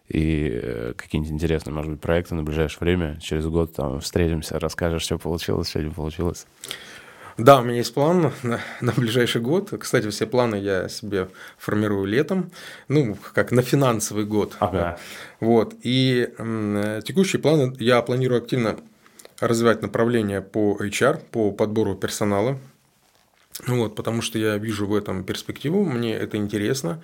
и 0.08 0.50
э, 0.52 0.94
какие-нибудь 0.96 1.32
интересные, 1.32 1.74
может 1.74 1.90
быть, 1.90 2.00
проекты 2.00 2.36
на 2.36 2.44
ближайшее 2.44 2.80
время, 2.80 3.18
через 3.20 3.46
год 3.46 3.74
там 3.74 3.98
встретимся, 3.98 4.60
расскажешь, 4.60 5.02
что 5.02 5.18
получилось, 5.18 5.70
что 5.70 5.82
не 5.82 5.90
получилось. 5.90 6.46
Да, 7.36 7.60
у 7.60 7.64
меня 7.64 7.76
есть 7.78 7.94
план 7.94 8.32
на, 8.42 8.60
на 8.80 8.92
ближайший 8.92 9.40
год. 9.40 9.72
Кстати, 9.78 10.08
все 10.10 10.26
планы 10.26 10.56
я 10.56 10.88
себе 10.88 11.28
формирую 11.58 12.06
летом, 12.06 12.50
ну, 12.88 13.16
как 13.32 13.52
на 13.52 13.62
финансовый 13.62 14.24
год. 14.24 14.56
Ага. 14.60 14.98
Вот. 15.40 15.74
И 15.82 16.30
м, 16.38 17.02
текущие 17.02 17.40
планы 17.40 17.74
я 17.78 18.02
планирую 18.02 18.38
активно 18.38 18.76
развивать 19.40 19.82
направление 19.82 20.42
по 20.42 20.76
HR, 20.80 21.20
по 21.30 21.50
подбору 21.50 21.94
персонала. 21.94 22.58
Вот, 23.66 23.94
потому 23.94 24.22
что 24.22 24.38
я 24.38 24.56
вижу 24.56 24.86
в 24.86 24.94
этом 24.94 25.24
перспективу, 25.24 25.84
мне 25.84 26.14
это 26.14 26.36
интересно. 26.36 27.02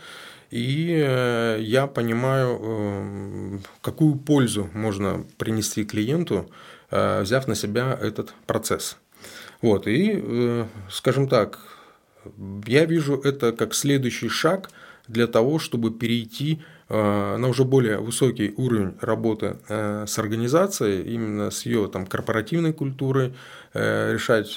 И 0.50 1.04
э, 1.04 1.58
я 1.60 1.86
понимаю, 1.86 2.60
э, 2.62 3.58
какую 3.80 4.14
пользу 4.14 4.70
можно 4.72 5.24
принести 5.38 5.84
клиенту, 5.84 6.48
э, 6.90 7.22
взяв 7.22 7.48
на 7.48 7.54
себя 7.54 7.98
этот 8.00 8.32
процесс. 8.46 8.96
Вот, 9.66 9.88
и, 9.88 10.12
э, 10.14 10.64
скажем 10.88 11.26
так, 11.26 11.58
я 12.68 12.84
вижу 12.84 13.16
это 13.16 13.50
как 13.50 13.74
следующий 13.74 14.28
шаг 14.28 14.70
для 15.08 15.26
того, 15.26 15.58
чтобы 15.58 15.90
перейти 15.90 16.62
э, 16.88 17.36
на 17.36 17.48
уже 17.48 17.64
более 17.64 17.98
высокий 17.98 18.54
уровень 18.56 18.94
работы 19.00 19.56
э, 19.68 20.04
с 20.06 20.20
организацией, 20.20 21.12
именно 21.12 21.50
с 21.50 21.66
ее 21.66 21.88
там, 21.88 22.06
корпоративной 22.06 22.72
культурой, 22.72 23.34
решать 23.74 24.56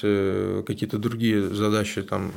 какие-то 0.64 0.98
другие 0.98 1.48
задачи 1.54 2.02
там, 2.02 2.32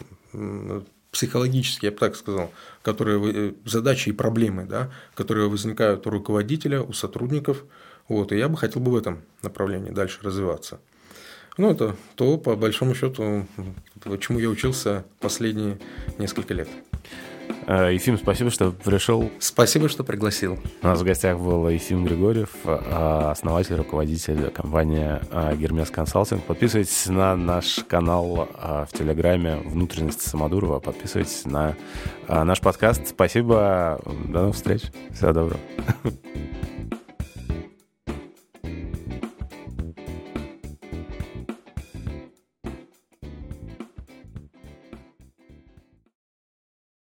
психологические, 1.12 1.90
я 1.90 1.92
бы 1.92 2.00
так 2.00 2.16
сказал, 2.16 2.52
которые, 2.82 3.54
задачи 3.66 4.10
и 4.10 4.14
проблемы, 4.14 4.66
да, 4.66 4.90
которые 5.14 5.48
возникают 5.48 6.08
у 6.08 6.10
руководителя, 6.10 6.82
у 6.82 6.92
сотрудников. 6.92 7.66
Вот, 8.10 8.32
и 8.32 8.38
я 8.38 8.50
бы 8.50 8.58
хотел 8.58 8.82
бы 8.82 8.92
в 8.92 8.96
этом 8.96 9.22
направлении 9.44 9.92
дальше 9.92 10.18
развиваться. 10.24 10.80
Ну, 11.58 11.70
это 11.70 11.96
то, 12.16 12.38
по 12.38 12.56
большому 12.56 12.96
счету, 12.96 13.46
чему 14.20 14.40
я 14.40 14.50
учился 14.50 15.06
последние 15.20 15.78
несколько 16.18 16.54
лет. 16.54 16.68
Э, 17.68 17.94
Ефим, 17.94 18.18
спасибо, 18.18 18.50
что 18.50 18.72
пришел. 18.72 19.30
Спасибо, 19.40 19.88
что 19.88 20.04
пригласил. 20.04 20.60
У 20.82 20.88
нас 20.88 21.00
в 21.00 21.04
гостях 21.04 21.40
был 21.40 21.70
Ефим 21.70 22.06
Григорьев, 22.06 22.50
э, 22.66 23.30
основатель, 23.32 23.76
руководитель 23.76 24.50
компании 24.50 25.20
э, 25.32 25.56
Гермес 25.56 25.90
Консалтинг. 25.90 26.44
Подписывайтесь 26.44 27.08
на 27.08 27.36
наш 27.36 27.80
канал 27.88 28.50
в 28.54 28.98
Телеграме 28.98 29.58
«Внутренности 29.66 30.28
Самодурова». 30.28 30.80
Подписывайтесь 30.80 31.46
на 31.46 31.76
наш 32.28 32.60
подкаст. 32.62 33.08
Спасибо. 33.08 34.02
До 34.28 34.42
новых 34.42 34.56
встреч. 34.56 34.84
Всего 35.14 35.34
доброго. 35.34 35.60